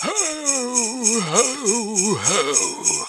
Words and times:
Ho, 0.00 0.10
ho, 1.28 1.42
ho. 2.14 3.06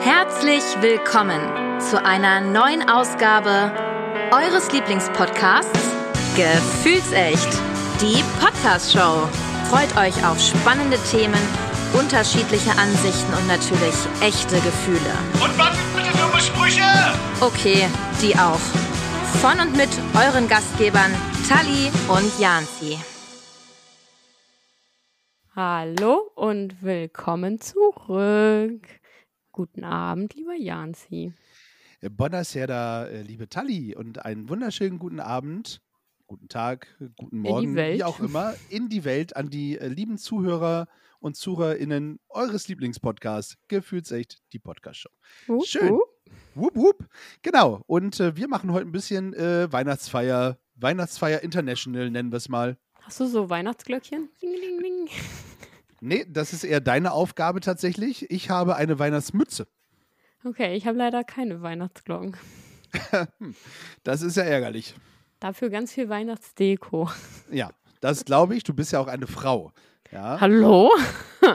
Herzlich 0.00 0.62
willkommen 0.80 1.80
zu 1.80 2.02
einer 2.02 2.40
neuen 2.40 2.88
Ausgabe 2.88 3.70
eures 4.32 4.72
Lieblingspodcasts 4.72 5.70
Gefühlsecht, 6.34 7.58
die 8.00 8.24
Podcast-Show. 8.40 9.28
Freut 9.68 9.94
euch 9.98 10.24
auf 10.24 10.40
spannende 10.40 10.96
Themen, 11.10 11.42
unterschiedliche 11.92 12.70
Ansichten 12.70 13.34
und 13.34 13.46
natürlich 13.48 13.94
echte 14.22 14.56
Gefühle. 14.60 15.12
Und 15.42 15.58
was 15.58 15.77
Okay, 17.40 17.86
die 18.20 18.34
auch. 18.34 18.58
Von 19.38 19.60
und 19.60 19.76
mit 19.76 19.88
euren 20.16 20.48
Gastgebern 20.48 21.12
Tali 21.48 21.88
und 22.08 22.36
Janzi. 22.40 22.98
Hallo 25.54 26.32
und 26.34 26.82
willkommen 26.82 27.60
zurück. 27.60 28.88
Guten 29.52 29.84
Abend, 29.84 30.34
lieber 30.34 30.56
Janzi. 30.56 31.32
Buonasera, 32.00 33.06
äh, 33.06 33.22
liebe 33.22 33.48
Tali, 33.48 33.94
und 33.94 34.24
einen 34.24 34.48
wunderschönen 34.48 34.98
guten 34.98 35.20
Abend, 35.20 35.80
guten 36.26 36.48
Tag, 36.48 36.88
guten 37.16 37.38
Morgen, 37.38 37.76
wie 37.76 38.02
auch 38.02 38.18
immer, 38.18 38.54
in 38.68 38.88
die 38.88 39.04
Welt 39.04 39.36
an 39.36 39.48
die 39.48 39.78
äh, 39.78 39.86
lieben 39.86 40.18
Zuhörer 40.18 40.88
und 41.20 41.36
ZuhörerInnen 41.36 42.18
eures 42.30 42.66
Lieblingspodcasts, 42.66 43.58
Gefühlsecht, 43.68 44.40
die 44.52 44.58
Podcast-Show. 44.58 45.10
Hup, 45.46 45.64
Schön. 45.64 45.90
hup. 45.90 46.17
Wup, 46.58 46.74
wup. 46.74 47.06
Genau, 47.42 47.82
und 47.86 48.18
äh, 48.18 48.36
wir 48.36 48.48
machen 48.48 48.72
heute 48.72 48.86
ein 48.86 48.92
bisschen 48.92 49.32
äh, 49.34 49.70
Weihnachtsfeier, 49.72 50.58
Weihnachtsfeier 50.74 51.42
International, 51.42 52.10
nennen 52.10 52.32
wir 52.32 52.38
es 52.38 52.48
mal. 52.48 52.76
Hast 53.02 53.20
du 53.20 53.26
so 53.26 53.48
Weihnachtsglöckchen? 53.48 54.28
Ding, 54.42 54.52
ding, 54.52 54.82
ding. 54.82 55.08
Nee, 56.00 56.24
das 56.28 56.52
ist 56.52 56.62
eher 56.62 56.80
deine 56.80 57.10
Aufgabe 57.10 57.58
tatsächlich. 57.58 58.30
Ich 58.30 58.50
habe 58.50 58.76
eine 58.76 59.00
Weihnachtsmütze. 59.00 59.66
Okay, 60.44 60.76
ich 60.76 60.86
habe 60.86 60.96
leider 60.96 61.24
keine 61.24 61.62
Weihnachtsglocken. 61.62 62.36
Das 64.04 64.22
ist 64.22 64.36
ja 64.36 64.44
ärgerlich. 64.44 64.94
Dafür 65.40 65.70
ganz 65.70 65.92
viel 65.92 66.08
Weihnachtsdeko. 66.08 67.10
Ja, 67.50 67.70
das 68.00 68.24
glaube 68.24 68.54
ich. 68.56 68.62
Du 68.62 68.74
bist 68.74 68.92
ja 68.92 69.00
auch 69.00 69.08
eine 69.08 69.26
Frau. 69.26 69.72
Ja. 70.10 70.40
Hallo? 70.40 70.90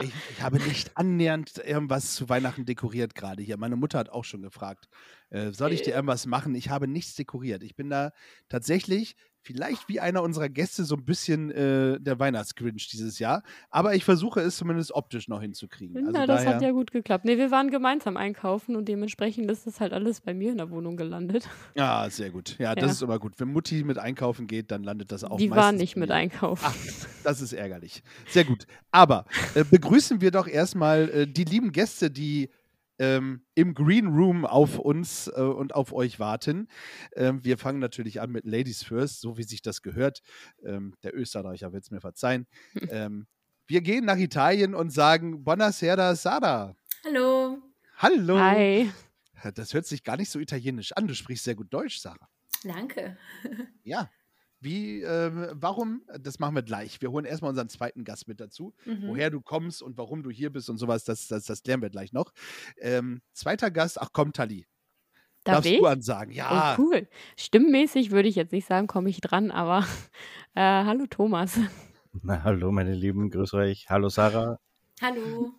Ich, 0.02 0.12
ich 0.30 0.42
habe 0.42 0.58
nicht 0.58 0.96
annähernd 0.96 1.58
irgendwas 1.58 2.14
zu 2.14 2.28
Weihnachten 2.28 2.64
dekoriert 2.64 3.14
gerade 3.14 3.42
hier. 3.42 3.56
Meine 3.56 3.76
Mutter 3.76 3.98
hat 3.98 4.08
auch 4.08 4.24
schon 4.24 4.42
gefragt, 4.42 4.88
äh, 5.30 5.52
soll 5.52 5.72
ich 5.72 5.82
dir 5.82 5.94
irgendwas 5.94 6.26
machen? 6.26 6.54
Ich 6.54 6.70
habe 6.70 6.88
nichts 6.88 7.14
dekoriert. 7.14 7.62
Ich 7.62 7.76
bin 7.76 7.90
da 7.90 8.12
tatsächlich 8.48 9.16
vielleicht 9.44 9.88
wie 9.88 10.00
einer 10.00 10.22
unserer 10.22 10.48
Gäste 10.48 10.84
so 10.84 10.96
ein 10.96 11.04
bisschen 11.04 11.50
äh, 11.50 12.00
der 12.00 12.18
Weihnachtsgrinch 12.18 12.88
dieses 12.88 13.18
Jahr. 13.18 13.42
Aber 13.70 13.94
ich 13.94 14.04
versuche 14.04 14.40
es 14.40 14.56
zumindest 14.56 14.92
optisch 14.92 15.28
noch 15.28 15.40
hinzukriegen. 15.40 15.96
Also 15.98 16.10
Na, 16.12 16.26
das 16.26 16.42
daher, 16.44 16.54
hat 16.56 16.62
ja 16.62 16.70
gut 16.72 16.90
geklappt. 16.90 17.24
Nee, 17.24 17.36
wir 17.38 17.50
waren 17.50 17.70
gemeinsam 17.70 18.16
einkaufen 18.16 18.74
und 18.74 18.88
dementsprechend 18.88 19.50
ist 19.50 19.66
das 19.66 19.80
halt 19.80 19.92
alles 19.92 20.20
bei 20.22 20.32
mir 20.34 20.50
in 20.50 20.56
der 20.58 20.70
Wohnung 20.70 20.96
gelandet. 20.96 21.48
ja, 21.74 22.06
sehr 22.10 22.30
gut. 22.30 22.56
Ja, 22.58 22.74
das 22.74 22.84
Ja. 22.84 22.90
ist 22.92 23.02
immer 23.02 23.18
gut. 23.18 23.34
Wenn 23.38 23.48
Mutti 23.52 23.84
mit 23.84 23.98
einkaufen 23.98 24.46
geht, 24.46 24.70
dann 24.70 24.82
landet 24.82 25.12
das 25.12 25.22
auch 25.24 25.36
Die 25.36 25.50
war 25.50 25.56
meistens 25.58 25.80
nicht 25.80 25.94
bei 25.94 26.00
mit 26.00 26.10
einkaufen. 26.10 26.64
Ach, 26.66 26.74
das 27.22 27.40
ist 27.40 27.52
ärgerlich. 27.52 28.02
Sehr 28.28 28.44
gut. 28.44 28.66
Aber 28.90 29.26
äh, 29.54 29.64
begrüßen 29.64 30.20
wir 30.20 30.30
doch 30.30 30.48
erstmal 30.48 31.08
äh, 31.10 31.26
die 31.26 31.44
lieben 31.44 31.70
Gäste, 31.72 32.10
die 32.10 32.48
ähm, 32.98 33.44
im 33.54 33.74
Green 33.74 34.08
Room 34.08 34.44
auf 34.44 34.78
uns 34.78 35.28
äh, 35.28 35.40
und 35.40 35.74
auf 35.74 35.92
euch 35.92 36.18
warten. 36.18 36.68
Ähm, 37.16 37.44
wir 37.44 37.58
fangen 37.58 37.78
natürlich 37.78 38.20
an 38.20 38.30
mit 38.30 38.44
Ladies 38.44 38.82
First, 38.82 39.20
so 39.20 39.36
wie 39.36 39.42
sich 39.42 39.62
das 39.62 39.82
gehört. 39.82 40.22
Ähm, 40.64 40.94
der 41.02 41.14
Österreicher 41.14 41.72
wird 41.72 41.84
es 41.84 41.90
mir 41.90 42.00
verzeihen. 42.00 42.46
Ähm, 42.90 43.26
wir 43.66 43.80
gehen 43.80 44.04
nach 44.04 44.18
Italien 44.18 44.74
und 44.74 44.90
sagen 44.90 45.42
Buonasera 45.42 46.14
Sara. 46.14 46.76
Hallo. 47.04 47.62
Hallo. 47.96 48.38
Hi. 48.38 48.90
Das 49.54 49.74
hört 49.74 49.86
sich 49.86 50.04
gar 50.04 50.16
nicht 50.16 50.30
so 50.30 50.38
italienisch 50.38 50.92
an. 50.92 51.06
Du 51.06 51.14
sprichst 51.14 51.44
sehr 51.44 51.54
gut 51.54 51.72
Deutsch, 51.72 51.98
Sarah. 51.98 52.28
Danke. 52.62 53.16
Ja. 53.82 54.10
Wie, 54.64 55.02
ähm, 55.02 55.46
warum? 55.52 56.02
Das 56.18 56.38
machen 56.38 56.54
wir 56.54 56.62
gleich. 56.62 57.02
Wir 57.02 57.10
holen 57.10 57.26
erstmal 57.26 57.50
unseren 57.50 57.68
zweiten 57.68 58.02
Gast 58.02 58.26
mit 58.28 58.40
dazu. 58.40 58.72
Mhm. 58.86 59.08
Woher 59.08 59.28
du 59.28 59.42
kommst 59.42 59.82
und 59.82 59.98
warum 59.98 60.22
du 60.22 60.30
hier 60.30 60.50
bist 60.50 60.70
und 60.70 60.78
sowas, 60.78 61.04
das, 61.04 61.28
das, 61.28 61.44
das 61.44 61.62
klären 61.62 61.82
wir 61.82 61.90
gleich 61.90 62.14
noch. 62.14 62.32
Ähm, 62.78 63.20
zweiter 63.34 63.70
Gast, 63.70 64.00
ach 64.00 64.08
komm, 64.14 64.32
Tali. 64.32 64.66
Darf 65.44 65.56
Darfst 65.56 65.70
ich? 65.70 65.78
du 65.78 65.86
ansagen? 65.86 66.32
Ja. 66.32 66.76
Oh, 66.78 66.82
cool. 66.82 67.06
Stimmmäßig 67.36 68.10
würde 68.10 68.30
ich 68.30 68.36
jetzt 68.36 68.52
nicht 68.52 68.66
sagen, 68.66 68.86
komme 68.86 69.10
ich 69.10 69.20
dran, 69.20 69.50
aber 69.50 69.80
äh, 70.54 70.60
hallo 70.62 71.04
Thomas. 71.10 71.60
Na, 72.22 72.42
hallo, 72.42 72.72
meine 72.72 72.94
Lieben, 72.94 73.28
grüß 73.28 73.52
euch. 73.52 73.90
Hallo, 73.90 74.08
Sarah. 74.08 74.58
Hallo. 75.02 75.52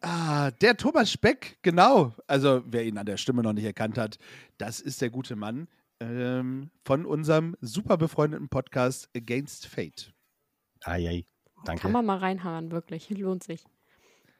Ah, 0.00 0.50
der 0.50 0.76
Thomas 0.76 1.12
Speck, 1.12 1.58
genau. 1.62 2.14
Also, 2.26 2.64
wer 2.66 2.84
ihn 2.84 2.98
an 2.98 3.06
der 3.06 3.16
Stimme 3.16 3.44
noch 3.44 3.52
nicht 3.52 3.64
erkannt 3.64 3.96
hat, 3.96 4.18
das 4.58 4.80
ist 4.80 5.00
der 5.00 5.10
gute 5.10 5.36
Mann 5.36 5.68
ähm, 6.10 6.70
von 6.84 7.06
unserem 7.06 7.56
super 7.60 7.96
befreundeten 7.96 8.48
Podcast 8.48 9.08
Against 9.16 9.66
Fate. 9.66 10.12
Ai, 10.82 11.08
ai, 11.08 11.26
danke. 11.64 11.82
Kann 11.82 11.92
man 11.92 12.06
mal 12.06 12.18
reinhauen, 12.18 12.70
wirklich. 12.70 13.10
Lohnt 13.18 13.42
sich. 13.42 13.64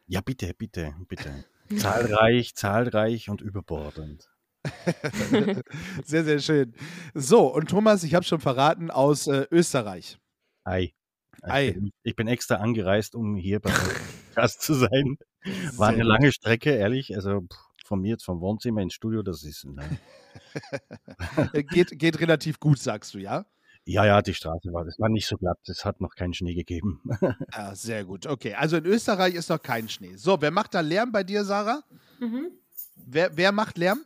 Ja, 0.06 0.20
bitte, 0.20 0.52
bitte, 0.54 0.94
bitte. 1.08 1.44
zahlreich, 1.76 2.54
zahlreich 2.54 3.30
und 3.30 3.40
überbordend. 3.40 4.28
Sehr, 6.06 6.24
sehr 6.24 6.38
schön. 6.38 6.74
So, 7.12 7.54
und 7.54 7.68
Thomas, 7.68 8.02
ich 8.02 8.14
habe 8.14 8.24
schon 8.24 8.40
verraten, 8.40 8.90
aus 8.90 9.26
äh, 9.26 9.46
Österreich. 9.50 10.16
Ei. 10.64 10.94
Ei. 11.42 11.68
Ich 11.68 11.74
bin, 11.74 11.90
ich 12.02 12.16
bin 12.16 12.28
extra 12.28 12.56
angereist, 12.56 13.14
um 13.14 13.36
hier 13.36 13.60
bei 13.60 13.70
Gast 14.34 14.62
zu 14.62 14.72
sein. 14.72 15.18
War 15.76 15.88
Sehr 15.88 15.96
eine 15.96 16.02
lange 16.04 16.32
Strecke, 16.32 16.70
ehrlich. 16.70 17.14
Also 17.14 17.42
pff, 17.42 17.63
von 17.86 18.00
mir 18.00 18.10
jetzt 18.12 18.24
vom 18.24 18.40
Wohnzimmer 18.40 18.80
ins 18.80 18.94
Studio, 18.94 19.22
das 19.22 19.44
ist. 19.44 19.64
Ne. 19.64 19.82
Geht, 21.70 21.98
geht 21.98 22.20
relativ 22.20 22.58
gut, 22.58 22.78
sagst 22.78 23.14
du, 23.14 23.18
ja? 23.18 23.46
Ja, 23.86 24.06
ja, 24.06 24.22
die 24.22 24.32
Straße 24.32 24.72
war, 24.72 24.84
das 24.84 24.98
war 24.98 25.10
nicht 25.10 25.26
so 25.26 25.36
glatt. 25.36 25.58
Es 25.66 25.84
hat 25.84 26.00
noch 26.00 26.14
keinen 26.14 26.32
Schnee 26.32 26.54
gegeben. 26.54 27.02
Ja, 27.52 27.74
sehr 27.74 28.04
gut. 28.04 28.26
Okay, 28.26 28.54
also 28.54 28.78
in 28.78 28.86
Österreich 28.86 29.34
ist 29.34 29.50
noch 29.50 29.62
kein 29.62 29.88
Schnee. 29.88 30.16
So, 30.16 30.40
wer 30.40 30.50
macht 30.50 30.74
da 30.74 30.80
Lärm 30.80 31.12
bei 31.12 31.22
dir, 31.22 31.44
Sarah? 31.44 31.82
Mhm. 32.18 32.50
Wer, 32.96 33.36
wer 33.36 33.52
macht 33.52 33.76
Lärm? 33.76 34.04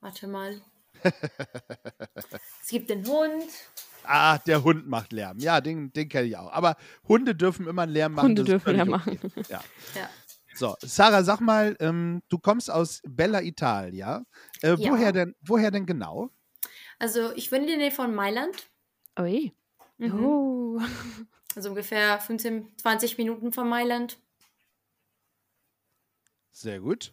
Warte 0.00 0.26
mal. 0.26 0.60
es 1.02 2.68
gibt 2.68 2.90
den 2.90 3.06
Hund. 3.06 3.44
Ah, 4.04 4.38
der 4.38 4.62
Hund 4.62 4.86
macht 4.86 5.12
Lärm. 5.12 5.38
Ja, 5.38 5.60
den, 5.60 5.92
den 5.92 6.08
kenne 6.08 6.28
ich 6.28 6.36
auch. 6.36 6.52
Aber 6.52 6.76
Hunde 7.06 7.34
dürfen 7.34 7.66
immer 7.66 7.86
Lärm 7.86 8.14
machen. 8.14 8.28
Hunde 8.28 8.44
dürfen 8.44 8.76
Lärm 8.76 8.92
okay. 8.92 9.18
Ja. 9.48 9.62
Ja. 9.94 10.10
So, 10.58 10.74
Sarah, 10.82 11.22
sag 11.22 11.40
mal, 11.40 11.76
ähm, 11.78 12.20
du 12.28 12.38
kommst 12.38 12.68
aus 12.68 13.00
Bella 13.06 13.40
Italia. 13.42 14.24
Äh, 14.60 14.74
Ja. 14.74 14.90
woher, 14.90 15.12
denn, 15.12 15.36
woher 15.40 15.70
denn 15.70 15.86
genau? 15.86 16.30
Also 16.98 17.32
ich 17.36 17.52
wohne 17.52 17.60
in 17.62 17.66
der 17.68 17.76
Nähe 17.76 17.90
von 17.92 18.12
Mailand. 18.12 18.66
Ui. 19.18 19.52
Mhm. 19.98 20.24
Oh. 20.24 20.80
Also 21.56 21.70
ungefähr 21.70 22.20
15, 22.20 22.68
20 22.76 23.18
Minuten 23.18 23.52
von 23.52 23.68
Mailand. 23.68 24.18
Sehr 26.52 26.78
gut. 26.80 27.12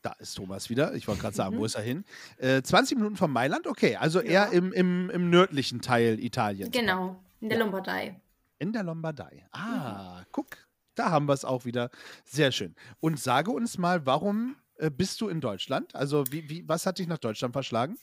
Da 0.00 0.12
ist 0.18 0.34
Thomas 0.36 0.70
wieder. 0.70 0.94
Ich 0.94 1.06
wollte 1.06 1.20
gerade 1.22 1.36
sagen, 1.36 1.56
Mhm. 1.56 1.60
wo 1.60 1.64
ist 1.66 1.74
er 1.74 1.82
hin? 1.82 2.04
Äh, 2.38 2.62
20 2.62 2.96
Minuten 2.96 3.16
von 3.16 3.30
Mailand? 3.30 3.66
Okay, 3.66 3.96
also 3.96 4.20
Ja. 4.22 4.46
eher 4.46 4.52
im, 4.52 4.72
im, 4.72 5.10
im 5.10 5.28
nördlichen 5.28 5.82
Teil 5.82 6.18
Italiens. 6.20 6.70
Genau. 6.70 7.22
In 7.40 7.48
der 7.50 7.58
Ja. 7.58 7.64
Lombardei. 7.64 8.20
In 8.58 8.72
der 8.72 8.84
Lombardei. 8.84 9.44
Ah, 9.52 10.22
guck, 10.32 10.56
da 10.94 11.10
haben 11.10 11.26
wir 11.26 11.34
es 11.34 11.44
auch 11.44 11.64
wieder. 11.64 11.90
Sehr 12.24 12.52
schön. 12.52 12.74
Und 13.00 13.18
sage 13.18 13.50
uns 13.50 13.78
mal, 13.78 14.06
warum 14.06 14.56
äh, 14.76 14.90
bist 14.90 15.20
du 15.20 15.28
in 15.28 15.40
Deutschland? 15.40 15.94
Also, 15.94 16.24
wie, 16.30 16.48
wie, 16.48 16.68
was 16.68 16.86
hat 16.86 16.98
dich 16.98 17.06
nach 17.06 17.18
Deutschland 17.18 17.52
verschlagen? 17.52 17.98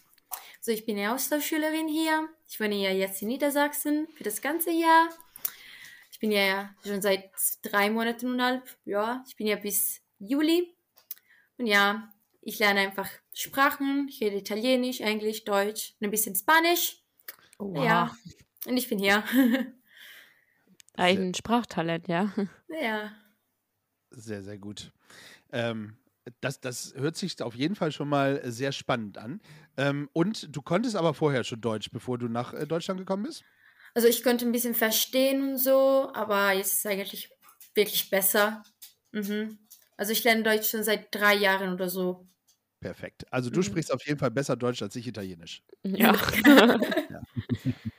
Also 0.59 0.71
ich 0.71 0.85
bin 0.85 0.97
ja 0.97 1.13
Austauschschülerin 1.13 1.87
hier. 1.87 2.29
Ich 2.47 2.59
wohne 2.59 2.75
ja 2.75 2.91
jetzt 2.91 3.21
in 3.21 3.29
Niedersachsen 3.29 4.07
für 4.15 4.23
das 4.23 4.41
ganze 4.41 4.71
Jahr. 4.71 5.09
Ich 6.11 6.19
bin 6.19 6.31
ja 6.31 6.73
schon 6.83 7.01
seit 7.01 7.29
drei 7.61 7.89
Monaten 7.89 8.27
und 8.27 8.41
einem 8.41 8.61
halb. 8.61 8.77
Ja, 8.85 9.23
ich 9.27 9.35
bin 9.35 9.47
ja 9.47 9.55
bis 9.55 10.01
Juli. 10.19 10.75
Und 11.57 11.67
ja, 11.67 12.11
ich 12.41 12.59
lerne 12.59 12.81
einfach 12.81 13.09
Sprachen. 13.33 14.07
Ich 14.09 14.21
rede 14.21 14.37
Italienisch, 14.37 15.01
Englisch, 15.01 15.43
Deutsch 15.45 15.93
und 15.99 16.07
ein 16.07 16.11
bisschen 16.11 16.35
Spanisch. 16.35 17.03
Wow. 17.57 17.85
Ja, 17.85 18.17
und 18.65 18.77
ich 18.77 18.89
bin 18.89 18.99
hier. 18.99 19.23
Ein 20.97 21.33
Sprachtalent, 21.33 22.07
ja. 22.09 22.33
ja. 22.69 23.11
Sehr, 24.11 24.41
sehr 24.41 24.57
gut. 24.57 24.91
Ähm, 25.51 25.97
das, 26.41 26.61
das 26.61 26.93
hört 26.95 27.17
sich 27.17 27.41
auf 27.41 27.55
jeden 27.55 27.75
Fall 27.75 27.91
schon 27.91 28.09
mal 28.09 28.41
sehr 28.51 28.71
spannend 28.73 29.17
an. 29.17 29.41
Ähm, 29.77 30.09
und 30.13 30.55
du 30.55 30.61
konntest 30.61 30.95
aber 30.95 31.13
vorher 31.13 31.43
schon 31.43 31.61
Deutsch, 31.61 31.91
bevor 31.91 32.17
du 32.17 32.27
nach 32.29 32.53
äh, 32.53 32.67
Deutschland 32.67 32.99
gekommen 32.99 33.23
bist? 33.23 33.45
Also 33.93 34.07
ich 34.07 34.23
konnte 34.23 34.45
ein 34.45 34.51
bisschen 34.51 34.75
verstehen 34.75 35.41
und 35.41 35.57
so, 35.57 36.11
aber 36.13 36.51
jetzt 36.53 36.73
ist 36.73 36.79
es 36.79 36.85
eigentlich 36.85 37.29
wirklich 37.73 38.09
besser. 38.09 38.63
Mhm. 39.11 39.59
Also 39.97 40.11
ich 40.11 40.23
lerne 40.23 40.43
Deutsch 40.43 40.69
schon 40.69 40.83
seit 40.83 41.13
drei 41.13 41.33
Jahren 41.35 41.73
oder 41.73 41.89
so. 41.89 42.27
Perfekt. 42.79 43.25
Also 43.33 43.49
du 43.49 43.61
Mhm. 43.61 43.63
sprichst 43.63 43.91
auf 43.91 44.05
jeden 44.05 44.19
Fall 44.19 44.29
besser 44.31 44.55
Deutsch 44.55 44.81
als 44.83 44.95
ich 44.95 45.07
Italienisch. 45.07 45.63
Ja. 45.83 46.13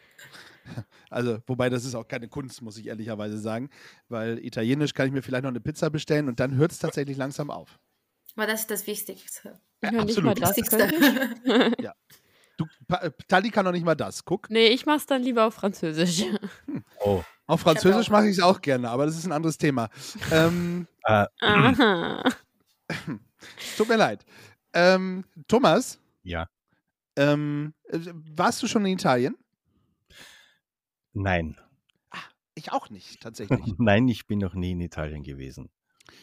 Also, 1.10 1.38
wobei 1.46 1.70
das 1.70 1.84
ist 1.84 1.94
auch 1.94 2.06
keine 2.06 2.28
Kunst, 2.28 2.62
muss 2.62 2.76
ich 2.78 2.86
ehrlicherweise 2.86 3.38
sagen, 3.38 3.70
weil 4.08 4.38
Italienisch 4.44 4.94
kann 4.94 5.06
ich 5.06 5.12
mir 5.12 5.22
vielleicht 5.22 5.44
noch 5.44 5.50
eine 5.50 5.60
Pizza 5.60 5.90
bestellen 5.90 6.28
und 6.28 6.40
dann 6.40 6.54
hört 6.56 6.72
es 6.72 6.78
tatsächlich 6.78 7.16
langsam 7.16 7.50
auf. 7.50 7.78
Aber 8.36 8.46
das 8.46 8.60
ist 8.60 8.70
das 8.70 8.86
Wichtigste. 8.86 9.60
ja, 9.82 9.90
nicht 9.90 10.20
mal 10.22 10.30
absolut. 10.32 10.42
das 10.42 10.56
Wichtigste. 10.56 11.74
ich. 11.78 11.86
Du, 12.58 12.66
äh, 12.92 13.12
Tali 13.28 13.50
kann 13.50 13.64
noch 13.64 13.72
nicht 13.72 13.84
mal 13.84 13.94
das. 13.94 14.24
Guck. 14.24 14.50
Nee, 14.50 14.66
ich 14.66 14.84
mach's 14.84 15.06
dann 15.06 15.22
lieber 15.22 15.46
auf 15.46 15.54
Französisch. 15.54 16.24
Oh, 16.98 17.22
Auf 17.46 17.60
Französisch 17.60 18.10
mache 18.10 18.26
ich 18.26 18.36
es 18.36 18.42
auch 18.42 18.60
gerne, 18.60 18.90
aber 18.90 19.06
das 19.06 19.16
ist 19.16 19.24
ein 19.24 19.30
anderes 19.30 19.56
Thema. 19.56 19.88
Ähm, 20.32 20.88
äh, 21.04 21.24
Aha. 21.40 22.24
tut 23.76 23.88
mir 23.88 23.96
leid. 23.96 24.24
Ähm, 24.72 25.24
Thomas, 25.46 26.00
ja, 26.24 26.48
ähm, 27.16 27.74
äh, 27.84 27.98
warst 28.12 28.62
du 28.62 28.66
schon 28.66 28.84
in 28.86 28.92
Italien? 28.92 29.36
Nein. 31.22 31.56
Ich 32.54 32.72
auch 32.72 32.90
nicht, 32.90 33.20
tatsächlich. 33.20 33.60
Nein, 33.78 34.08
ich 34.08 34.26
bin 34.26 34.40
noch 34.40 34.54
nie 34.54 34.72
in 34.72 34.80
Italien 34.80 35.22
gewesen. 35.22 35.70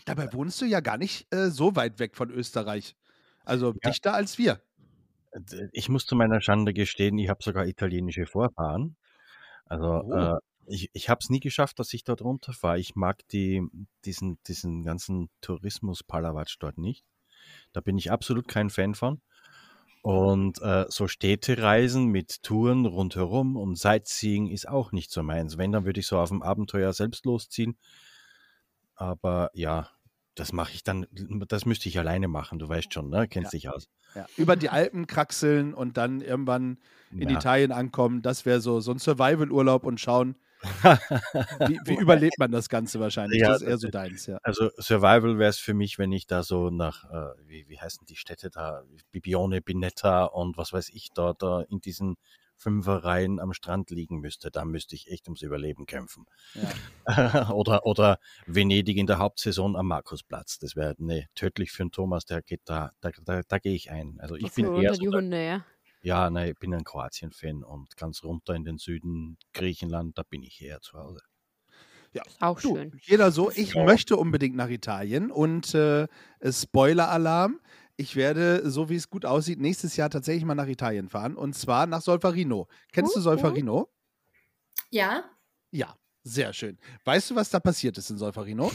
Dabei 0.04 0.34
wohnst 0.34 0.60
du 0.62 0.66
ja 0.66 0.82
gar 0.82 0.98
nicht 0.98 1.34
äh, 1.34 1.50
so 1.50 1.78
weit 1.78 1.98
weg 2.00 2.18
von 2.18 2.30
Österreich. 2.30 2.98
Also 3.46 3.72
Ja. 3.82 3.90
dichter 3.92 4.14
als 4.14 4.38
wir. 4.38 4.62
D- 5.34 5.70
Ich 5.72 5.88
muss 5.88 6.06
zu 6.06 6.14
meiner 6.18 6.42
Schande 6.42 6.74
gestehen, 6.74 7.18
ich 7.20 7.30
habe 7.30 7.42
sogar 7.42 7.66
italienische 7.68 8.26
Vorfahren. 8.26 8.98
Also 9.66 9.86
Oh. 10.04 10.14
äh, 10.14 10.38
ich, 10.68 10.90
ich 10.92 11.08
habe 11.10 11.20
es 11.22 11.30
nie 11.30 11.40
geschafft, 11.40 11.80
dass 11.80 11.94
ich 11.94 12.04
dort 12.04 12.22
runterfahre. 12.22 12.80
Ich 12.80 12.96
mag 12.96 13.26
die, 13.30 13.62
diesen, 14.04 14.38
diesen 14.48 14.84
ganzen 14.84 15.30
Tourismus-Palawatsch 15.40 16.58
dort 16.60 16.78
nicht. 16.78 17.06
Da 17.72 17.80
bin 17.80 17.98
ich 17.98 18.12
absolut 18.12 18.48
kein 18.50 18.70
Fan 18.70 18.94
von. 18.94 19.22
Und 20.06 20.62
äh, 20.62 20.86
so 20.90 21.08
Städtereisen 21.08 22.06
mit 22.06 22.44
Touren 22.44 22.86
rundherum 22.86 23.58
und 23.58 23.76
Sightseeing 23.76 24.48
ist 24.48 24.68
auch 24.68 24.92
nicht 24.92 25.10
so 25.10 25.24
meins. 25.24 25.58
Wenn, 25.58 25.72
dann 25.72 25.86
würde 25.86 26.00
ich 26.00 26.06
so 26.06 26.20
auf 26.20 26.30
dem 26.30 26.44
Abenteuer 26.44 26.94
selbst 26.94 27.26
losziehen. 27.26 27.76
Aber 28.96 29.50
ja, 29.54 29.90
das 30.36 30.54
mache 30.54 30.74
ich 30.74 30.84
dann, 30.84 31.08
das 31.48 31.66
müsste 31.66 31.90
ich 31.90 31.98
alleine 31.98 32.28
machen, 32.28 32.60
du 32.60 32.70
weißt 32.70 32.94
schon, 32.94 33.10
ne? 33.10 33.28
Kennst 33.28 33.54
Ja. 33.54 33.58
dich 33.58 33.70
aus. 33.70 33.90
Ja. 34.14 34.28
Über 34.38 34.56
die 34.56 34.70
Alpen 34.70 35.08
kraxeln 35.08 35.74
und 35.74 35.98
dann 35.98 36.22
irgendwann 36.22 36.78
in 37.12 37.30
Ja. 37.30 37.38
Italien 37.38 37.72
ankommen. 37.72 38.22
Das 38.22 38.46
wäre 38.46 38.62
so, 38.62 38.82
so 38.82 38.92
ein 38.92 39.00
Survival-Urlaub 39.00 39.86
und 39.86 40.00
schauen, 40.00 40.36
wie, 40.62 41.80
wie 41.86 41.96
überlebt 41.96 42.38
man 42.40 42.52
das 42.52 42.70
Ganze 42.70 43.00
wahrscheinlich. 43.00 43.42
Ja, 43.42 43.50
das 43.50 43.62
ist 43.62 43.68
eher 43.68 43.74
das 43.74 43.82
so 43.82 43.90
deins, 43.90 44.26
ja. 44.26 44.38
Also 44.44 44.70
Survival 44.78 45.38
wäre 45.38 45.50
es 45.50 45.60
für 45.60 45.74
mich, 45.74 46.00
wenn 46.00 46.12
ich 46.12 46.28
da 46.28 46.44
so 46.44 46.70
nach, 46.70 47.06
äh, 47.06 47.34
wie, 47.46 47.66
wie 47.68 47.80
heißen 47.80 48.06
die 48.06 48.16
Städte 48.16 48.50
da, 48.50 48.84
Bibione, 49.12 49.62
Binetta 49.62 50.26
und 50.26 50.58
was 50.58 50.74
weiß 50.74 50.90
ich, 50.90 51.10
da, 51.14 51.34
da 51.34 51.62
in 51.62 51.82
diesen 51.82 52.18
Fünferreihen 52.58 53.40
am 53.40 53.54
Strand 53.54 53.90
liegen 53.90 54.20
müsste. 54.20 54.50
Da 54.50 54.66
müsste 54.66 54.96
ich 54.96 55.12
echt 55.12 55.28
ums 55.28 55.42
Überleben 55.42 55.86
kämpfen. 55.86 56.26
ja. 56.54 56.70
oder, 57.54 57.86
oder 57.86 58.20
Venedig 58.46 58.98
in 58.98 59.08
der 59.08 59.20
Hauptsaison 59.20 59.76
am 59.76 59.88
Markusplatz. 59.88 60.60
Das 60.60 60.76
wäre 60.76 60.96
nee, 60.98 61.28
tödlich 61.36 61.72
für 61.72 61.84
einen 61.84 61.92
Thomas, 61.92 62.26
der 62.26 62.42
geht 62.42 62.62
da, 62.66 62.92
da, 63.02 63.12
da, 63.24 63.42
da 63.48 63.60
gehe 63.60 63.76
ich 63.76 63.92
ein. 63.92 64.20
Also 64.20 64.36
ich 64.36 64.48
Ach 64.48 64.56
bin 64.56 64.66
eher 64.66 64.72
unter 64.72 64.94
so 64.96 65.02
die 65.02 65.10
der, 65.10 65.18
Hunde, 65.20 65.46
ja. 65.46 65.66
Ja, 66.06 66.30
nein, 66.30 66.50
ich 66.52 66.60
bin 66.60 66.74
ein 66.74 66.84
Kroatien-Fan 66.84 67.64
und 67.64 67.98
ganz 67.98 68.24
runter 68.24 68.54
in 68.56 68.64
den 68.64 68.78
Süden, 68.78 69.38
Griechenland, 69.54 70.18
da 70.18 70.24
bin 70.24 70.44
ich 70.44 70.62
eher 70.62 70.80
zu 70.82 70.98
Hause. 70.98 71.20
Ist 72.14 72.42
auch 72.42 72.62
Du, 72.62 72.76
schön. 72.78 72.98
jeder 73.04 73.30
so. 73.32 73.52
Ich 73.52 73.74
Ja. 73.74 73.84
möchte 73.84 74.16
unbedingt 74.16 74.56
nach 74.56 74.70
Italien 74.70 75.32
und 75.32 75.74
äh, 75.76 76.08
Spoiler-Alarm. 76.50 77.60
Ich 77.98 78.16
werde, 78.16 78.70
so 78.70 78.90
wie 78.90 78.96
es 78.96 79.10
gut 79.10 79.26
aussieht, 79.26 79.60
nächstes 79.60 79.98
Jahr 79.98 80.10
tatsächlich 80.10 80.46
mal 80.46 80.56
nach 80.56 80.68
Italien 80.68 81.10
fahren 81.10 81.36
und 81.36 81.56
zwar 81.56 81.88
nach 81.88 82.02
Solferino. 82.02 82.68
Kennst 82.94 83.16
du 83.16 83.20
Uh, 83.20 83.22
uh. 83.22 83.24
Solferino? 83.24 83.90
Ja? 84.92 85.26
Ja, 85.72 85.96
sehr 86.24 86.54
schön. 86.54 86.78
Weißt 87.04 87.32
du, 87.32 87.36
was 87.36 87.50
da 87.50 87.60
passiert 87.60 87.98
ist 87.98 88.10
in 88.10 88.18
Solferino? 88.18 88.72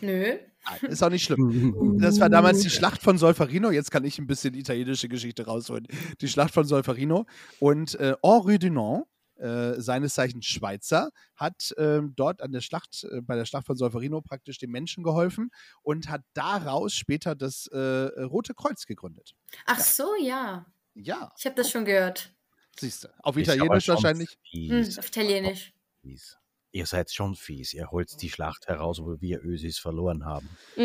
Nö. 0.00 0.38
Nein, 0.64 0.90
ist 0.90 1.02
auch 1.02 1.10
nicht 1.10 1.24
schlimm. 1.24 1.98
Das 2.00 2.18
war 2.20 2.28
damals 2.30 2.60
die 2.60 2.70
Schlacht 2.70 3.02
von 3.02 3.18
Solferino. 3.18 3.70
Jetzt 3.70 3.90
kann 3.90 4.04
ich 4.04 4.18
ein 4.18 4.26
bisschen 4.26 4.54
italienische 4.54 5.08
Geschichte 5.08 5.44
rausholen. 5.46 5.86
Die 6.20 6.28
Schlacht 6.28 6.54
von 6.54 6.64
Solferino. 6.64 7.26
Und 7.60 7.94
äh, 7.96 8.14
Henri 8.22 8.58
Dunant, 8.58 9.04
äh, 9.36 9.80
seines 9.80 10.14
Zeichens 10.14 10.46
Schweizer, 10.46 11.10
hat 11.36 11.74
ähm, 11.78 12.12
dort 12.16 12.42
an 12.42 12.52
der 12.52 12.60
Schlacht, 12.60 13.04
äh, 13.10 13.20
bei 13.22 13.34
der 13.36 13.44
Schlacht 13.44 13.66
von 13.66 13.76
Solferino 13.76 14.20
praktisch 14.20 14.58
den 14.58 14.70
Menschen 14.70 15.02
geholfen 15.02 15.50
und 15.82 16.08
hat 16.08 16.22
daraus 16.34 16.94
später 16.94 17.34
das 17.34 17.66
äh, 17.68 17.78
Rote 17.78 18.54
Kreuz 18.54 18.86
gegründet. 18.86 19.32
Ach 19.66 19.80
so, 19.80 20.06
ja. 20.22 20.66
Ja, 20.94 21.32
Ich 21.38 21.46
habe 21.46 21.56
das 21.56 21.70
schon 21.70 21.84
gehört. 21.84 22.32
siehst 22.78 23.04
du. 23.04 23.08
Auf 23.20 23.36
Italienisch 23.36 23.88
wahrscheinlich. 23.88 24.38
Hm, 24.52 24.82
auf 24.98 25.08
Italienisch. 25.08 25.72
fies. 26.02 26.36
Ihr 26.74 26.86
seid 26.86 27.12
schon 27.12 27.34
fies. 27.34 27.74
Ihr 27.74 27.90
holt 27.90 28.20
die 28.22 28.30
Schlacht 28.30 28.66
heraus, 28.66 28.98
wo 29.02 29.20
wir 29.20 29.44
Ösis 29.44 29.78
verloren 29.78 30.24
haben. 30.24 30.48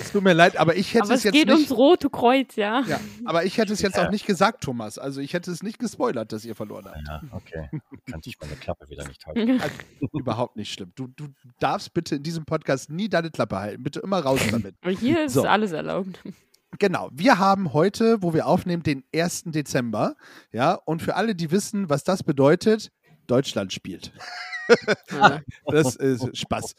Es 0.00 0.12
tut 0.12 0.22
mir 0.24 0.32
leid, 0.32 0.56
aber 0.56 0.76
ich 0.76 0.94
hätte 0.94 1.04
Aber 1.04 1.12
es 1.14 1.18
es 1.20 1.24
jetzt 1.24 1.34
geht 1.34 1.46
nicht. 1.48 1.54
ums 1.56 1.72
Rote 1.72 2.08
Kreuz, 2.08 2.56
ja. 2.56 2.80
Ja, 2.86 2.98
aber 3.26 3.44
ich 3.44 3.58
hätte 3.58 3.72
es 3.74 3.82
jetzt 3.82 3.96
Ja. 3.96 4.06
auch 4.06 4.10
nicht 4.10 4.26
gesagt, 4.26 4.64
Thomas. 4.64 4.98
Also 4.98 5.20
ich 5.20 5.34
hätte 5.34 5.50
es 5.50 5.62
nicht 5.62 5.78
gespoilert, 5.78 6.32
dass 6.32 6.44
ihr 6.46 6.54
verloren 6.54 6.86
habt. 6.86 7.06
Ja, 7.06 7.22
okay. 7.32 7.68
Kann 8.10 8.20
ich 8.24 8.38
meine 8.40 8.54
Klappe 8.56 8.88
wieder 8.88 9.06
nicht 9.06 9.26
halten. 9.26 9.60
Also, 9.62 10.08
überhaupt 10.18 10.56
nicht 10.56 10.72
schlimm. 10.72 10.92
Du, 10.94 11.06
du 11.08 11.26
darfst 11.60 11.92
bitte 11.92 12.16
in 12.16 12.22
diesem 12.22 12.44
Podcast 12.46 12.88
nie 12.90 13.08
deine 13.08 13.30
Klappe 13.30 13.56
halten. 13.56 13.82
Bitte 13.82 14.00
immer 14.00 14.20
raus 14.20 14.40
damit. 14.50 14.74
Und 14.84 14.98
hier 14.98 15.24
ist 15.26 15.34
So. 15.34 15.44
alles 15.44 15.72
erlaubt. 15.72 16.22
Genau. 16.78 17.10
Wir 17.12 17.38
haben 17.38 17.72
heute, 17.74 18.22
wo 18.22 18.32
wir 18.34 18.46
aufnehmen, 18.46 18.82
den 18.82 19.04
1. 19.14 19.44
Dezember. 19.46 20.16
Ja, 20.52 20.74
und 20.74 21.02
für 21.02 21.14
alle, 21.16 21.34
die 21.34 21.50
wissen, 21.50 21.88
was 21.90 22.04
das 22.04 22.22
bedeutet, 22.22 22.90
Deutschland 23.26 23.72
spielt. 23.72 24.12
Das 25.66 25.96
ist 25.96 26.36
Spaß. 26.36 26.74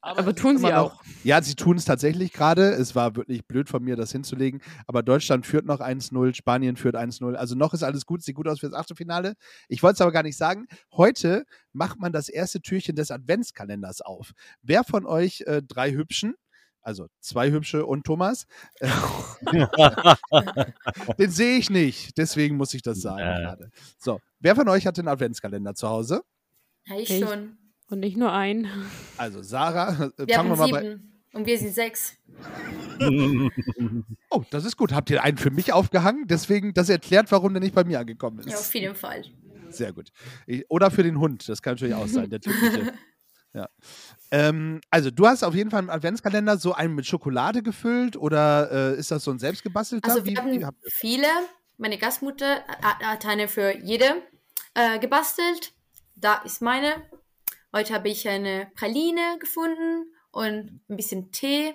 Aber 0.00 0.28
es 0.28 0.34
tun 0.36 0.58
sie 0.58 0.66
immer 0.68 0.76
noch- 0.76 0.94
auch. 1.00 1.02
Ja, 1.24 1.42
sie 1.42 1.54
tun 1.56 1.76
es 1.76 1.84
tatsächlich 1.84 2.32
gerade. 2.32 2.70
Es 2.70 2.94
war 2.94 3.16
wirklich 3.16 3.44
blöd 3.46 3.68
von 3.68 3.82
mir, 3.82 3.96
das 3.96 4.12
hinzulegen. 4.12 4.62
Aber 4.86 5.02
Deutschland 5.02 5.44
führt 5.44 5.66
noch 5.66 5.80
1-0, 5.80 6.34
Spanien 6.34 6.76
führt 6.76 6.94
1-0. 6.94 7.34
Also 7.34 7.56
noch 7.56 7.74
ist 7.74 7.82
alles 7.82 8.06
gut, 8.06 8.22
sieht 8.22 8.36
gut 8.36 8.46
aus 8.48 8.60
fürs 8.60 8.72
Achtelfinale. 8.74 9.34
Ich 9.68 9.82
wollte 9.82 9.94
es 9.94 10.00
aber 10.00 10.12
gar 10.12 10.22
nicht 10.22 10.36
sagen. 10.36 10.66
Heute 10.92 11.44
macht 11.72 11.98
man 11.98 12.12
das 12.12 12.28
erste 12.28 12.60
Türchen 12.60 12.94
des 12.94 13.10
Adventskalenders 13.10 14.00
auf. 14.00 14.32
Wer 14.62 14.84
von 14.84 15.04
euch 15.04 15.42
äh, 15.46 15.62
drei 15.66 15.90
Hübschen, 15.92 16.34
also 16.80 17.08
zwei 17.20 17.50
Hübsche 17.50 17.84
und 17.84 18.04
Thomas, 18.04 18.46
äh, 18.80 18.88
den 21.18 21.30
sehe 21.30 21.58
ich 21.58 21.70
nicht. 21.70 22.16
Deswegen 22.18 22.56
muss 22.56 22.72
ich 22.74 22.82
das 22.82 23.00
sagen 23.00 23.18
Äh. 23.20 23.42
gerade. 23.42 23.70
So, 23.98 24.20
wer 24.38 24.54
von 24.54 24.68
euch 24.68 24.86
hat 24.86 24.96
den 24.96 25.08
Adventskalender 25.08 25.74
zu 25.74 25.88
Hause? 25.88 26.22
Ja, 26.88 26.96
ich 26.96 27.10
Ich. 27.10 27.20
schon. 27.24 27.56
Und 27.90 28.00
nicht 28.00 28.16
nur 28.16 28.32
ein. 28.32 28.68
Also 29.16 29.42
Sarah, 29.42 29.92
äh, 29.92 29.96
Wir 29.96 30.02
fangen 30.04 30.18
wir 30.26 30.38
haben 30.38 30.48
mal 30.58 30.70
bei. 30.70 30.80
sieben. 30.82 31.12
Und 31.32 31.46
wir 31.46 31.58
sind 31.58 31.74
sechs. 31.74 32.16
Oh, 34.30 34.42
das 34.50 34.64
ist 34.64 34.76
gut. 34.76 34.92
Habt 34.92 35.10
ihr 35.10 35.22
einen 35.22 35.38
für 35.38 35.50
mich 35.50 35.72
aufgehangen? 35.72 36.26
Deswegen, 36.26 36.74
das 36.74 36.88
erklärt, 36.88 37.30
warum 37.32 37.54
der 37.54 37.60
nicht 37.62 37.74
bei 37.74 37.84
mir 37.84 37.98
angekommen 38.00 38.40
ist. 38.40 38.48
Ja, 38.50 38.56
auf 38.58 38.74
jeden 38.74 38.94
Fall. 38.94 39.24
Sehr 39.70 39.92
gut. 39.92 40.10
Ich- 40.46 40.64
Oder 40.70 40.90
für 40.90 41.02
den 41.02 41.18
Hund, 41.18 41.48
das 41.48 41.62
kann 41.62 41.74
natürlich 41.74 41.94
auch 41.94 42.06
sein, 42.08 42.28
der 42.30 42.40
typische. 42.40 42.92
ja. 43.54 43.68
ähm, 44.30 44.80
also, 44.90 45.10
du 45.10 45.26
hast 45.26 45.42
auf 45.44 45.54
jeden 45.54 45.70
Fall 45.70 45.80
einen 45.80 45.90
Adventskalender 45.90 46.58
so 46.58 46.72
einen 46.74 46.94
mit 46.94 47.06
Schokolade 47.06 47.62
gefüllt 47.62 48.16
oder 48.16 48.92
äh, 48.94 48.98
ist 48.98 49.10
das 49.10 49.24
so 49.24 49.30
ein 49.30 49.38
selbstgebastelter? 49.38 50.10
Also 50.10 50.24
Wie- 50.24 50.30
wir 50.36 50.44
wie 50.44 50.64
haben 50.64 50.76
ihr- 50.82 50.90
viele. 50.90 51.26
Meine 51.78 51.96
Gastmutter 51.96 52.62
hat, 52.82 53.02
hat 53.02 53.26
eine 53.26 53.46
für 53.48 53.76
jede 53.78 54.22
äh, 54.74 54.98
gebastelt. 54.98 55.72
Da 56.20 56.38
ist 56.38 56.62
meine. 56.62 57.08
Heute 57.72 57.94
habe 57.94 58.08
ich 58.08 58.28
eine 58.28 58.70
Praline 58.74 59.38
gefunden 59.38 60.12
und 60.32 60.80
ein 60.88 60.96
bisschen 60.96 61.30
Tee 61.30 61.74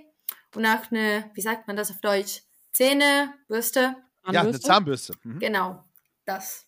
und 0.54 0.66
auch 0.66 0.92
eine, 0.92 1.32
wie 1.34 1.42
sagt 1.42 1.68
man 1.68 1.78
das 1.78 1.92
auf 1.92 2.02
Deutsch? 2.02 2.42
Zähne, 2.74 3.34
Bürste. 3.48 3.96
ja, 4.30 4.42
eine 4.42 4.60
Zahnbürste? 4.60 5.14
Mhm. 5.24 5.40
Genau, 5.40 5.84
das. 6.26 6.68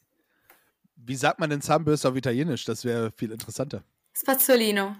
Wie 0.95 1.15
sagt 1.15 1.39
man 1.39 1.49
denn 1.49 1.61
Zahnbürste 1.61 2.07
auf 2.07 2.15
Italienisch? 2.15 2.63
Das 2.63 2.85
wäre 2.85 3.11
viel 3.11 3.31
interessanter. 3.31 3.83
Spazzolino. 4.13 4.95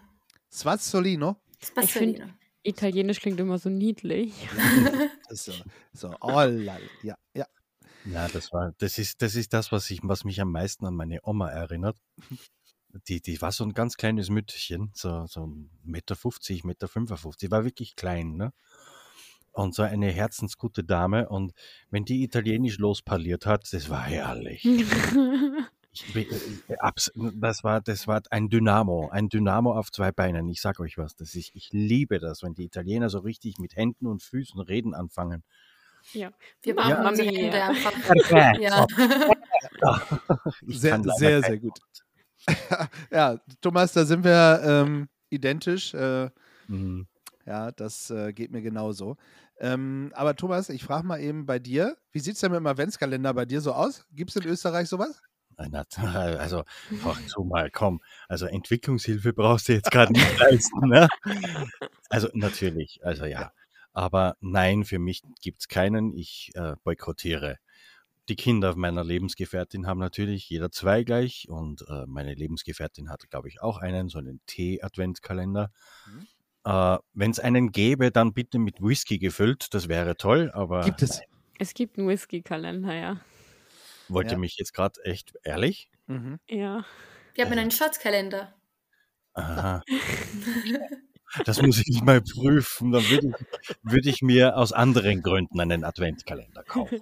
Swazzolino? 0.51 1.38
Spazzolino. 1.63 2.25
Italienisch 2.63 3.22
klingt 3.22 3.39
immer 3.39 3.58
so 3.58 3.70
niedlich. 3.70 4.34
So, 5.29 5.53
so 5.91 6.15
oh, 6.22 6.29
lala. 6.29 6.77
ja, 7.01 7.15
ja. 7.34 7.48
Ja, 8.05 8.27
das 8.27 8.53
war, 8.53 8.74
das 8.77 9.00
ist, 9.00 9.24
das 9.24 9.34
ist 9.36 9.53
das, 9.53 9.72
was 9.72 9.89
ich, 9.89 10.01
was 10.03 10.24
mich 10.24 10.39
am 10.39 10.51
meisten 10.51 10.86
an 10.86 10.96
meine 10.96 11.20
Oma 11.24 11.50
erinnert. 11.50 11.98
Die, 13.07 13.21
die 13.21 13.41
war 13.41 13.51
so 13.51 13.63
ein 13.63 13.73
ganz 13.73 13.97
kleines 13.97 14.29
Mütterchen, 14.29 14.91
so, 14.93 15.25
so 15.27 15.45
ein 15.45 15.69
Meter 15.83 16.15
50, 16.15 16.63
Meter 16.63 16.87
55. 16.87 17.37
Die 17.47 17.51
war 17.51 17.63
wirklich 17.65 17.95
klein, 17.95 18.35
ne? 18.37 18.53
Und 19.51 19.73
so 19.73 19.83
eine 19.83 20.11
herzensgute 20.11 20.83
Dame. 20.83 21.29
Und 21.29 21.53
wenn 21.89 22.03
die 22.05 22.23
Italienisch 22.23 22.77
losparliert 22.77 23.45
hat, 23.45 23.71
das 23.73 23.89
war 23.89 24.03
herrlich. 24.03 24.63
Ich, 25.97 26.13
äh, 26.17 26.75
abs- 26.79 27.09
das 27.15 27.63
war, 27.63 27.79
das 27.79 28.05
war 28.05 28.21
ein 28.29 28.49
Dynamo, 28.49 29.07
ein 29.13 29.29
Dynamo 29.29 29.71
auf 29.79 29.93
zwei 29.93 30.11
Beinen. 30.11 30.49
Ich 30.49 30.59
sag 30.59 30.81
euch 30.81 30.97
was, 30.97 31.15
das 31.15 31.35
ist, 31.35 31.51
ich 31.55 31.69
liebe 31.71 32.19
das, 32.19 32.43
wenn 32.43 32.53
die 32.53 32.65
Italiener 32.65 33.09
so 33.09 33.19
richtig 33.19 33.59
mit 33.59 33.77
Händen 33.77 34.05
und 34.07 34.21
Füßen 34.21 34.59
reden 34.59 34.93
anfangen. 34.93 35.45
Ja. 36.11 36.31
Wir 36.63 36.75
brauchen 36.75 37.05
unsere 37.07 37.31
mia. 37.31 37.39
Hände 37.39 37.63
einfach. 37.63 37.93
Ja. 38.59 38.85
Ich 40.67 40.79
Sehr, 40.81 41.01
sehr, 41.17 41.41
sehr 41.43 41.57
gut. 41.59 41.79
ja, 43.11 43.39
Thomas, 43.61 43.93
da 43.93 44.05
sind 44.05 44.23
wir 44.23 44.61
ähm, 44.63 45.09
identisch. 45.29 45.93
Äh, 45.93 46.29
Mhm. 46.67 47.07
ja, 47.45 47.71
das 47.71 48.09
äh, 48.09 48.33
geht 48.33 48.51
mir 48.51 48.61
genauso. 48.61 49.17
Ähm, 49.59 50.11
aber 50.15 50.35
Thomas, 50.35 50.69
ich 50.69 50.83
frage 50.83 51.05
mal 51.05 51.21
eben 51.21 51.45
bei 51.45 51.59
dir, 51.59 51.95
wie 52.11 52.19
sieht 52.19 52.35
es 52.35 52.41
denn 52.41 52.51
mit 52.51 52.57
dem 52.57 52.67
Adventskalender 52.67 53.33
bei 53.33 53.45
dir 53.45 53.61
so 53.61 53.73
aus? 53.73 54.05
Gibt 54.11 54.31
es 54.31 54.35
in 54.35 54.49
Österreich 54.49 54.89
sowas? 54.89 55.21
Also, 55.57 56.65
ach 57.05 57.21
so 57.27 57.45
mal, 57.45 57.71
komm. 57.71 58.01
Also 58.27 58.45
Entwicklungshilfe 58.45 59.31
brauchst 59.31 59.69
du 59.69 59.73
jetzt 59.73 59.89
gerade 59.89 60.11
nicht 60.11 60.37
leisten, 60.39 60.89
ne? 60.89 61.07
Also 62.09 62.27
natürlich, 62.33 62.99
also 63.03 63.23
ja. 63.23 63.53
Aber 63.93 64.35
nein, 64.41 64.83
für 64.83 64.99
mich 64.99 65.21
gibt 65.41 65.61
es 65.61 65.67
keinen. 65.69 66.13
Ich 66.13 66.51
äh, 66.55 66.75
boykottiere. 66.83 67.57
Die 68.27 68.36
Kinder 68.36 68.75
meiner 68.75 69.03
Lebensgefährtin 69.03 69.86
haben 69.86 70.00
natürlich 70.00 70.50
jeder 70.50 70.72
zwei 70.72 71.03
gleich 71.03 71.48
und 71.48 71.84
äh, 71.88 72.05
meine 72.08 72.34
Lebensgefährtin 72.34 73.10
hat, 73.10 73.29
glaube 73.29 73.48
ich, 73.50 73.62
auch 73.62 73.77
einen, 73.77 74.10
so 74.10 74.17
einen 74.17 74.41
Tee-Adventskalender. 74.48 75.72
Mhm. 76.08 76.27
Äh, 76.65 76.98
Wenn 77.13 77.32
es 77.32 77.39
einen 77.39 77.72
gäbe, 77.72 78.12
dann 78.12 78.34
bitte 78.34 78.58
mit 78.58 78.82
Whisky 78.82 79.20
gefüllt, 79.20 79.74
das 79.75 79.88
wäre 79.88 80.17
toll, 80.17 80.50
aber 80.53 80.82
Gibt 80.84 81.03
es? 81.03 81.22
Es 81.60 81.74
gibt 81.75 81.98
einen 82.00 82.08
Whisky-Kalender, 82.08 82.94
ja. 82.94 83.22
wollte 84.08 84.34
Ja. 84.34 84.38
mich 84.39 84.58
jetzt 84.58 84.74
gerade 84.74 85.00
echt 85.03 85.36
ehrlich? 85.44 85.89
Mhm. 86.08 86.39
Ja. 86.50 86.84
Wir 87.36 87.46
haben 87.46 87.53
einen 87.58 87.72
Schatzkalender. 87.72 88.55
Aha. 89.34 89.82
Das 91.43 91.61
muss 91.61 91.81
ich 91.85 92.01
mal 92.01 92.21
prüfen. 92.21 92.91
Dann 92.91 93.03
würde 93.09 93.27
ich, 93.27 93.75
würde 93.83 94.09
ich 94.09 94.21
mir 94.21 94.57
aus 94.57 94.71
anderen 94.71 95.21
Gründen 95.21 95.59
einen 95.59 95.83
Adventkalender 95.83 96.63
kaufen. 96.63 97.01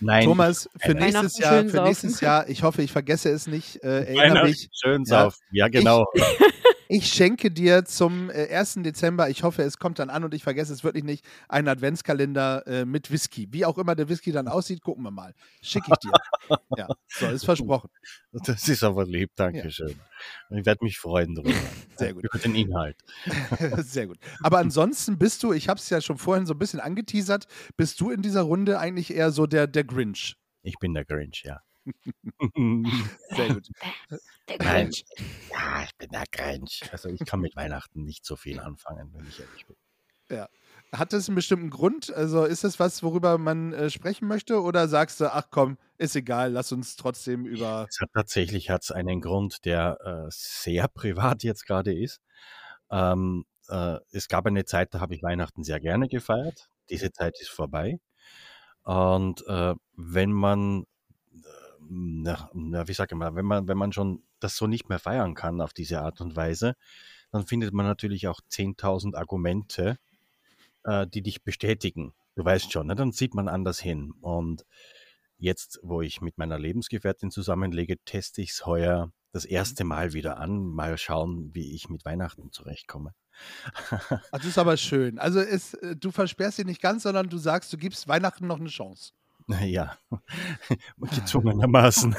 Nein, 0.00 0.24
Thomas, 0.24 0.68
für 0.78 0.94
nächstes 0.94 1.38
Jahr, 1.38 1.64
für 1.64 1.82
nächstes 1.82 2.20
Jahr, 2.20 2.48
ich 2.48 2.62
hoffe, 2.62 2.82
ich 2.82 2.92
vergesse 2.92 3.30
es 3.30 3.46
nicht, 3.46 3.82
äh, 3.82 4.12
mich, 4.44 4.68
schön 4.72 5.04
Ja. 5.04 5.24
saufen. 5.24 5.38
Ja, 5.50 5.68
genau. 5.68 6.06
Ich 6.14 6.22
schenke 7.00 7.50
dir 7.50 7.84
zum 7.84 8.28
äh, 8.28 8.54
1. 8.54 8.80
Dezember, 8.82 9.30
ich 9.30 9.42
hoffe, 9.42 9.62
es 9.62 9.78
kommt 9.78 9.98
dann 9.98 10.10
an 10.10 10.24
und 10.24 10.34
ich 10.34 10.42
vergesse 10.42 10.72
es 10.72 10.84
wirklich 10.84 11.04
nicht, 11.04 11.24
einen 11.48 11.68
Adventskalender 11.68 12.66
äh, 12.66 12.84
mit 12.84 13.10
Whisky. 13.10 13.48
Wie 13.50 13.64
auch 13.64 13.78
immer 13.78 13.94
der 13.94 14.08
Whisky 14.08 14.32
dann 14.32 14.48
aussieht, 14.48 14.82
gucken 14.82 15.02
wir 15.04 15.10
mal. 15.10 15.34
Schicke 15.62 15.90
ich 15.90 15.98
dir. 15.98 16.12
ja, 16.76 16.88
so 17.08 17.28
ist 17.28 17.44
versprochen. 17.44 17.88
Das 18.32 18.68
ist 18.68 18.82
aber 18.82 19.04
lieb, 19.04 19.30
danke 19.36 19.70
schön. 19.70 19.94
Ich 20.50 20.66
werde 20.66 20.84
mich 20.84 20.98
freuen 20.98 21.34
darüber. 21.34 21.54
Sehr 21.96 22.14
gut. 22.14 22.24
Über 22.24 22.38
den 22.38 22.54
Inhalt. 22.54 22.96
Sehr 23.78 24.06
gut. 24.06 24.18
Aber 24.42 24.58
ansonsten 24.58 25.18
bist 25.18 25.42
du, 25.42 25.52
ich 25.52 25.68
habe 25.68 25.78
es 25.78 25.88
ja 25.88 26.00
schon 26.00 26.18
vorhin 26.18 26.46
so 26.46 26.54
ein 26.54 26.58
bisschen 26.58 26.80
angeteasert, 26.80 27.46
bist 27.76 28.00
du 28.00 28.10
in 28.10 28.22
dieser 28.22 28.42
Runde 28.42 28.78
eigentlich 28.78 29.14
eher 29.14 29.30
so 29.30 29.46
der, 29.46 29.66
der 29.66 29.84
Grinch. 29.84 30.36
Ich 30.62 30.78
bin 30.78 30.94
der 30.94 31.04
Grinch, 31.04 31.42
ja. 31.44 31.60
Sehr 33.30 33.54
gut. 33.54 33.68
Der 34.48 34.58
Nein. 34.58 34.90
Grinch. 34.90 35.04
Ja, 35.50 35.82
ich 35.84 35.96
bin 35.96 36.10
der 36.10 36.24
Grinch. 36.30 36.82
Also 36.92 37.08
ich 37.08 37.20
kann 37.24 37.40
mit 37.40 37.56
Weihnachten 37.56 38.04
nicht 38.04 38.24
so 38.24 38.36
viel 38.36 38.60
anfangen, 38.60 39.12
wenn 39.14 39.26
ich 39.26 39.40
ehrlich 39.40 39.66
bin. 39.66 39.76
Hat 40.94 41.14
das 41.14 41.26
einen 41.26 41.36
bestimmten 41.36 41.70
Grund? 41.70 42.12
Also 42.12 42.44
ist 42.44 42.64
das 42.64 42.78
was, 42.78 43.02
worüber 43.02 43.38
man 43.38 43.72
äh, 43.72 43.88
sprechen 43.88 44.28
möchte? 44.28 44.60
Oder 44.60 44.88
sagst 44.88 45.22
du, 45.22 45.32
ach 45.32 45.46
komm, 45.50 45.78
ist 45.96 46.14
egal, 46.16 46.52
lass 46.52 46.70
uns 46.70 46.96
trotzdem 46.96 47.46
über. 47.46 47.86
Es 47.88 47.98
hat 47.98 48.10
tatsächlich 48.12 48.68
hat's 48.68 48.90
einen 48.92 49.22
Grund, 49.22 49.64
der 49.64 49.98
äh, 50.04 50.30
sehr 50.30 50.88
privat 50.94 51.44
jetzt 51.44 51.66
gerade 51.66 51.98
ist. 51.98 52.20
Ähm, 52.90 53.46
äh, 53.68 53.96
es 54.10 54.28
gab 54.28 54.44
eine 54.44 54.66
Zeit, 54.66 54.92
da 54.92 55.00
habe 55.00 55.14
ich 55.14 55.22
Weihnachten 55.22 55.64
sehr 55.64 55.80
gerne 55.80 56.08
gefeiert. 56.08 56.68
Diese 56.90 57.10
Zeit 57.10 57.40
ist 57.40 57.50
vorbei. 57.50 57.98
Und 58.82 59.46
äh, 59.46 59.74
wenn 59.96 60.32
man, 60.32 60.82
äh, 60.82 60.84
na, 61.94 62.50
na, 62.54 62.88
wie 62.88 62.94
sage 62.94 63.14
ich 63.14 63.18
mal, 63.18 63.34
wenn 63.34 63.44
man, 63.44 63.68
wenn 63.68 63.76
man 63.76 63.92
schon 63.92 64.22
das 64.40 64.56
so 64.56 64.66
nicht 64.66 64.88
mehr 64.88 64.98
feiern 64.98 65.34
kann 65.34 65.60
auf 65.60 65.72
diese 65.74 66.00
Art 66.00 66.20
und 66.20 66.36
Weise, 66.36 66.74
dann 67.30 67.46
findet 67.46 67.72
man 67.72 67.86
natürlich 67.86 68.28
auch 68.28 68.40
10.000 68.50 69.14
Argumente, 69.14 69.98
äh, 70.84 71.06
die 71.06 71.22
dich 71.22 71.42
bestätigen. 71.42 72.14
Du 72.34 72.44
weißt 72.44 72.72
schon, 72.72 72.86
ne? 72.86 72.94
dann 72.94 73.12
sieht 73.12 73.34
man 73.34 73.48
anders 73.48 73.78
hin. 73.78 74.12
Und 74.20 74.64
jetzt, 75.38 75.80
wo 75.82 76.00
ich 76.00 76.20
mit 76.20 76.38
meiner 76.38 76.58
Lebensgefährtin 76.58 77.30
zusammenlege, 77.30 77.98
teste 78.04 78.40
ich 78.40 78.50
es 78.50 78.66
heuer 78.66 79.12
das 79.32 79.44
erste 79.44 79.84
Mal 79.84 80.12
wieder 80.12 80.38
an. 80.38 80.64
Mal 80.64 80.96
schauen, 80.98 81.54
wie 81.54 81.74
ich 81.74 81.88
mit 81.88 82.04
Weihnachten 82.04 82.52
zurechtkomme. 82.52 83.14
Ach, 83.90 84.20
das 84.30 84.44
ist 84.44 84.58
aber 84.58 84.76
schön. 84.76 85.18
Also 85.18 85.40
ist, 85.40 85.74
äh, 85.74 85.96
du 85.96 86.10
versperrst 86.10 86.58
dich 86.58 86.66
nicht 86.66 86.82
ganz, 86.82 87.02
sondern 87.02 87.28
du 87.28 87.38
sagst, 87.38 87.72
du 87.72 87.76
gibst 87.76 88.08
Weihnachten 88.08 88.46
noch 88.46 88.60
eine 88.60 88.68
Chance. 88.68 89.12
Ja, 89.62 89.96
gezwungenermaßen. 90.98 92.14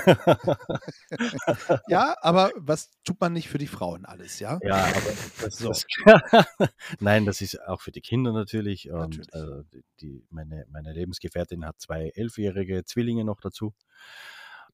Ja, 1.87 2.15
aber 2.21 2.51
was 2.55 2.89
tut 3.03 3.19
man 3.19 3.33
nicht 3.33 3.49
für 3.49 3.57
die 3.57 3.67
Frauen 3.67 4.05
alles, 4.05 4.39
ja? 4.39 4.59
Ja, 4.63 4.85
aber 4.85 5.01
das, 5.41 5.57
So. 5.57 5.69
das 5.69 5.85
Nein, 6.99 7.25
das 7.25 7.41
ist 7.41 7.61
auch 7.61 7.81
für 7.81 7.91
die 7.91 8.01
Kinder 8.01 8.31
natürlich. 8.33 8.91
Und 8.91 9.17
Natürlich. 9.17 9.33
äh, 9.33 9.63
die- 9.73 9.83
die, 10.01 10.25
meine, 10.29 10.65
meine 10.69 10.91
Lebensgefährtin 10.93 11.65
hat 11.65 11.79
zwei 11.79 12.11
elfjährige 12.15 12.83
Zwillinge 12.85 13.23
noch 13.23 13.39
dazu. 13.39 13.73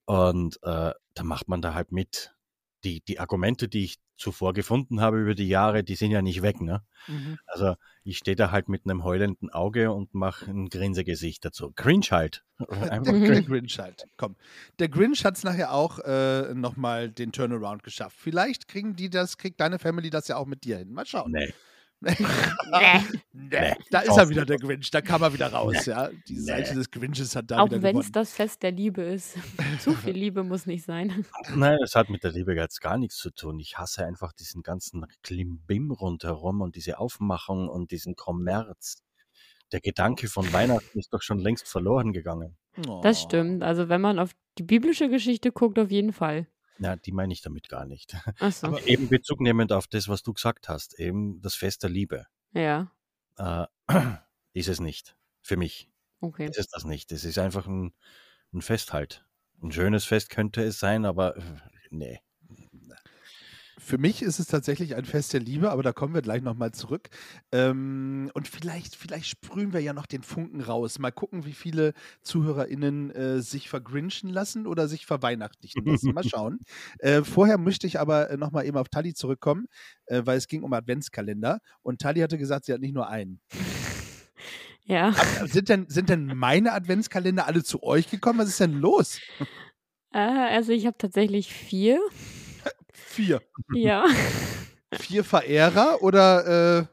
Und 0.05 0.57
äh, 0.63 0.93
da 1.13 1.23
macht 1.23 1.47
man 1.49 1.61
da 1.61 1.73
halt 1.73 1.91
mit. 1.91 2.33
Die, 2.83 3.01
die 3.01 3.19
Argumente, 3.19 3.67
die 3.67 3.83
ich 3.85 3.97
zuvor 4.15 4.53
gefunden 4.53 5.01
habe 5.01 5.19
über 5.21 5.35
die 5.35 5.47
Jahre, 5.47 5.83
die 5.83 5.95
sind 5.95 6.11
ja 6.11 6.21
nicht 6.21 6.41
weg, 6.41 6.61
ne? 6.61 6.81
Mhm. 7.07 7.37
Also 7.45 7.75
ich 8.03 8.17
stehe 8.17 8.35
da 8.35 8.51
halt 8.51 8.67
mit 8.69 8.83
einem 8.85 9.03
heulenden 9.03 9.49
Auge 9.49 9.91
und 9.91 10.13
mache 10.13 10.49
ein 10.51 10.69
Grinsegesicht 10.69 11.43
dazu. 11.45 11.71
Cringe 11.75 12.05
halt. 12.11 12.43
Einfach 12.91 13.11
Der, 13.11 13.13
Mhm. 13.13 13.25
der 13.25 13.41
Grinch 13.43 13.79
halt. 13.79 14.05
Komm. 14.17 14.35
Der 14.79 14.89
Grinch 14.89 15.23
hat 15.25 15.37
es 15.37 15.43
nachher 15.43 15.73
auch 15.73 15.99
äh, 15.99 16.53
nochmal 16.53 17.09
den 17.09 17.31
Turnaround 17.31 17.83
geschafft. 17.83 18.17
Vielleicht 18.19 18.67
kriegen 18.67 18.95
die 18.95 19.09
das, 19.09 19.37
kriegt 19.37 19.59
deine 19.59 19.79
Family 19.79 20.09
das 20.09 20.27
ja 20.27 20.37
auch 20.37 20.45
mit 20.47 20.63
dir 20.63 20.77
hin. 20.77 20.91
Mal 20.91 21.05
schauen. 21.05 21.31
Nee. 21.31 21.53
Nee. 22.01 23.75
Da 23.91 23.99
ist 24.01 24.17
er 24.17 24.29
wieder, 24.29 24.45
der 24.45 24.57
Grinch. 24.57 24.89
Da 24.91 25.01
kam 25.01 25.21
er 25.21 25.33
wieder 25.33 25.51
raus, 25.51 25.85
ja. 25.85 26.09
Die 26.27 26.33
Nee. 26.35 26.39
Seite 26.39 26.75
des 26.75 26.91
Grinches 26.91 27.35
hat 27.35 27.51
da 27.51 27.59
Auch 27.59 27.65
wieder 27.65 27.81
wenn 27.81 27.97
es 27.97 28.11
das 28.11 28.31
Fest 28.33 28.63
der 28.63 28.71
Liebe 28.71 29.01
ist. 29.01 29.35
Zu 29.81 29.93
viel 29.93 30.13
Liebe 30.13 30.43
muss 30.43 30.65
nicht 30.65 30.85
sein. 30.85 31.25
Nein, 31.55 31.77
es 31.83 31.95
hat 31.95 32.09
mit 32.09 32.23
der 32.23 32.31
Liebe 32.31 32.53
jetzt 32.55 32.79
gar 32.81 32.97
nichts 32.97 33.17
zu 33.17 33.31
tun. 33.31 33.59
Ich 33.59 33.77
hasse 33.77 34.05
einfach 34.05 34.31
diesen 34.33 34.61
ganzen 34.63 35.05
Klimbim 35.23 35.91
rundherum 35.91 36.61
und 36.61 36.75
diese 36.75 36.99
Aufmachung 36.99 37.67
und 37.67 37.91
diesen 37.91 38.15
Kommerz. 38.15 39.01
Der 39.71 39.81
Gedanke 39.81 40.27
von 40.27 40.51
Weihnachten 40.53 40.99
ist 40.99 41.13
doch 41.13 41.21
schon 41.21 41.39
längst 41.39 41.67
verloren 41.67 42.13
gegangen. 42.13 42.57
Das 43.03 43.21
stimmt. 43.21 43.61
Also 43.63 43.89
wenn 43.89 44.01
man 44.01 44.19
auf 44.19 44.31
die 44.57 44.63
biblische 44.63 45.09
Geschichte 45.09 45.51
guckt, 45.51 45.77
auf 45.79 45.91
jeden 45.91 46.13
Fall. 46.13 46.47
Na, 46.79 46.95
die 46.95 47.11
meine 47.11 47.33
ich 47.33 47.41
damit 47.41 47.67
gar 47.69 47.85
nicht. 47.85 48.15
Achso. 48.39 48.67
Aber- 48.67 48.87
Eben 48.87 49.09
Bezug 49.09 49.41
nehmend 49.41 49.71
auf 49.71 49.87
das, 49.87 50.07
was 50.07 50.23
du 50.23 50.33
gesagt 50.33 50.69
hast, 50.69 50.97
eben 50.99 51.41
das 51.41 51.55
Fest 51.55 51.83
der 51.83 51.89
Liebe. 51.89 52.25
Ja, 52.53 52.91
Äh, 53.37 53.65
ist 54.53 54.67
es 54.69 54.79
nicht. 54.79 55.15
Für 55.41 55.57
mich 55.57 55.89
okay. 56.21 56.45
ist 56.49 56.57
es 56.57 56.67
das 56.67 56.85
nicht. 56.85 57.11
Es 57.11 57.23
ist 57.25 57.37
einfach 57.37 57.67
ein, 57.67 57.93
ein 58.53 58.61
Fest 58.61 58.93
halt. 58.93 59.25
Ein 59.61 59.71
schönes 59.71 60.05
Fest 60.05 60.29
könnte 60.29 60.63
es 60.63 60.79
sein, 60.79 61.05
aber 61.05 61.35
äh, 61.37 61.41
nee. 61.89 62.19
Für 63.89 63.97
mich 63.97 64.21
ist 64.21 64.37
es 64.37 64.45
tatsächlich 64.45 64.95
ein 64.95 65.03
Fest 65.03 65.33
der 65.33 65.39
Liebe, 65.39 65.71
aber 65.71 65.81
da 65.81 65.93
kommen 65.93 66.13
wir 66.13 66.21
gleich 66.21 66.43
nochmal 66.43 66.71
zurück. 66.71 67.09
Ähm, 67.51 68.29
und 68.35 68.47
vielleicht, 68.47 68.95
vielleicht 68.95 69.25
sprühen 69.25 69.73
wir 69.73 69.79
ja 69.79 69.93
noch 69.93 70.05
den 70.05 70.21
Funken 70.21 70.61
raus. 70.61 70.99
Mal 70.99 71.09
gucken, 71.09 71.43
wie 71.47 71.53
viele 71.53 71.93
ZuhörerInnen 72.21 73.09
äh, 73.09 73.41
sich 73.41 73.67
vergrinchen 73.67 74.29
lassen 74.29 74.67
oder 74.67 74.87
sich 74.87 75.07
verweihnachtlichen 75.07 75.83
lassen. 75.85 76.13
Mal 76.13 76.23
schauen. 76.23 76.59
Äh, 76.99 77.23
vorher 77.23 77.57
möchte 77.57 77.87
ich 77.87 77.99
aber 77.99 78.29
äh, 78.29 78.37
nochmal 78.37 78.65
eben 78.65 78.77
auf 78.77 78.89
Tali 78.89 79.13
zurückkommen, 79.13 79.67
äh, 80.05 80.21
weil 80.25 80.37
es 80.37 80.47
ging 80.47 80.63
um 80.63 80.73
Adventskalender. 80.73 81.59
Und 81.81 81.99
Tali 81.99 82.19
hatte 82.19 82.37
gesagt, 82.37 82.65
sie 82.65 82.73
hat 82.73 82.81
nicht 82.81 82.93
nur 82.93 83.09
einen. 83.09 83.41
Ja. 84.85 85.13
Aber 85.37 85.47
sind, 85.47 85.69
denn, 85.69 85.87
sind 85.87 86.09
denn 86.09 86.25
meine 86.25 86.73
Adventskalender 86.73 87.45
alle 87.45 87.63
zu 87.63 87.83
euch 87.83 88.09
gekommen? 88.09 88.39
Was 88.39 88.49
ist 88.49 88.59
denn 88.59 88.73
los? 88.73 89.19
Äh, 90.11 90.17
also 90.17 90.71
ich 90.71 90.87
habe 90.87 90.97
tatsächlich 90.97 91.53
vier. 91.53 91.99
Vier. 93.09 93.41
Ja. 93.73 94.05
Vier 94.93 95.23
Verehrer 95.23 96.01
oder 96.03 96.79
äh, 96.81 96.85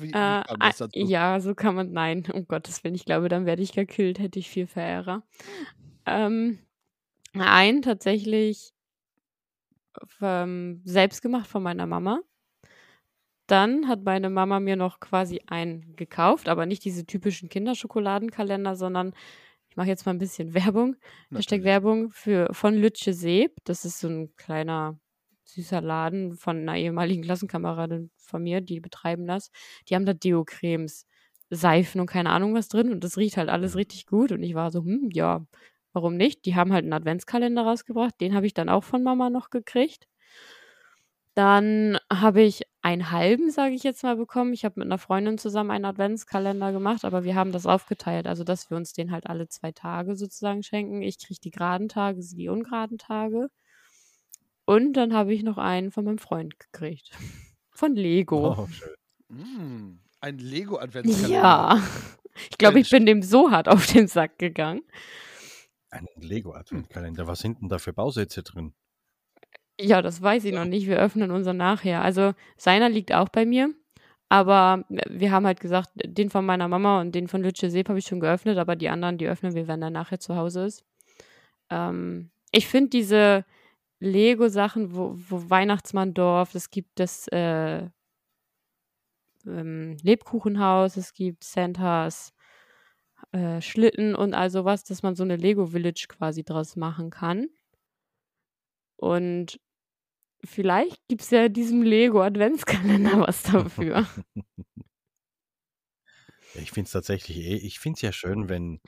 wie, 0.00 0.10
Äh, 0.10 0.16
ah, 0.16 0.44
dazu? 0.58 0.88
ja, 0.94 1.40
so 1.40 1.54
kann 1.54 1.74
man. 1.76 1.92
Nein, 1.92 2.26
um 2.32 2.46
Gottes 2.46 2.82
Willen. 2.82 2.94
Ich 2.96 3.04
glaube, 3.04 3.28
dann 3.28 3.46
werde 3.46 3.62
ich 3.62 3.72
gekillt, 3.72 4.18
hätte 4.18 4.38
ich 4.40 4.48
vier 4.50 4.66
Verehrer. 4.66 5.22
Ähm, 6.06 6.58
ein 7.34 7.82
tatsächlich 7.82 8.72
ähm, 10.20 10.82
selbst 10.84 11.22
gemacht 11.22 11.46
von 11.46 11.62
meiner 11.62 11.86
Mama. 11.86 12.20
Dann 13.46 13.88
hat 13.88 14.04
meine 14.04 14.30
Mama 14.30 14.60
mir 14.60 14.76
noch 14.76 15.00
quasi 15.00 15.40
einen 15.46 15.94
gekauft, 15.96 16.48
aber 16.48 16.66
nicht 16.66 16.84
diese 16.84 17.04
typischen 17.06 17.48
Kinderschokoladenkalender, 17.48 18.76
sondern 18.76 19.12
ich 19.68 19.76
mache 19.76 19.88
jetzt 19.88 20.06
mal 20.06 20.12
ein 20.12 20.18
bisschen 20.18 20.54
Werbung. 20.54 20.96
Hashtag 21.30 21.60
Natürlich. 21.60 21.64
Werbung 21.64 22.10
für, 22.10 22.48
von 22.52 22.74
Lütsche 22.74 23.12
Seeb. 23.12 23.56
Das 23.64 23.84
ist 23.84 24.00
so 24.00 24.08
ein 24.08 24.34
kleiner, 24.36 24.98
süßer 25.54 25.80
Laden 25.80 26.36
von 26.36 26.56
einer 26.58 26.76
ehemaligen 26.76 27.22
Klassenkameradin 27.22 28.10
von 28.16 28.42
mir, 28.42 28.60
die 28.60 28.80
betreiben 28.80 29.26
das. 29.26 29.50
Die 29.88 29.94
haben 29.94 30.06
da 30.06 30.14
Deo-Cremes. 30.14 31.06
Seifen 31.52 32.00
und 32.00 32.06
keine 32.06 32.30
Ahnung 32.30 32.54
was 32.54 32.68
drin 32.68 32.92
und 32.92 33.02
das 33.02 33.16
riecht 33.16 33.36
halt 33.36 33.48
alles 33.48 33.74
richtig 33.74 34.06
gut 34.06 34.30
und 34.30 34.40
ich 34.42 34.54
war 34.54 34.70
so, 34.70 34.84
hm, 34.84 35.08
ja, 35.12 35.44
warum 35.92 36.16
nicht? 36.16 36.44
Die 36.46 36.54
haben 36.54 36.72
halt 36.72 36.84
einen 36.84 36.92
Adventskalender 36.92 37.62
rausgebracht, 37.62 38.14
den 38.20 38.34
habe 38.36 38.46
ich 38.46 38.54
dann 38.54 38.68
auch 38.68 38.84
von 38.84 39.02
Mama 39.02 39.30
noch 39.30 39.50
gekriegt. 39.50 40.06
Dann 41.36 41.98
habe 42.12 42.42
ich 42.42 42.62
einen 42.82 43.10
halben, 43.10 43.50
sage 43.50 43.74
ich 43.74 43.82
jetzt 43.84 44.02
mal, 44.02 44.16
bekommen. 44.16 44.52
Ich 44.52 44.64
habe 44.64 44.80
mit 44.80 44.86
einer 44.86 44.98
Freundin 44.98 45.38
zusammen 45.38 45.70
einen 45.70 45.84
Adventskalender 45.84 46.72
gemacht, 46.72 47.04
aber 47.04 47.24
wir 47.24 47.34
haben 47.34 47.52
das 47.52 47.66
aufgeteilt, 47.66 48.26
also 48.26 48.42
dass 48.44 48.68
wir 48.70 48.76
uns 48.76 48.92
den 48.92 49.12
halt 49.12 49.26
alle 49.26 49.48
zwei 49.48 49.70
Tage 49.72 50.16
sozusagen 50.16 50.62
schenken. 50.62 51.02
Ich 51.02 51.18
kriege 51.18 51.40
die 51.40 51.50
geraden 51.50 51.88
Tage, 51.88 52.22
sie 52.22 52.36
die 52.36 52.48
ungeraden 52.48 52.98
Tage. 52.98 53.48
Und 54.70 54.92
dann 54.92 55.14
habe 55.14 55.34
ich 55.34 55.42
noch 55.42 55.58
einen 55.58 55.90
von 55.90 56.04
meinem 56.04 56.18
Freund 56.18 56.60
gekriegt. 56.60 57.10
Von 57.72 57.96
Lego. 57.96 58.52
Oh, 58.56 58.68
schön. 58.68 58.94
Mm, 59.28 59.98
ein 60.20 60.38
Lego-Adventskalender. 60.38 61.28
ja. 61.28 61.82
Ich 62.48 62.56
glaube, 62.56 62.78
ich 62.78 62.88
bin 62.88 63.04
dem 63.04 63.20
so 63.20 63.50
hart 63.50 63.68
auf 63.68 63.86
den 63.86 64.06
Sack 64.06 64.38
gegangen. 64.38 64.82
Ein 65.90 66.06
Lego-Adventkalender. 66.20 67.26
Was 67.26 67.40
sind 67.40 67.60
denn 67.60 67.68
da 67.68 67.78
für 67.78 67.92
Bausätze 67.92 68.44
drin? 68.44 68.72
Ja, 69.80 70.02
das 70.02 70.22
weiß 70.22 70.44
ich 70.44 70.54
noch 70.54 70.66
nicht. 70.66 70.86
Wir 70.86 71.00
öffnen 71.00 71.32
unseren 71.32 71.56
nachher. 71.56 72.02
Also 72.02 72.34
seiner 72.56 72.88
liegt 72.88 73.12
auch 73.12 73.28
bei 73.28 73.44
mir. 73.44 73.74
Aber 74.28 74.84
wir 74.88 75.32
haben 75.32 75.46
halt 75.46 75.58
gesagt, 75.58 75.90
den 75.96 76.30
von 76.30 76.46
meiner 76.46 76.68
Mama 76.68 77.00
und 77.00 77.12
den 77.12 77.26
von 77.26 77.42
Lütsche 77.42 77.70
Seep 77.70 77.88
habe 77.88 77.98
ich 77.98 78.06
schon 78.06 78.20
geöffnet, 78.20 78.56
aber 78.56 78.76
die 78.76 78.88
anderen, 78.88 79.18
die 79.18 79.26
öffnen 79.26 79.56
wir, 79.56 79.66
wenn 79.66 79.82
er 79.82 79.90
nachher 79.90 80.20
zu 80.20 80.36
Hause 80.36 80.66
ist. 80.66 80.84
Ähm, 81.70 82.30
ich 82.52 82.68
finde 82.68 82.90
diese 82.90 83.44
Lego-Sachen, 84.00 84.94
wo, 84.94 85.14
wo 85.28 85.50
Weihnachtsmanndorf, 85.50 86.54
es 86.54 86.70
gibt 86.70 86.98
das 86.98 87.28
äh, 87.28 87.88
ähm, 89.46 89.96
Lebkuchenhaus, 90.02 90.96
es 90.96 91.12
gibt 91.12 91.44
Santas 91.44 92.32
äh, 93.32 93.60
Schlitten 93.60 94.14
und 94.14 94.34
all 94.34 94.50
sowas, 94.50 94.84
dass 94.84 95.02
man 95.02 95.14
so 95.14 95.22
eine 95.22 95.36
Lego-Village 95.36 96.06
quasi 96.08 96.42
draus 96.44 96.76
machen 96.76 97.10
kann. 97.10 97.48
Und 98.96 99.58
vielleicht 100.44 101.06
gibt 101.08 101.22
es 101.22 101.30
ja 101.30 101.48
diesem 101.48 101.82
Lego-Adventskalender 101.82 103.20
was 103.20 103.42
dafür. 103.42 104.06
Ich 106.54 106.72
finde 106.72 106.86
es 106.86 106.92
tatsächlich, 106.92 107.38
eh- 107.38 107.56
ich 107.56 107.78
finde 107.78 107.96
es 107.96 108.02
ja 108.02 108.12
schön, 108.12 108.48
wenn, 108.48 108.80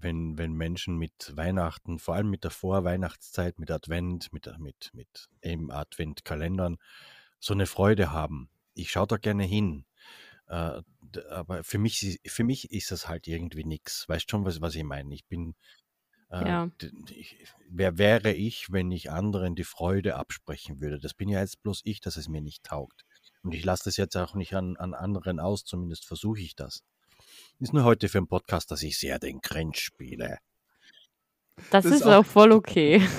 wenn, 0.00 0.38
wenn 0.38 0.52
Menschen 0.52 0.96
mit 0.96 1.32
Weihnachten, 1.36 1.98
vor 1.98 2.14
allem 2.14 2.30
mit 2.30 2.44
der 2.44 2.50
Vorweihnachtszeit, 2.50 3.58
mit 3.58 3.70
Advent, 3.70 4.32
mit, 4.32 4.48
mit, 4.58 4.90
mit 4.92 5.28
eben 5.42 5.70
Adventkalendern, 5.70 6.78
so 7.40 7.54
eine 7.54 7.66
Freude 7.66 8.12
haben. 8.12 8.50
Ich 8.74 8.90
schaue 8.90 9.06
da 9.06 9.16
gerne 9.16 9.44
hin. 9.44 9.84
Äh, 10.48 10.82
aber 11.30 11.64
für 11.64 11.78
mich, 11.78 12.02
ist- 12.02 12.20
für 12.30 12.44
mich 12.44 12.70
ist 12.72 12.90
das 12.90 13.08
halt 13.08 13.26
irgendwie 13.28 13.64
nix. 13.64 14.08
Weißt 14.08 14.30
schon, 14.30 14.44
was, 14.44 14.60
was 14.60 14.74
ich 14.74 14.84
meine? 14.84 15.14
Ich 15.14 15.26
bin, 15.26 15.54
äh, 16.30 16.48
Ja. 16.48 16.70
ich, 17.10 17.44
wer 17.68 17.98
wäre 17.98 18.32
ich, 18.32 18.70
wenn 18.72 18.90
ich 18.90 19.10
anderen 19.10 19.54
die 19.54 19.64
Freude 19.64 20.16
absprechen 20.16 20.80
würde? 20.80 20.98
Das 21.00 21.14
bin 21.14 21.28
ja 21.28 21.40
jetzt 21.40 21.62
bloß 21.62 21.82
ich, 21.84 22.00
dass 22.00 22.16
es 22.16 22.28
mir 22.28 22.40
nicht 22.42 22.64
taugt. 22.64 23.04
Und 23.42 23.54
ich 23.54 23.64
lasse 23.64 23.84
das 23.84 23.96
jetzt 23.96 24.16
auch 24.16 24.34
nicht 24.34 24.54
an, 24.54 24.76
an 24.76 24.94
anderen 24.94 25.40
aus, 25.40 25.64
zumindest 25.64 26.06
versuche 26.06 26.40
ich 26.40 26.56
das. 26.56 26.82
Ist 27.60 27.72
nur 27.72 27.84
heute 27.84 28.08
für 28.08 28.18
einen 28.18 28.28
Podcast, 28.28 28.70
dass 28.70 28.82
ich 28.82 28.98
sehr 28.98 29.18
den 29.18 29.40
Cringe 29.40 29.74
spiele. 29.74 30.38
Das, 31.70 31.82
Das 31.82 31.84
ist 31.86 31.92
ist 32.00 32.02
auch- 32.04 32.20
auch 32.20 32.26
voll 32.26 32.52
okay. 32.52 33.02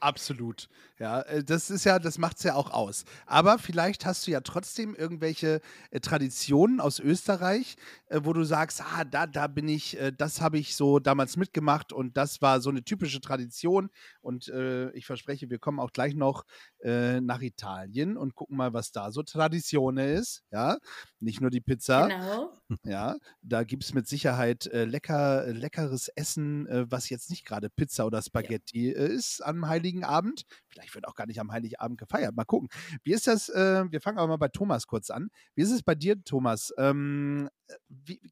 Absolut. 0.00 0.68
Ja, 0.98 1.22
äh, 1.22 1.42
das 1.42 1.70
ist 1.70 1.84
ja, 1.84 1.98
das 1.98 2.18
macht 2.18 2.36
es 2.36 2.42
ja 2.42 2.54
auch 2.54 2.70
aus. 2.70 3.04
Aber 3.24 3.58
vielleicht 3.58 4.04
hast 4.04 4.26
du 4.26 4.30
ja 4.30 4.40
trotzdem 4.40 4.94
irgendwelche 4.94 5.60
äh, 5.90 6.00
Traditionen 6.00 6.80
aus 6.80 6.98
Österreich, 7.00 7.76
äh, 8.08 8.20
wo 8.22 8.32
du 8.34 8.44
sagst, 8.44 8.82
ah, 8.82 9.04
da, 9.04 9.26
da 9.26 9.46
bin 9.46 9.68
ich, 9.68 9.98
äh, 9.98 10.12
das 10.12 10.40
habe 10.42 10.58
ich 10.58 10.76
so 10.76 10.98
damals 10.98 11.36
mitgemacht 11.38 11.92
und 11.94 12.16
das 12.16 12.42
war 12.42 12.60
so 12.60 12.68
eine 12.70 12.82
typische 12.84 13.20
Tradition. 13.22 13.88
Und 14.20 14.48
äh, 14.48 14.90
ich 14.90 15.06
verspreche, 15.06 15.48
wir 15.48 15.58
kommen 15.58 15.80
auch 15.80 15.92
gleich 15.92 16.14
noch 16.14 16.44
äh, 16.82 17.20
nach 17.22 17.40
Italien 17.40 18.16
und 18.18 18.34
gucken 18.34 18.56
mal, 18.58 18.74
was 18.74 18.92
da 18.92 19.10
so 19.10 19.22
Tradition 19.22 19.96
ist. 19.96 20.44
Ja, 20.50 20.76
nicht 21.20 21.40
nur 21.40 21.50
die 21.50 21.62
Pizza. 21.62 22.08
Genau. 22.08 22.52
Ja, 22.84 23.16
da 23.42 23.64
gibt 23.64 23.82
es 23.84 23.94
mit 23.94 24.06
Sicherheit 24.08 24.66
äh, 24.66 24.84
lecker, 24.84 25.44
äh, 25.46 25.52
leckeres 25.52 26.08
Essen, 26.08 26.66
äh, 26.68 26.84
was 26.90 27.08
jetzt 27.10 27.30
nicht 27.30 27.44
gerade 27.44 27.68
Pizza 27.68 28.06
oder 28.06 28.22
Spaghetti 28.22 28.90
äh, 28.92 29.08
ist 29.12 29.40
am 29.44 29.66
Heiligen 29.68 30.04
Abend. 30.04 30.42
Vielleicht 30.68 30.94
wird 30.94 31.06
auch 31.08 31.14
gar 31.14 31.26
nicht 31.26 31.40
am 31.40 31.52
Heiligen 31.52 31.76
Abend 31.76 31.98
gefeiert. 31.98 32.34
Mal 32.36 32.44
gucken. 32.44 32.68
Wie 33.02 33.12
ist 33.12 33.26
das? 33.26 33.48
Äh, 33.48 33.84
wir 33.90 34.00
fangen 34.00 34.18
aber 34.18 34.28
mal 34.28 34.36
bei 34.36 34.48
Thomas 34.48 34.86
kurz 34.86 35.10
an. 35.10 35.28
Wie 35.54 35.62
ist 35.62 35.70
es 35.72 35.82
bei 35.82 35.94
dir, 35.96 36.22
Thomas? 36.24 36.72
Ähm, 36.78 37.48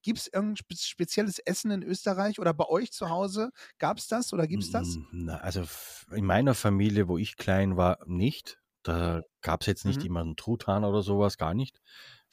gibt 0.03 0.19
es 0.19 0.29
irgendein 0.33 0.57
spe 0.57 0.77
spezielles 0.77 1.39
Essen 1.41 1.71
in 1.73 1.83
Österreich 1.83 2.39
oder 2.39 2.55
bei 2.55 2.67
euch 2.67 2.93
zu 2.93 3.11
Hause? 3.11 3.51
Gab 3.79 3.99
es 3.99 4.07
das 4.09 4.33
oder 4.33 4.47
gibt 4.47 4.63
es 4.65 4.71
das? 4.71 4.99
Mm, 4.99 5.07
Na, 5.13 5.39
also 5.39 5.65
in 6.13 6.25
meiner 6.27 6.55
Familie, 6.55 7.09
wo 7.09 7.19
ich 7.19 7.37
klein 7.37 7.77
war, 7.77 7.99
nicht. 8.07 8.61
Da 8.83 9.23
gab 9.41 9.63
es 9.63 9.67
jetzt 9.67 9.85
nicht 9.87 10.03
Mhm. 10.03 10.05
immer 10.05 10.21
einen 10.21 10.37
Truthahn 10.37 10.85
oder 10.85 11.03
sowas, 11.03 11.39
gar 11.39 11.55
nicht. 11.55 11.81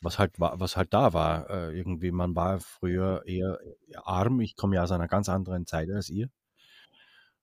Was 0.01 0.17
halt, 0.17 0.33
was 0.39 0.77
halt 0.77 0.93
da 0.93 1.13
war. 1.13 1.49
Äh, 1.49 1.77
irgendwie, 1.77 2.11
man 2.11 2.35
war 2.35 2.59
früher 2.59 3.23
eher 3.25 3.59
arm. 4.03 4.39
Ich 4.41 4.55
komme 4.55 4.75
ja 4.75 4.83
aus 4.83 4.91
einer 4.91 5.07
ganz 5.07 5.29
anderen 5.29 5.67
Zeit 5.67 5.89
als 5.91 6.09
ihr. 6.09 6.29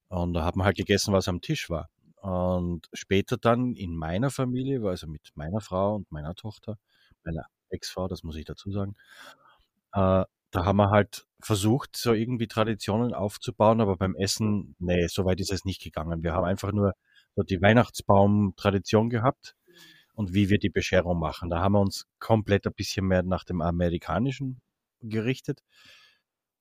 Und 0.08 0.34
da 0.34 0.44
hat 0.44 0.56
man 0.56 0.64
halt 0.66 0.76
gegessen, 0.76 1.12
was 1.12 1.28
am 1.28 1.40
Tisch 1.40 1.70
war. 1.70 1.88
Und 2.20 2.88
später 2.92 3.36
dann 3.36 3.74
in 3.74 3.94
meiner 3.96 4.30
Familie, 4.30 4.82
also 4.88 5.06
mit 5.06 5.30
meiner 5.34 5.60
Frau 5.60 5.94
und 5.96 6.10
meiner 6.10 6.34
Tochter, 6.34 6.78
meiner 7.24 7.46
Ex-Frau, 7.70 8.08
das 8.08 8.24
muss 8.24 8.36
ich 8.36 8.44
dazu 8.44 8.72
sagen, 8.72 8.96
äh, 9.92 10.24
da 10.50 10.64
haben 10.64 10.78
wir 10.78 10.90
halt 10.90 11.26
versucht, 11.40 11.96
so 11.96 12.12
irgendwie 12.14 12.48
Traditionen 12.48 13.14
aufzubauen, 13.14 13.80
aber 13.80 13.96
beim 13.96 14.14
Essen, 14.16 14.74
nee, 14.78 15.06
so 15.08 15.24
weit 15.24 15.40
ist 15.40 15.52
es 15.52 15.64
nicht 15.64 15.82
gegangen. 15.82 16.22
Wir 16.22 16.32
haben 16.32 16.44
einfach 16.44 16.72
nur 16.72 16.94
so 17.36 17.42
die 17.42 17.60
Weihnachtsbaum-Tradition 17.62 19.10
gehabt 19.10 19.54
und 20.18 20.34
wie 20.34 20.48
wir 20.48 20.58
die 20.58 20.68
Bescherung 20.68 21.20
machen. 21.20 21.48
Da 21.48 21.60
haben 21.60 21.74
wir 21.74 21.80
uns 21.80 22.08
komplett 22.18 22.66
ein 22.66 22.74
bisschen 22.74 23.06
mehr 23.06 23.22
nach 23.22 23.44
dem 23.44 23.60
Amerikanischen 23.60 24.60
gerichtet. 25.00 25.62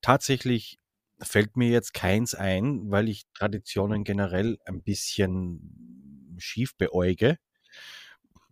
Tatsächlich 0.02 0.78
fällt 1.20 1.58
mir 1.58 1.70
jetzt 1.70 1.96
keins 1.96 2.36
ein, 2.36 2.92
weil 2.92 3.10
ich 3.10 3.24
Traditionen 3.34 4.04
generell 4.04 4.60
ein 4.66 4.84
bisschen 4.84 6.36
schief 6.38 6.78
beäuge. 6.78 7.40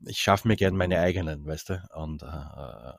Ich 0.08 0.18
schaffe 0.18 0.48
mir 0.48 0.56
gern 0.56 0.76
meine 0.76 1.00
eigenen, 1.00 1.46
weißt 1.46 1.70
du? 1.70 1.88
Und 1.94 2.24
äh, 2.24 2.94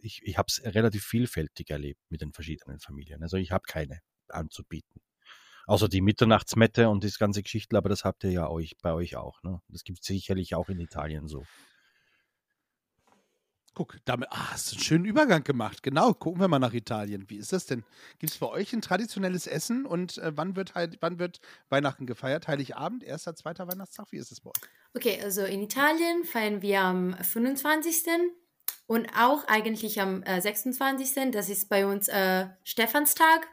ich, 0.00 0.22
ich 0.24 0.38
habe 0.38 0.46
es 0.48 0.62
relativ 0.64 1.04
vielfältig 1.04 1.68
erlebt 1.68 2.00
mit 2.08 2.22
den 2.22 2.32
verschiedenen 2.32 2.80
Familien. 2.80 3.22
Also 3.22 3.36
ich 3.36 3.52
habe 3.52 3.64
keine 3.68 4.00
anzubieten. 4.28 5.02
Außer 5.66 5.88
die 5.88 6.00
Mitternachtsmette 6.00 6.88
und 6.88 7.02
das 7.02 7.18
ganze 7.18 7.42
Geschichte, 7.42 7.76
aber 7.76 7.88
das 7.88 8.04
habt 8.04 8.22
ihr 8.24 8.30
ja 8.30 8.48
euch, 8.48 8.76
bei 8.82 8.92
euch 8.92 9.16
auch. 9.16 9.42
Ne? 9.42 9.60
Das 9.68 9.82
gibt 9.82 9.98
es 10.00 10.06
sicherlich 10.06 10.54
auch 10.54 10.68
in 10.68 10.78
Italien 10.78 11.26
so. 11.26 11.44
Guck, 13.74 13.98
damit 14.06 14.28
ah, 14.30 14.52
hast 14.52 14.72
du 14.72 14.76
einen 14.76 14.84
schönen 14.84 15.04
Übergang 15.04 15.44
gemacht. 15.44 15.82
Genau, 15.82 16.14
gucken 16.14 16.40
wir 16.40 16.48
mal 16.48 16.58
nach 16.58 16.72
Italien. 16.72 17.28
Wie 17.28 17.36
ist 17.36 17.52
das 17.52 17.66
denn? 17.66 17.84
Gibt 18.18 18.32
es 18.32 18.38
bei 18.38 18.46
euch 18.46 18.72
ein 18.72 18.80
traditionelles 18.80 19.46
Essen 19.46 19.84
und 19.84 20.16
äh, 20.16 20.32
wann, 20.34 20.56
wird 20.56 20.74
Heil- 20.74 20.96
wann 21.00 21.18
wird 21.18 21.40
Weihnachten 21.68 22.06
gefeiert? 22.06 22.48
Heiligabend, 22.48 23.04
erster, 23.04 23.34
zweiter 23.34 23.68
Weihnachtstag? 23.68 24.06
Wie 24.12 24.16
ist 24.16 24.32
es 24.32 24.40
bei 24.40 24.48
euch? 24.48 24.70
Okay, 24.94 25.20
also 25.22 25.42
in 25.44 25.60
Italien 25.62 26.24
feiern 26.24 26.62
wir 26.62 26.80
am 26.80 27.14
25. 27.22 28.04
und 28.86 29.08
auch 29.14 29.46
eigentlich 29.46 30.00
am 30.00 30.22
äh, 30.22 30.40
26. 30.40 31.32
Das 31.32 31.50
ist 31.50 31.68
bei 31.68 31.86
uns 31.86 32.08
äh, 32.08 32.46
Stephanstag. 32.64 33.46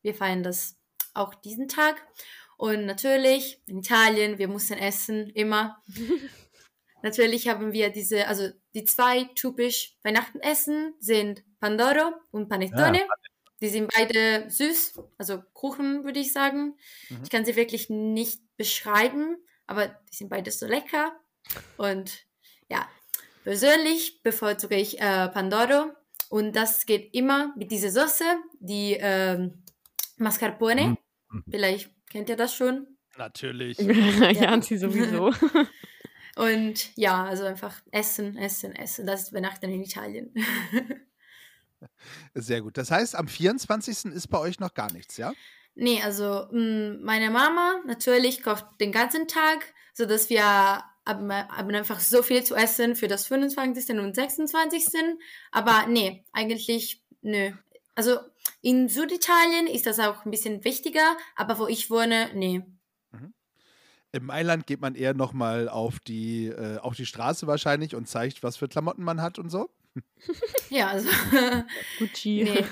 Wir 0.00 0.14
feiern 0.14 0.42
das 0.42 0.81
auch 1.14 1.34
diesen 1.34 1.68
Tag. 1.68 2.06
Und 2.56 2.86
natürlich 2.86 3.60
in 3.66 3.78
Italien, 3.78 4.38
wir 4.38 4.48
müssen 4.48 4.78
essen, 4.78 5.30
immer. 5.30 5.82
natürlich 7.02 7.48
haben 7.48 7.72
wir 7.72 7.90
diese, 7.90 8.26
also 8.28 8.50
die 8.74 8.84
zwei 8.84 9.24
typisch 9.34 9.96
Weihnachten-Essen 10.04 10.94
sind 11.00 11.42
Pandoro 11.60 12.12
und 12.30 12.48
Panettone. 12.48 13.02
Die 13.60 13.68
sind 13.68 13.92
beide 13.94 14.50
süß, 14.50 15.00
also 15.18 15.40
Kuchen 15.52 16.04
würde 16.04 16.18
ich 16.18 16.32
sagen. 16.32 16.76
Mhm. 17.08 17.20
Ich 17.22 17.30
kann 17.30 17.44
sie 17.44 17.54
wirklich 17.54 17.90
nicht 17.90 18.40
beschreiben, 18.56 19.36
aber 19.66 19.86
die 19.88 20.16
sind 20.16 20.30
beide 20.30 20.50
so 20.50 20.66
lecker. 20.66 21.12
Und 21.76 22.26
ja, 22.68 22.88
persönlich 23.44 24.22
bevorzuge 24.22 24.76
ich 24.76 25.00
äh, 25.00 25.28
Pandoro 25.28 25.92
und 26.28 26.56
das 26.56 26.86
geht 26.86 27.14
immer 27.14 27.52
mit 27.56 27.70
dieser 27.70 27.90
Soße, 27.90 28.24
die 28.58 28.96
ähm, 28.98 29.61
Mascarpone. 30.22 30.96
Mhm. 31.30 31.44
Vielleicht 31.50 31.90
kennt 32.10 32.28
ihr 32.28 32.36
das 32.36 32.54
schon. 32.54 32.86
Natürlich. 33.16 33.78
Janzi 34.40 34.78
sowieso. 34.78 35.32
Und 36.36 36.96
ja, 36.96 37.24
also 37.24 37.44
einfach 37.44 37.80
essen, 37.90 38.36
essen, 38.36 38.74
essen. 38.74 39.06
Das 39.06 39.24
ist 39.24 39.32
Weihnachten 39.34 39.70
in 39.70 39.82
Italien. 39.82 40.32
Sehr 42.34 42.62
gut. 42.62 42.78
Das 42.78 42.90
heißt, 42.90 43.16
am 43.16 43.28
24. 43.28 44.06
ist 44.06 44.28
bei 44.28 44.38
euch 44.38 44.60
noch 44.60 44.74
gar 44.74 44.92
nichts, 44.92 45.16
ja? 45.16 45.32
Nee, 45.74 46.02
also 46.02 46.46
mh, 46.50 46.98
meine 47.02 47.30
Mama 47.30 47.80
natürlich 47.86 48.42
kocht 48.42 48.64
den 48.80 48.92
ganzen 48.92 49.26
Tag, 49.26 49.74
sodass 49.94 50.30
wir 50.30 50.44
haben, 50.44 51.32
haben 51.32 51.74
einfach 51.74 52.00
so 52.00 52.22
viel 52.22 52.44
zu 52.44 52.54
essen 52.54 52.94
für 52.94 53.08
das 53.08 53.26
25. 53.26 53.98
und 53.98 54.14
26. 54.14 54.86
Aber 55.50 55.86
nee, 55.88 56.24
eigentlich 56.32 57.02
nö. 57.22 57.52
Also 57.94 58.18
in 58.60 58.88
Süditalien 58.88 59.66
ist 59.66 59.86
das 59.86 59.98
auch 59.98 60.24
ein 60.24 60.30
bisschen 60.30 60.64
wichtiger, 60.64 61.16
aber 61.36 61.58
wo 61.58 61.66
ich 61.66 61.90
wohne, 61.90 62.30
nee. 62.34 62.62
Im 64.14 64.26
Mailand 64.26 64.66
geht 64.66 64.82
man 64.82 64.94
eher 64.94 65.14
nochmal 65.14 65.70
auf 65.70 65.98
die, 65.98 66.48
äh, 66.48 66.76
auf 66.78 66.94
die 66.96 67.06
Straße 67.06 67.46
wahrscheinlich 67.46 67.94
und 67.94 68.06
zeigt, 68.08 68.42
was 68.42 68.58
für 68.58 68.68
Klamotten 68.68 69.02
man 69.04 69.22
hat 69.22 69.38
und 69.38 69.48
so. 69.50 69.70
Ja, 70.70 70.88
also 70.88 71.08
Gucci. 71.98 72.44
nee. 72.54 72.64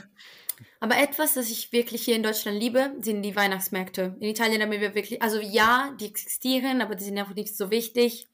Aber 0.80 0.96
etwas, 0.98 1.35
das 1.35 1.50
ich 1.50 1.72
wirklich 1.72 2.02
hier 2.04 2.16
in 2.16 2.22
Deutschland 2.22 2.59
liebe, 2.61 2.94
sind 3.00 3.22
die 3.22 3.37
Weihnachtsmärkte. 3.37 4.16
In 4.20 4.28
Italien 4.28 4.61
haben 4.62 4.70
wir 4.70 4.94
wirklich, 4.94 5.22
also 5.22 5.38
ja, 5.40 5.94
die 5.98 6.06
existieren, 6.06 6.80
aber 6.83 6.94
die 6.94 7.04
sind 7.04 7.18
einfach 7.18 7.35
nicht 7.35 7.56
so 7.56 7.70
wichtig. 7.70 8.26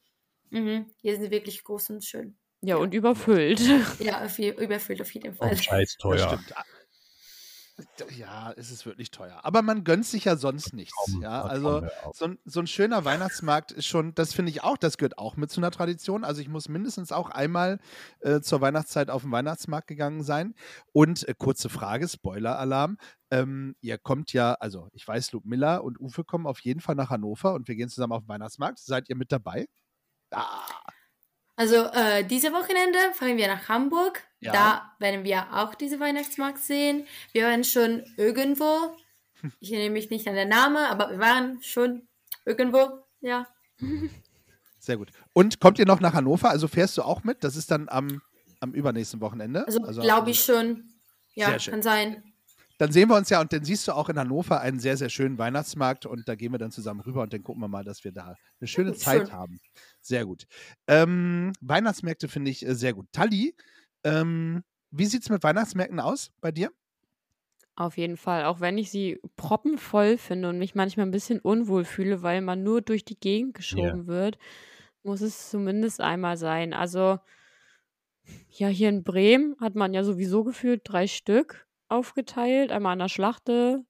Mhm. 0.49 0.85
Hier 1.01 1.13
sind 1.13 1.23
sie 1.23 1.31
wirklich 1.31 1.63
groß 1.63 1.89
und 1.91 2.03
schön. 2.05 2.37
Ja, 2.61 2.75
und 2.77 2.93
überfüllt. 2.93 3.61
Ja, 3.99 4.23
auf 4.25 4.37
je- 4.39 4.55
überfüllt 4.61 5.01
auf 5.01 5.11
jeden 5.11 5.33
Fall. 5.33 5.51
Und 5.51 5.63
scheiß 5.63 5.93
Das 5.93 5.97
teuer. 5.97 6.39
Ja, 8.09 8.53
es 8.57 8.71
ist 8.71 8.87
wirklich 8.87 9.11
teuer. 9.11 9.39
Aber 9.43 9.61
man 9.61 9.83
gönnt 9.83 10.05
sich 10.05 10.25
ja 10.25 10.35
sonst 10.35 10.73
nichts. 10.73 11.19
Ja, 11.21 11.43
also 11.43 11.83
so 12.11 12.25
ein, 12.25 12.39
so 12.43 12.59
ein 12.59 12.65
schöner 12.65 13.05
Weihnachtsmarkt 13.05 13.71
ist 13.71 13.85
schon, 13.85 14.15
das 14.15 14.33
finde 14.33 14.49
ich 14.49 14.63
auch, 14.63 14.77
das 14.77 14.97
gehört 14.97 15.19
auch 15.19 15.35
mit 15.37 15.51
zu 15.51 15.59
einer 15.59 15.69
Tradition. 15.69 16.23
Also 16.23 16.41
ich 16.41 16.49
muss 16.49 16.69
mindestens 16.69 17.11
auch 17.11 17.29
einmal 17.29 17.79
äh, 18.21 18.41
zur 18.41 18.61
Weihnachtszeit 18.61 19.11
auf 19.11 19.21
den 19.21 19.31
Weihnachtsmarkt 19.31 19.87
gegangen 19.87 20.23
sein. 20.23 20.55
Und 20.91 21.27
äh, 21.27 21.35
kurze 21.37 21.69
Frage, 21.69 22.07
Spoiler-Alarm. 22.07 22.97
Ähm, 23.29 23.75
ihr 23.81 23.99
kommt 23.99 24.33
ja, 24.33 24.53
also 24.53 24.87
ich 24.93 25.07
weiß, 25.07 25.31
Luke 25.33 25.47
Miller 25.47 25.83
und 25.83 25.99
Uwe 25.99 26.23
kommen 26.23 26.47
auf 26.47 26.59
jeden 26.61 26.79
Fall 26.79 26.95
nach 26.95 27.11
Hannover 27.11 27.53
und 27.53 27.67
wir 27.67 27.75
gehen 27.75 27.89
zusammen 27.89 28.13
auf 28.13 28.23
den 28.23 28.29
Weihnachtsmarkt. 28.29 28.79
Seid 28.79 29.07
ihr 29.09 29.15
mit 29.15 29.31
dabei? 29.31 29.67
Ah, 30.31 30.91
Also 31.55 31.75
äh, 31.93 32.23
diese 32.25 32.51
Wochenende 32.53 32.99
fahren 33.13 33.37
wir 33.37 33.47
nach 33.47 33.67
Hamburg. 33.69 34.26
Ja. 34.39 34.51
Da 34.51 34.91
werden 34.99 35.23
wir 35.23 35.47
auch 35.53 35.75
diese 35.75 35.99
Weihnachtsmarkt 35.99 36.59
sehen. 36.59 37.05
Wir 37.31 37.45
waren 37.45 37.63
schon 37.63 38.03
irgendwo. 38.17 38.95
Ich 39.59 39.71
erinnere 39.71 39.91
mich 39.91 40.09
nicht 40.09 40.27
an 40.27 40.35
den 40.35 40.49
Namen, 40.49 40.77
aber 40.77 41.11
wir 41.11 41.19
waren 41.19 41.61
schon 41.61 42.07
irgendwo. 42.45 43.03
Ja. 43.21 43.47
sehr 44.79 44.97
gut. 44.97 45.11
Und 45.33 45.59
kommt 45.59 45.79
ihr 45.79 45.85
noch 45.85 45.99
nach 45.99 46.13
Hannover? 46.13 46.49
Also 46.49 46.67
fährst 46.67 46.97
du 46.97 47.03
auch 47.03 47.23
mit? 47.23 47.43
Das 47.43 47.55
ist 47.55 47.71
dann 47.71 47.89
am, 47.89 48.21
am 48.59 48.73
übernächsten 48.73 49.21
Wochenende. 49.21 49.65
Also, 49.67 50.01
glaube 50.01 50.31
ich 50.31 50.43
schon. 50.43 50.89
Ja, 51.33 51.59
schön. 51.59 51.73
kann 51.73 51.81
sein. 51.83 52.23
Dann 52.79 52.91
sehen 52.91 53.09
wir 53.09 53.15
uns 53.15 53.29
ja 53.29 53.41
und 53.41 53.51
dann 53.51 53.63
siehst 53.63 53.87
du 53.87 53.91
auch 53.93 54.07
in 54.09 54.19
Hannover 54.19 54.61
einen 54.61 54.79
sehr, 54.79 54.97
sehr 54.97 55.09
schönen 55.09 55.39
Weihnachtsmarkt 55.39 56.05
und 56.05 56.27
da 56.27 56.35
gehen 56.35 56.51
wir 56.51 56.59
dann 56.59 56.71
zusammen 56.71 56.99
rüber 56.99 57.23
und 57.23 57.33
dann 57.33 57.41
gucken 57.41 57.61
wir 57.61 57.67
mal, 57.67 57.83
dass 57.83 58.03
wir 58.03 58.11
da 58.11 58.35
eine 58.59 58.67
schöne 58.67 58.91
Schön. 58.91 58.99
Zeit 58.99 59.31
haben. 59.31 59.59
Sehr 59.99 60.25
gut. 60.25 60.45
Ähm, 60.85 61.53
Weihnachtsmärkte 61.59 62.27
finde 62.27 62.51
ich 62.51 62.65
äh, 62.65 62.75
sehr 62.75 62.93
gut. 62.93 63.07
Tali, 63.11 63.55
ähm, 64.03 64.63
wie 64.91 65.05
sieht 65.05 65.23
es 65.23 65.29
mit 65.29 65.43
Weihnachtsmärkten 65.43 65.99
aus 65.99 66.31
bei 66.41 66.51
dir? 66.51 66.71
Auf 67.75 67.97
jeden 67.97 68.17
Fall. 68.17 68.45
Auch 68.45 68.59
wenn 68.59 68.77
ich 68.77 68.89
sie 68.89 69.19
proppenvoll 69.35 70.17
finde 70.17 70.49
und 70.49 70.57
mich 70.57 70.73
manchmal 70.73 71.05
ein 71.05 71.11
bisschen 71.11 71.39
unwohl 71.39 71.85
fühle, 71.85 72.23
weil 72.23 72.41
man 72.41 72.63
nur 72.63 72.81
durch 72.81 73.05
die 73.05 73.19
Gegend 73.19 73.53
geschoben 73.53 74.07
wird, 74.07 74.39
muss 75.03 75.21
es 75.21 75.49
zumindest 75.51 76.01
einmal 76.01 76.37
sein. 76.37 76.73
Also, 76.73 77.19
ja, 78.49 78.67
hier 78.67 78.89
in 78.89 79.03
Bremen 79.03 79.55
hat 79.61 79.75
man 79.75 79.93
ja 79.93 80.03
sowieso 80.03 80.43
gefühlt 80.43 80.81
drei 80.83 81.07
Stück 81.07 81.67
aufgeteilt. 81.87 82.71
Einmal 82.71 82.93
an 82.93 82.99
der 82.99 83.09
Schlachte, 83.09 83.85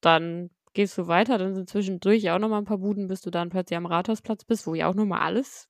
dann 0.00 0.50
gehst 0.72 0.96
du 0.98 1.06
weiter, 1.06 1.38
dann 1.38 1.54
sind 1.54 1.68
zwischendurch 1.68 2.30
auch 2.30 2.38
nochmal 2.38 2.60
ein 2.62 2.64
paar 2.66 2.78
Buden, 2.78 3.08
bis 3.08 3.20
du 3.22 3.30
dann 3.30 3.50
plötzlich 3.50 3.76
am 3.76 3.86
Rathausplatz 3.86 4.44
bist, 4.44 4.66
wo 4.66 4.74
ja 4.74 4.88
auch 4.88 4.94
nochmal 4.94 5.20
alles 5.20 5.68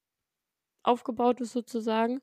aufgebaut 0.83 1.41
ist 1.41 1.53
sozusagen. 1.53 2.21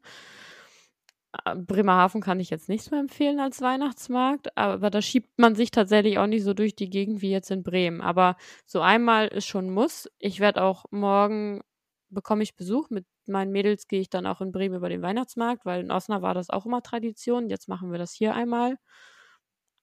Äh, 1.45 1.55
Bremerhaven 1.55 2.21
kann 2.21 2.39
ich 2.39 2.49
jetzt 2.49 2.69
nicht 2.69 2.83
so 2.83 2.95
empfehlen 2.95 3.39
als 3.39 3.61
Weihnachtsmarkt, 3.61 4.55
aber 4.57 4.89
da 4.89 5.01
schiebt 5.01 5.37
man 5.37 5.55
sich 5.55 5.71
tatsächlich 5.71 6.17
auch 6.19 6.27
nicht 6.27 6.43
so 6.43 6.53
durch 6.53 6.75
die 6.75 6.89
Gegend 6.89 7.21
wie 7.21 7.31
jetzt 7.31 7.51
in 7.51 7.63
Bremen. 7.63 8.01
Aber 8.01 8.37
so 8.65 8.81
einmal 8.81 9.27
ist 9.27 9.45
schon 9.45 9.69
Muss. 9.69 10.09
Ich 10.19 10.39
werde 10.39 10.63
auch 10.63 10.85
morgen 10.91 11.61
bekomme 12.09 12.43
ich 12.43 12.55
Besuch. 12.55 12.89
Mit 12.89 13.05
meinen 13.27 13.51
Mädels 13.51 13.87
gehe 13.87 13.99
ich 13.99 14.09
dann 14.09 14.25
auch 14.25 14.41
in 14.41 14.51
Bremen 14.51 14.75
über 14.75 14.89
den 14.89 15.01
Weihnachtsmarkt, 15.01 15.65
weil 15.65 15.81
in 15.81 15.91
Osnabrück 15.91 16.23
war 16.23 16.33
das 16.33 16.49
auch 16.49 16.65
immer 16.65 16.81
Tradition. 16.81 17.49
Jetzt 17.49 17.67
machen 17.67 17.91
wir 17.91 17.99
das 17.99 18.13
hier 18.13 18.33
einmal. 18.33 18.77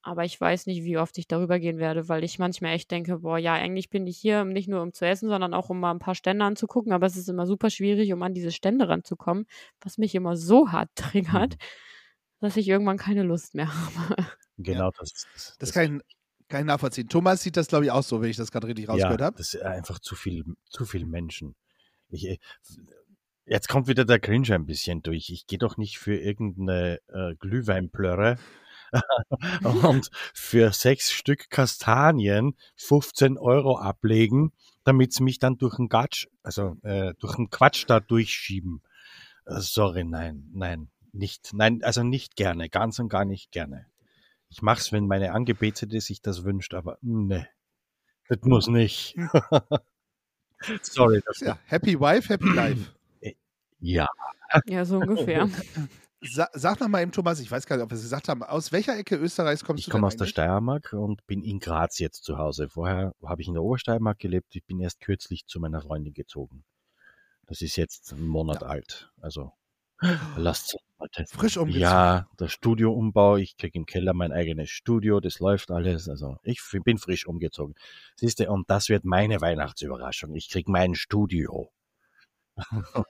Aber 0.05 0.23
ich 0.23 0.39
weiß 0.39 0.67
nicht, 0.67 0.83
wie 0.83 0.99
oft 0.99 1.17
ich 1.17 1.27
darüber 1.27 1.57
gehen 1.57 1.79
werde, 1.79 2.07
weil 2.07 2.23
ich 2.23 2.37
manchmal 2.37 2.75
echt 2.75 2.91
denke, 2.91 3.17
boah, 3.17 3.39
ja, 3.39 3.53
eigentlich 3.53 3.89
bin 3.89 4.05
ich 4.05 4.17
hier 4.17 4.45
nicht 4.45 4.69
nur 4.69 4.83
um 4.83 4.93
zu 4.93 5.03
essen, 5.03 5.29
sondern 5.29 5.55
auch 5.55 5.71
um 5.71 5.79
mal 5.79 5.89
ein 5.89 5.97
paar 5.97 6.13
Stände 6.13 6.45
anzugucken. 6.45 6.93
Aber 6.93 7.07
es 7.07 7.17
ist 7.17 7.27
immer 7.27 7.47
super 7.47 7.71
schwierig, 7.71 8.13
um 8.13 8.21
an 8.21 8.35
diese 8.35 8.51
Stände 8.51 8.87
ranzukommen, 8.87 9.47
was 9.81 9.97
mich 9.97 10.13
immer 10.13 10.37
so 10.37 10.71
hart 10.71 10.91
triggert, 10.95 11.55
dass 12.39 12.55
ich 12.55 12.67
irgendwann 12.67 12.99
keine 12.99 13.23
Lust 13.23 13.55
mehr 13.55 13.67
habe. 13.97 14.27
Genau 14.59 14.91
das. 14.99 15.25
Das, 15.33 15.55
Das 15.57 15.73
kann 15.73 15.95
ich, 15.95 16.03
kann 16.49 16.59
ich 16.59 16.67
nachvollziehen. 16.67 17.09
Thomas 17.09 17.41
sieht 17.41 17.57
das, 17.57 17.67
glaube 17.67 17.85
ich, 17.85 17.91
auch 17.91 18.03
so, 18.03 18.21
wenn 18.21 18.29
ich 18.29 18.37
das 18.37 18.51
gerade 18.51 18.67
richtig 18.67 18.87
rausgehört 18.87 19.21
ja, 19.21 19.25
habe. 19.25 19.37
das 19.37 19.55
ist 19.55 19.63
einfach 19.63 19.97
zu 19.97 20.13
viel, 20.13 20.43
zu 20.69 20.85
viel 20.85 21.07
Menschen. 21.07 21.55
Ich, 22.09 22.27
äh, 22.27 22.37
jetzt 23.47 23.69
kommt 23.69 23.87
wieder 23.87 24.05
der 24.05 24.19
Cringe 24.19 24.53
ein 24.53 24.67
bisschen 24.67 25.01
durch. 25.01 25.31
Ich 25.31 25.47
gehe 25.47 25.57
doch 25.57 25.77
nicht 25.77 25.97
für 25.97 26.15
irgendeine 26.15 26.99
äh, 27.07 27.33
Glühweinplörre 27.39 28.37
und 29.63 30.09
für 30.33 30.71
sechs 30.71 31.11
Stück 31.11 31.49
Kastanien 31.49 32.55
15 32.77 33.37
Euro 33.37 33.77
ablegen, 33.77 34.51
damit 34.83 35.13
sie 35.13 35.23
mich 35.23 35.39
dann 35.39 35.57
durch 35.57 35.75
den 35.75 35.89
Gatsch, 35.89 36.27
also 36.43 36.77
äh, 36.83 37.13
durch 37.19 37.35
den 37.35 37.49
Quatsch 37.49 37.85
da 37.87 37.99
durchschieben. 37.99 38.81
Äh, 39.45 39.59
sorry, 39.59 40.03
nein, 40.03 40.49
nein, 40.53 40.89
nicht, 41.11 41.51
nein, 41.53 41.83
also 41.83 42.03
nicht 42.03 42.35
gerne, 42.35 42.69
ganz 42.69 42.99
und 42.99 43.09
gar 43.09 43.25
nicht 43.25 43.51
gerne. 43.51 43.87
Ich 44.49 44.61
mach's, 44.61 44.91
wenn 44.91 45.07
meine 45.07 45.33
Angebetete 45.33 45.99
sich 46.01 46.21
das 46.21 46.43
wünscht, 46.43 46.73
aber 46.73 46.97
ne, 47.01 47.47
das 48.27 48.39
muss 48.43 48.67
nicht. 48.67 49.15
Sorry, 50.81 51.21
das 51.25 51.41
Ja, 51.41 51.59
Happy 51.65 51.99
Wife, 51.99 52.29
Happy 52.29 52.49
Life. 52.49 52.91
ja. 53.79 54.07
Ja, 54.67 54.85
so 54.85 54.99
ungefähr. 54.99 55.49
Sa 56.29 56.49
sag 56.53 56.79
noch 56.79 56.87
mal 56.87 57.01
eben, 57.01 57.11
Thomas, 57.11 57.39
ich 57.39 57.51
weiß 57.51 57.65
gar 57.65 57.75
nicht, 57.77 57.83
ob 57.83 57.91
wir 57.91 57.95
es 57.97 58.03
gesagt 58.03 58.29
haben, 58.29 58.43
aus 58.43 58.71
welcher 58.71 58.97
Ecke 58.97 59.15
Österreichs 59.15 59.63
kommst 59.63 59.81
Ich 59.81 59.85
du 59.85 59.91
komme 59.91 60.01
denn 60.01 60.07
aus 60.07 60.15
der 60.17 60.25
eigentlich? 60.25 60.31
Steiermark 60.31 60.93
und 60.93 61.25
bin 61.27 61.43
in 61.43 61.59
Graz 61.59 61.99
jetzt 61.99 62.23
zu 62.23 62.37
Hause. 62.37 62.69
Vorher 62.69 63.13
habe 63.23 63.41
ich 63.41 63.47
in 63.47 63.53
der 63.53 63.63
Obersteiermark 63.63 64.19
gelebt. 64.19 64.55
Ich 64.55 64.65
bin 64.65 64.79
erst 64.79 65.01
kürzlich 65.01 65.45
zu 65.45 65.59
meiner 65.59 65.81
Freundin 65.81 66.13
gezogen. 66.13 66.63
Das 67.47 67.61
ist 67.61 67.75
jetzt 67.75 68.13
einen 68.13 68.27
Monat 68.27 68.63
alt. 68.63 69.11
Also 69.21 69.51
lasst 70.35 70.77
Leute. 70.99 71.25
Frisch 71.27 71.57
umgezogen. 71.57 71.81
Ja, 71.81 72.27
der 72.39 72.47
Studioumbau. 72.47 73.37
Ich 73.37 73.57
kriege 73.57 73.77
im 73.77 73.85
Keller 73.85 74.13
mein 74.13 74.31
eigenes 74.31 74.69
Studio. 74.69 75.19
Das 75.19 75.39
läuft 75.39 75.71
alles. 75.71 76.09
Also 76.09 76.37
ich 76.43 76.61
bin 76.83 76.97
frisch 76.97 77.27
umgezogen. 77.27 77.75
Siehst 78.15 78.39
du, 78.39 78.49
und 78.51 78.69
das 78.69 78.89
wird 78.89 79.05
meine 79.05 79.41
Weihnachtsüberraschung. 79.41 80.33
Ich 80.35 80.49
kriege 80.49 80.71
mein 80.71 80.95
Studio. 80.95 81.71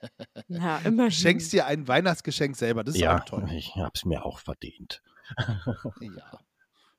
Ja, 0.48 0.78
immerhin. 0.78 1.10
Schenkst 1.10 1.52
dir 1.52 1.66
ein 1.66 1.86
Weihnachtsgeschenk 1.88 2.56
selber, 2.56 2.84
das 2.84 2.94
ist 2.94 3.00
ja, 3.00 3.20
auch 3.20 3.24
toll. 3.24 3.48
ich 3.52 3.74
habe 3.76 3.92
es 3.94 4.04
mir 4.04 4.24
auch 4.24 4.38
verdient. 4.38 5.02
Ja, 6.00 6.38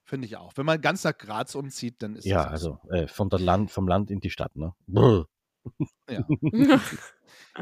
finde 0.04 0.28
ich 0.28 0.38
auch. 0.38 0.54
Wenn 0.56 0.66
man 0.66 0.82
ganz 0.82 1.04
nach 1.04 1.18
Graz 1.18 1.56
umzieht, 1.56 2.02
dann 2.02 2.16
ist 2.16 2.26
Ja, 2.26 2.44
das 2.44 2.52
also 2.52 2.80
äh, 2.90 3.08
von 3.08 3.30
der 3.30 3.40
Land, 3.40 3.72
vom 3.72 3.88
Land 3.88 4.12
in 4.12 4.20
die 4.20 4.30
Stadt. 4.30 4.56
Ne? 4.56 4.74
Brr. 4.88 5.28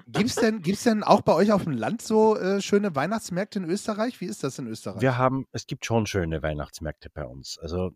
Gibt 0.08 0.30
es 0.30 0.36
denn, 0.36 0.62
gibt's 0.62 0.84
denn 0.84 1.04
auch 1.04 1.22
bei 1.22 1.34
euch 1.34 1.52
auf 1.52 1.64
dem 1.64 1.74
Land 1.74 2.02
so 2.02 2.38
äh, 2.38 2.62
schöne 2.62 2.96
Weihnachtsmärkte 2.96 3.60
in 3.60 3.66
Österreich? 3.66 4.22
Wie 4.22 4.26
ist 4.26 4.44
das 4.44 4.60
in 4.60 4.68
Österreich? 4.68 5.02
Wir 5.02 5.18
haben, 5.18 5.48
es 5.52 5.66
gibt 5.68 5.86
schon 5.86 6.06
schöne 6.06 6.44
Weihnachtsmärkte 6.44 7.10
bei 7.10 7.26
uns. 7.26 7.58
Also 7.58 7.92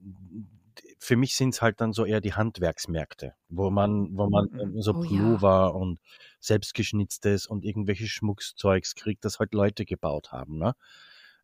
für 1.00 1.16
mich 1.16 1.36
sind 1.36 1.54
es 1.56 1.62
halt 1.62 1.80
dann 1.82 1.94
so 1.94 2.06
eher 2.06 2.20
die 2.22 2.34
Handwerksmärkte, 2.34 3.34
wo 3.48 3.70
man, 3.72 4.16
wo 4.18 4.30
man 4.30 4.50
Mhm. 4.52 4.60
ähm, 4.60 4.82
so 4.82 4.94
Oh 4.94 5.04
ja. 5.04 5.08
Pullover 5.08 5.74
und 5.76 6.00
selbstgeschnitztes 6.42 7.48
und 7.48 7.64
irgendwelche 7.64 8.08
Schmuckzeugs 8.08 8.96
kriegt, 8.96 9.24
das 9.26 9.40
halt 9.40 9.54
Leute 9.54 9.86
gebaut 9.86 10.32
haben. 10.34 10.58
Ne? 10.58 10.74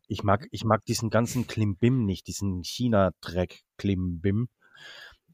Ich 0.08 0.22
mag, 0.22 0.46
ich 0.50 0.64
mag 0.64 0.84
diesen 0.84 1.10
ganzen 1.10 1.46
Klimbim 1.46 2.04
nicht, 2.04 2.26
diesen 2.28 2.62
China-Dreck 2.62 3.62
Klimbim. 3.78 4.48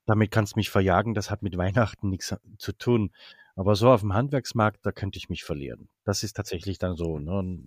Damit 0.07 0.31
kannst 0.31 0.55
du 0.55 0.59
mich 0.61 0.71
verjagen, 0.71 1.15
das 1.15 1.31
hat 1.31 1.43
mit 1.43 1.57
Weihnachten 1.59 2.09
nichts 2.09 2.35
zu 2.59 2.73
tun. 2.73 3.11
Aber 3.55 3.75
so 3.77 3.91
auf 3.91 4.01
dem 4.01 4.15
Handwerksmarkt, 4.15 4.79
da 4.87 4.93
könnte 4.93 5.19
ich 5.19 5.29
mich 5.29 5.45
verlieren. 5.45 5.89
Das 6.05 6.23
ist 6.23 6.35
tatsächlich 6.35 6.79
dann 6.79 6.97
so. 6.97 7.19
Ne? 7.19 7.59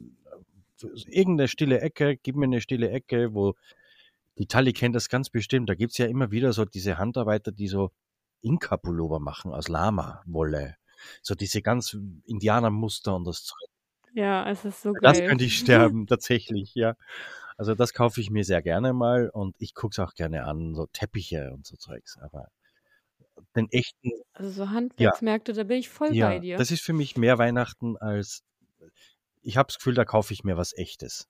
Äh, 0.82 0.88
Irgendeine 1.08 1.48
stille 1.48 1.80
Ecke, 1.80 2.18
gib 2.18 2.36
mir 2.36 2.46
eine 2.46 2.60
stille 2.62 2.90
Ecke, 2.90 3.34
wo 3.34 3.56
die 4.38 4.48
Tali 4.48 4.74
kennt 4.74 4.96
das 4.96 5.10
ganz 5.10 5.30
bestimmt. 5.30 5.70
Da 5.70 5.76
gibt's 5.76 5.98
ja 5.98 6.06
immer 6.08 6.32
wieder 6.32 6.54
so 6.54 6.66
diese 6.66 6.98
Handarbeiter, 6.98 7.52
die 7.52 7.68
so 7.68 7.92
Inka-Pullover 8.42 9.20
machen 9.20 9.52
aus 9.54 9.68
Lama-Wolle. 9.68 10.76
So 11.22 11.36
diese 11.36 11.62
ganz 11.62 11.98
Indianermuster 12.26 13.16
und 13.16 13.26
das 13.26 13.44
Zeug. 13.44 13.70
ja, 14.14 14.50
es 14.50 14.66
ist 14.66 14.82
so 14.82 14.94
geil. 14.94 15.02
Das 15.02 15.20
könnte 15.20 15.44
ich 15.46 15.58
sterben, 15.58 16.08
tatsächlich, 16.08 16.74
ja. 16.76 16.96
Also 17.58 17.74
das 17.76 17.94
kaufe 17.94 18.20
ich 18.20 18.30
mir 18.30 18.44
sehr 18.44 18.62
gerne 18.62 18.94
mal 18.94 19.30
und 19.30 19.56
ich 19.60 19.74
gucke 19.74 19.94
es 19.94 20.00
auch 20.00 20.14
gerne 20.14 20.46
an, 20.46 20.76
so 20.76 20.88
Teppiche 20.88 21.52
und 21.54 21.66
so 21.66 21.78
Zeugs. 21.78 22.18
Aber 22.20 22.50
den 23.56 23.70
echten. 23.72 24.12
Also 24.34 24.50
so 24.52 24.70
Handwerksmärkte, 24.70 25.54
da 25.54 25.64
bin 25.64 25.78
ich 25.78 25.90
voll 25.90 26.14
Ja, 26.14 26.28
bei 26.28 26.40
dir. 26.40 26.58
das 26.58 26.72
ist 26.72 26.82
für 26.82 26.94
mich 26.94 27.16
mehr 27.18 27.38
Weihnachten 27.38 27.98
als. 27.98 28.44
Ich 29.42 29.58
habe 29.58 29.68
das 29.68 29.78
Gefühl, 29.78 29.94
da 29.94 30.06
kaufe 30.06 30.34
ich 30.34 30.44
mir 30.44 30.58
was 30.58 30.74
Echtes. 30.74 31.28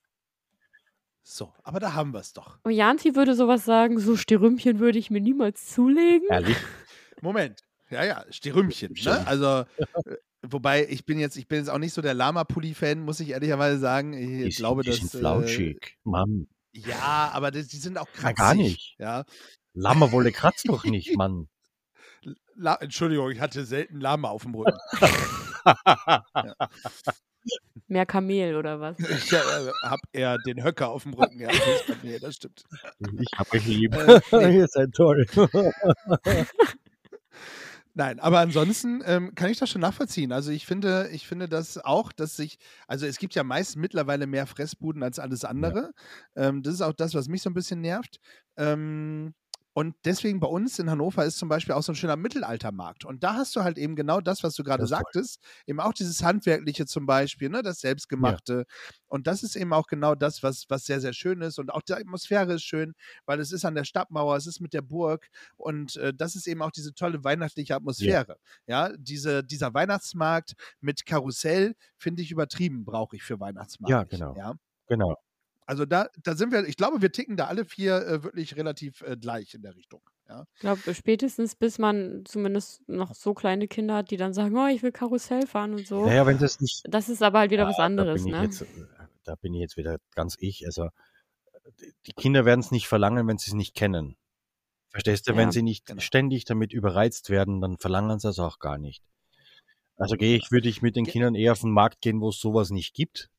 So, 1.27 1.51
aber 1.63 1.79
da 1.79 1.93
haben 1.93 2.13
wir 2.13 2.19
es 2.19 2.33
doch. 2.33 2.59
Und 2.63 2.71
Janzi 2.73 3.15
würde 3.15 3.33
sowas 3.33 3.65
sagen, 3.65 3.99
so 3.99 4.15
Sterümpchen 4.15 4.77
würde 4.79 4.99
ich 4.99 5.09
mir 5.09 5.19
niemals 5.21 5.65
zulegen. 5.73 6.27
Ehrlich? 6.29 6.55
Moment. 7.21 7.61
Ja, 7.89 8.03
ja, 8.05 8.23
Sterümchen. 8.29 8.93
Ne? 9.03 9.25
Also, 9.25 9.65
äh, 10.05 10.17
wobei 10.43 10.87
ich 10.87 11.03
bin 11.03 11.17
jetzt, 11.17 11.35
ich 11.35 11.47
bin 11.47 11.57
jetzt 11.57 11.69
auch 11.69 11.79
nicht 11.79 11.93
so 11.93 12.03
der 12.03 12.13
Lama-Pulli-Fan, 12.13 12.99
muss 12.99 13.19
ich 13.19 13.29
ehrlicherweise 13.29 13.79
sagen. 13.79 14.13
Ich 14.13 14.55
Die, 14.55 14.61
glaube, 14.61 14.83
sind, 14.83 14.97
die 14.97 15.01
dass. 15.01 15.15
Äh, 15.15 15.17
flauschig. 15.17 15.97
Mann, 16.03 16.47
ja, 16.73 17.31
aber 17.33 17.49
das, 17.49 17.69
die 17.69 17.77
sind 17.77 17.97
auch 17.97 18.07
Na, 18.17 18.19
kratzig. 18.21 18.37
gar 18.37 18.53
nicht. 18.53 18.95
Ja. 18.99 19.23
Lammerwolle 19.73 20.31
kratzt 20.31 20.69
doch 20.69 20.83
nicht, 20.83 21.15
Mann. 21.17 21.47
La 22.55 22.75
Entschuldigung, 22.75 23.31
ich 23.31 23.39
hatte 23.39 23.65
selten 23.65 23.99
Lama 23.99 24.29
auf 24.29 24.43
dem 24.43 24.53
Rücken. 24.53 24.77
Mehr 27.95 28.05
Kamel 28.05 28.57
oder 28.57 28.81
was? 28.81 28.99
Ich 28.99 29.31
äh, 29.31 29.37
habe 29.83 30.01
eher 30.11 30.37
den 30.39 30.61
Höcker 30.61 30.89
auf 30.89 31.03
dem 31.03 31.13
Rücken. 31.13 31.39
Ja, 31.39 31.47
das, 31.47 32.03
mir, 32.03 32.19
das 32.19 32.35
stimmt. 32.35 32.65
Ich 33.17 33.29
hab 33.37 33.53
euch 33.53 33.65
lieb. 33.65 33.95
Ihr 34.33 34.67
seid 34.67 34.91
toll. 34.91 35.25
Nein, 37.93 38.19
aber 38.19 38.39
ansonsten 38.39 39.01
ähm, 39.05 39.33
kann 39.35 39.49
ich 39.49 39.59
das 39.59 39.69
schon 39.69 39.79
nachvollziehen. 39.79 40.33
Also 40.33 40.51
ich 40.51 40.65
finde, 40.65 41.07
ich 41.13 41.25
finde 41.25 41.47
das 41.47 41.77
auch, 41.77 42.11
dass 42.11 42.35
sich, 42.35 42.57
also 42.85 43.05
es 43.05 43.17
gibt 43.17 43.33
ja 43.33 43.45
meist 43.45 43.77
mittlerweile 43.77 44.27
mehr 44.27 44.45
Fressbuden 44.45 45.01
als 45.01 45.17
alles 45.17 45.45
andere. 45.45 45.93
Ähm, 46.35 46.63
das 46.63 46.73
ist 46.73 46.81
auch 46.81 46.91
das, 46.91 47.13
was 47.13 47.29
mich 47.29 47.43
so 47.43 47.49
ein 47.49 47.53
bisschen 47.53 47.79
nervt. 47.79 48.19
Ähm, 48.57 49.33
und 49.77 49.93
deswegen 50.05 50.39
bei 50.39 50.47
uns 50.47 50.79
in 50.79 50.89
Hannover 50.89 51.25
ist 51.25 51.37
zum 51.37 51.49
Beispiel 51.49 51.73
auch 51.75 51.83
so 51.83 51.91
ein 51.91 51.95
schöner 51.95 52.15
Mittelaltermarkt. 52.15 53.03
Und 53.03 53.25
da 53.25 53.33
hast 53.33 53.53
du 53.57 53.63
halt 53.65 53.77
eben 53.77 53.97
genau 53.97 54.21
das, 54.21 54.41
was 54.41 54.55
du 54.55 54.63
gerade 54.63 54.83
ist 54.83 54.89
toll. 54.89 54.99
sagtest, 54.99 55.43
eben 55.67 55.81
auch 55.81 55.91
dieses 55.91 56.23
Handwerkliche 56.23 56.85
zum 56.85 57.05
Beispiel, 57.05 57.49
ne, 57.49 57.61
das 57.61 57.81
Selbstgemachte. 57.81 58.67
Und 59.07 59.27
das 59.27 59.43
ist 59.43 59.57
eben 59.57 59.73
auch 59.73 59.87
genau 59.87 60.15
das, 60.15 60.43
was, 60.43 60.63
was 60.69 60.85
sehr, 60.85 61.01
sehr 61.01 61.11
schön 61.11 61.41
ist. 61.41 61.59
Und 61.59 61.73
auch 61.73 61.81
die 61.81 61.91
Atmosphäre 61.91 62.53
ist 62.53 62.63
schön, 62.63 62.93
weil 63.25 63.41
es 63.41 63.51
ist 63.51 63.65
an 63.65 63.75
der 63.75 63.83
Stadtmauer, 63.83 64.37
es 64.37 64.47
ist 64.47 64.61
mit 64.61 64.73
der 64.73 64.81
Burg. 64.81 65.27
Und 65.57 65.97
äh, 65.97 66.13
das 66.13 66.37
ist 66.37 66.47
eben 66.47 66.61
auch 66.61 66.71
diese 66.71 66.93
tolle 66.93 67.25
weihnachtliche 67.25 67.75
Atmosphäre. 67.75 68.37
Ja, 68.67 68.93
diese, 68.97 69.43
dieser 69.43 69.73
Weihnachtsmarkt 69.73 70.53
mit 70.79 71.05
Karussell 71.05 71.75
finde 71.97 72.21
ich 72.21 72.31
übertrieben, 72.31 72.85
brauche 72.85 73.17
ich 73.17 73.23
für 73.23 73.41
Weihnachtsmarkt. 73.41 73.91
Ja, 73.91 74.03
genau. 74.05 74.37
Ja? 74.37 74.53
Genau. 74.87 75.17
Also 75.67 75.85
da, 75.85 76.09
da 76.21 76.35
sind 76.35 76.51
wir, 76.51 76.67
ich 76.67 76.77
glaube, 76.77 77.01
wir 77.01 77.11
ticken 77.11 77.37
da 77.37 77.47
alle 77.47 77.65
vier 77.65 77.95
äh, 78.05 78.23
wirklich 78.23 78.55
relativ 78.55 79.01
äh, 79.01 79.17
gleich 79.17 79.53
in 79.55 79.63
der 79.63 79.75
Richtung. 79.75 80.01
Ja? 80.29 80.45
Ich 80.53 80.59
glaube, 80.59 80.93
spätestens 80.93 81.55
bis 81.55 81.79
man 81.79 82.23
zumindest 82.25 82.87
noch 82.87 83.15
so 83.15 83.33
kleine 83.33 83.67
Kinder 83.67 83.95
hat, 83.95 84.11
die 84.11 84.17
dann 84.17 84.33
sagen, 84.33 84.55
oh, 84.57 84.67
ich 84.67 84.83
will 84.83 84.91
Karussell 84.91 85.47
fahren 85.47 85.73
und 85.73 85.87
so. 85.87 86.05
Naja, 86.05 86.25
wenn 86.27 86.37
das 86.37 86.59
nicht. 86.61 86.83
Das 86.87 87.09
ist 87.09 87.23
aber 87.23 87.39
halt 87.39 87.51
wieder 87.51 87.65
was 87.67 87.79
Ah, 87.79 87.85
anderes, 87.85 88.23
da 88.23 88.29
bin 88.29 88.31
ne? 88.31 88.37
Ich 88.45 88.59
jetzt, 88.59 88.61
äh, 88.61 88.85
da 89.23 89.35
bin 89.35 89.53
ich 89.55 89.61
jetzt 89.61 89.77
wieder 89.77 89.97
ganz 90.13 90.35
ich. 90.39 90.65
Also 90.65 90.89
die- 92.05 92.13
Kinder 92.13 92.45
werden 92.45 92.59
es 92.59 92.69
nicht 92.71 92.87
verlangen, 92.87 93.27
wenn 93.27 93.37
sie 93.39 93.49
es 93.49 93.55
nicht 93.55 93.73
kennen. 93.75 94.17
Verstehst 94.89 95.27
du? 95.27 95.31
Ja, 95.31 95.37
wenn 95.37 95.51
sie 95.51 95.63
nicht 95.63 95.87
genau. 95.87 95.99
ständig 95.99 96.45
damit 96.45 96.73
überreizt 96.73 97.29
werden, 97.29 97.59
dann 97.59 97.77
verlangen 97.77 98.19
sie 98.19 98.29
es 98.29 98.39
auch 98.39 98.59
gar 98.59 98.77
nicht. 98.77 99.03
Also 99.97 100.15
gehe 100.15 100.37
ich, 100.37 100.51
würde 100.51 100.69
ich 100.69 100.81
mit 100.81 100.95
den 100.95 101.05
Kindern 101.05 101.35
eher 101.35 101.53
auf 101.53 101.61
den 101.61 101.71
Markt 101.71 102.01
gehen, 102.01 102.21
wo 102.21 102.29
es 102.29 102.39
sowas 102.39 102.69
nicht 102.69 102.93
gibt. 102.93 103.29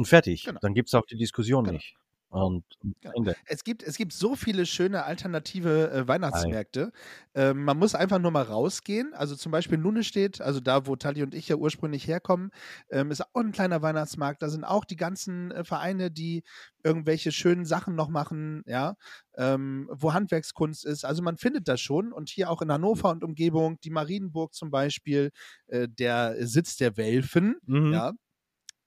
Und 0.00 0.08
fertig. 0.08 0.44
Genau. 0.44 0.58
Dann 0.62 0.74
gibt 0.74 0.88
es 0.88 0.94
auch 0.94 1.04
die 1.06 1.16
Diskussion 1.16 1.64
Genau. 1.64 1.74
nicht. 1.76 1.94
Und 2.32 2.64
Genau. 3.00 3.32
Es 3.46 3.64
gibt, 3.64 3.82
es 3.82 3.96
gibt 3.96 4.12
so 4.12 4.36
viele 4.36 4.64
schöne 4.64 5.02
alternative 5.02 5.90
äh, 5.90 6.06
Weihnachtsmärkte. 6.06 6.92
Ähm, 7.34 7.64
man 7.64 7.76
muss 7.76 7.96
einfach 7.96 8.20
nur 8.20 8.30
mal 8.30 8.44
rausgehen. 8.44 9.12
Also 9.14 9.34
zum 9.34 9.50
Beispiel 9.50 9.78
Nunnestedt, 9.78 10.40
also 10.40 10.60
da, 10.60 10.86
wo 10.86 10.94
Tali 10.94 11.24
und 11.24 11.34
ich 11.34 11.48
ja 11.48 11.56
ursprünglich 11.56 12.06
herkommen, 12.06 12.52
ähm, 12.88 13.10
ist 13.10 13.20
auch 13.22 13.40
ein 13.40 13.50
kleiner 13.50 13.82
Weihnachtsmarkt. 13.82 14.42
Da 14.42 14.48
sind 14.48 14.62
auch 14.62 14.84
die 14.84 14.94
ganzen 14.94 15.50
äh, 15.50 15.64
Vereine, 15.64 16.12
die 16.12 16.44
irgendwelche 16.84 17.32
schönen 17.32 17.64
Sachen 17.64 17.96
noch 17.96 18.08
machen, 18.08 18.62
ja, 18.64 18.94
ähm, 19.36 19.88
wo 19.92 20.12
Handwerkskunst 20.12 20.84
ist. 20.86 21.04
Also 21.04 21.22
man 21.22 21.36
findet 21.36 21.66
das 21.66 21.80
schon. 21.80 22.12
Und 22.12 22.28
hier 22.28 22.48
auch 22.50 22.62
in 22.62 22.70
Hannover 22.70 23.10
und 23.10 23.24
Umgebung, 23.24 23.80
die 23.80 23.90
Marienburg 23.90 24.54
zum 24.54 24.70
Beispiel, 24.70 25.30
äh, 25.66 25.88
der 25.88 26.36
Sitz 26.46 26.76
der 26.76 26.96
Welfen, 26.96 27.56
Mhm. 27.66 27.92
ja. 27.92 28.12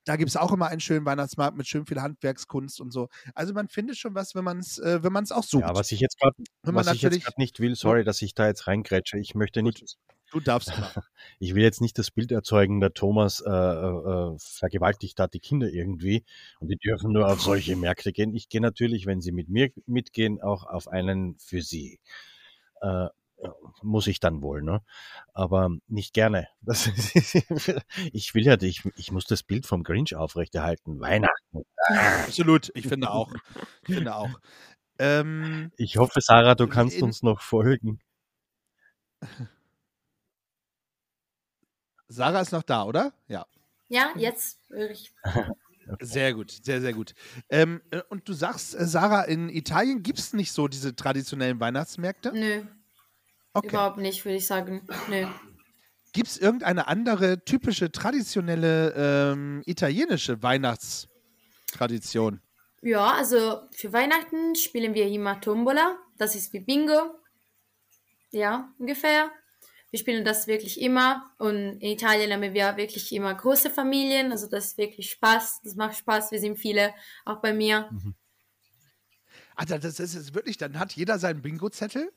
Da 0.05 0.17
gibt 0.17 0.29
es 0.29 0.37
auch 0.37 0.51
immer 0.51 0.67
einen 0.67 0.81
schönen 0.81 1.05
Weihnachtsmarkt 1.05 1.57
mit 1.57 1.67
schön 1.67 1.85
viel 1.85 2.01
Handwerkskunst 2.01 2.81
und 2.81 2.91
so. 2.91 3.07
Also 3.35 3.53
man 3.53 3.67
findet 3.67 3.97
schon 3.97 4.15
was, 4.15 4.35
wenn 4.35 4.43
man 4.43 4.59
es 4.59 4.77
äh, 4.79 5.03
wenn 5.03 5.13
man's 5.13 5.31
auch 5.31 5.43
sucht. 5.43 5.61
Ja, 5.61 5.75
was 5.75 5.91
ich 5.91 5.99
jetzt 5.99 6.19
gerade 6.19 6.35
man 6.63 6.75
was 6.75 6.93
ich 6.93 7.01
jetzt 7.01 7.37
nicht 7.37 7.59
will, 7.59 7.75
sorry, 7.75 8.03
dass 8.03 8.21
ich 8.21 8.33
da 8.33 8.47
jetzt 8.47 8.67
reingrätsche. 8.67 9.17
Ich 9.17 9.35
möchte 9.35 9.63
nicht, 9.63 9.97
du 10.31 10.39
darfst 10.39 10.71
ich 11.39 11.55
will 11.55 11.63
jetzt 11.63 11.81
nicht 11.81 11.97
das 11.97 12.11
Bild 12.11 12.31
erzeugen, 12.31 12.81
der 12.81 12.93
Thomas 12.93 13.39
äh, 13.39 13.49
äh, 13.49 14.35
vergewaltigt 14.37 15.19
hat 15.19 15.33
die 15.33 15.39
Kinder 15.39 15.69
irgendwie 15.69 16.25
und 16.59 16.69
die 16.69 16.77
dürfen 16.77 17.11
nur 17.11 17.27
auf 17.27 17.41
solche 17.41 17.75
Märkte 17.75 18.11
gehen. 18.11 18.33
Ich 18.33 18.49
gehe 18.49 18.61
natürlich, 18.61 19.05
wenn 19.05 19.21
sie 19.21 19.31
mit 19.31 19.49
mir 19.49 19.71
mitgehen, 19.85 20.41
auch 20.41 20.65
auf 20.65 20.87
einen 20.87 21.37
für 21.37 21.61
sie. 21.61 21.99
Äh, 22.81 23.07
muss 23.81 24.07
ich 24.07 24.19
dann 24.19 24.41
wohl, 24.41 24.61
ne? 24.61 24.81
Aber 25.33 25.69
nicht 25.87 26.13
gerne. 26.13 26.47
Das 26.61 26.87
ist, 26.87 27.35
ich 28.13 28.33
will 28.33 28.45
ja, 28.45 28.61
ich, 28.61 28.83
ich 28.95 29.11
muss 29.11 29.25
das 29.25 29.43
Bild 29.43 29.65
vom 29.65 29.83
Grinch 29.83 30.15
aufrechterhalten. 30.15 30.99
Weihnachten. 30.99 31.63
Absolut, 31.87 32.71
ich 32.75 32.87
finde 32.87 33.09
auch. 33.11 33.33
Ich 33.87 33.95
finde 33.95 34.15
auch. 34.15 34.29
Ähm, 34.99 35.71
Ich 35.77 35.97
hoffe, 35.97 36.21
Sarah, 36.21 36.55
du 36.55 36.67
kannst 36.67 36.97
In- 36.97 37.03
uns 37.03 37.23
noch 37.23 37.41
folgen. 37.41 37.99
Sarah 42.07 42.41
ist 42.41 42.51
noch 42.51 42.63
da, 42.63 42.83
oder? 42.83 43.13
Ja. 43.27 43.45
Ja, 43.89 44.11
jetzt 44.15 44.59
höre 44.69 44.91
ich. 44.91 45.11
Sehr 45.99 46.33
gut, 46.33 46.49
sehr, 46.49 46.79
sehr 46.79 46.93
gut. 46.93 47.13
Ähm, 47.49 47.81
äh, 47.91 48.01
und 48.09 48.29
du 48.29 48.31
sagst, 48.31 48.73
äh, 48.73 48.85
Sarah, 48.85 49.23
in 49.23 49.49
Italien 49.49 50.01
gibt 50.01 50.17
es 50.17 50.31
nicht 50.31 50.53
so 50.53 50.69
diese 50.69 50.95
traditionellen 50.95 51.59
Weihnachtsmärkte? 51.59 52.31
Nö, 52.33 52.63
Okay. 53.53 53.67
überhaupt 53.67 53.97
nicht, 53.97 54.25
würde 54.25 54.37
ich 54.37 54.47
sagen. 54.47 54.87
Nö. 55.09 55.27
Gibt 56.11 56.27
es 56.27 56.37
irgendeine 56.37 56.87
andere 56.87 57.43
typische, 57.43 57.91
traditionelle 57.91 58.93
ähm, 58.95 59.63
italienische 59.65 60.43
Weihnachtstradition? 60.43 62.41
Ja, 62.81 63.13
also 63.13 63.61
für 63.71 63.93
Weihnachten 63.93 64.55
spielen 64.55 64.93
wir 64.93 65.07
immer 65.07 65.39
Tombola. 65.39 65.97
Das 66.17 66.35
ist 66.35 66.51
wie 66.53 66.59
Bingo. 66.59 67.15
Ja, 68.31 68.73
ungefähr. 68.77 69.31
Wir 69.89 69.99
spielen 69.99 70.25
das 70.25 70.47
wirklich 70.47 70.81
immer. 70.81 71.31
Und 71.37 71.79
in 71.79 71.91
Italien 71.91 72.33
haben 72.33 72.41
wir 72.41 72.77
wirklich 72.77 73.13
immer 73.13 73.33
große 73.33 73.69
Familien. 73.69 74.31
Also 74.31 74.47
das 74.47 74.65
ist 74.65 74.77
wirklich 74.77 75.11
Spaß. 75.11 75.61
Das 75.63 75.75
macht 75.75 75.97
Spaß. 75.97 76.31
Wir 76.31 76.39
sind 76.39 76.57
viele, 76.57 76.93
auch 77.25 77.41
bei 77.41 77.53
mir. 77.53 77.89
Also 79.55 79.77
das 79.77 79.99
ist 79.99 80.15
es 80.15 80.33
wirklich, 80.33 80.57
dann 80.57 80.79
hat 80.79 80.93
jeder 80.93 81.19
seinen 81.19 81.41
Bingo-Zettel 81.41 82.11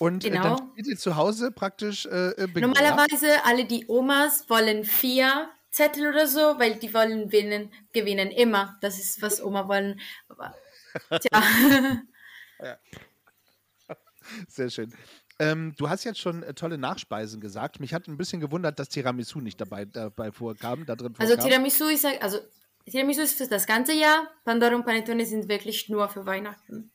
und 0.00 0.24
äh, 0.24 0.30
Genau. 0.30 0.56
dann 0.56 0.68
spielt 0.72 0.86
ihr 0.86 0.96
zu 0.96 1.16
Hause 1.16 1.50
praktisch 1.50 2.06
äh, 2.06 2.32
Bingo. 2.36 2.60
Ja? 2.60 2.66
Normalerweise 2.68 3.44
alle 3.44 3.64
die 3.64 3.86
Omas 3.88 4.48
wollen 4.48 4.84
vier 4.84 5.48
Zettel 5.70 6.08
oder 6.08 6.26
so, 6.26 6.40
weil 6.58 6.76
die 6.76 6.92
wollen 6.94 7.24
gewinnen, 7.26 7.72
gewinnen 7.92 8.30
immer. 8.30 8.76
Das 8.80 8.98
ist, 8.98 9.20
was 9.22 9.42
Oma 9.42 9.68
wollen. 9.68 10.00
Aber, 10.28 10.54
tja. 11.20 11.42
Sehr 14.48 14.70
schön. 14.70 14.92
Ähm, 15.38 15.74
du 15.76 15.88
hast 15.88 16.04
jetzt 16.04 16.18
schon 16.18 16.42
äh, 16.42 16.52
tolle 16.54 16.78
Nachspeisen 16.78 17.40
gesagt. 17.40 17.78
Mich 17.80 17.94
hat 17.94 18.08
ein 18.08 18.16
bisschen 18.16 18.40
gewundert, 18.40 18.78
dass 18.78 18.88
Tiramisu 18.88 19.40
nicht 19.40 19.60
dabei, 19.60 19.84
dabei 19.84 20.32
vorkam, 20.32 20.84
da 20.84 20.96
drin 20.96 21.14
Also 21.18 21.34
vorkam. 21.34 21.48
Tiramisu 21.50 21.84
ist, 21.86 22.04
also 22.20 22.38
Tiramisu 22.90 23.22
ist 23.22 23.38
für 23.38 23.46
das 23.46 23.66
ganze 23.66 23.92
Jahr. 23.92 24.28
Pandora 24.44 24.74
und 24.74 24.84
Panettone 24.84 25.24
sind 25.26 25.48
wirklich 25.48 25.88
nur 25.88 26.08
für 26.08 26.26
Weihnachten. 26.26 26.90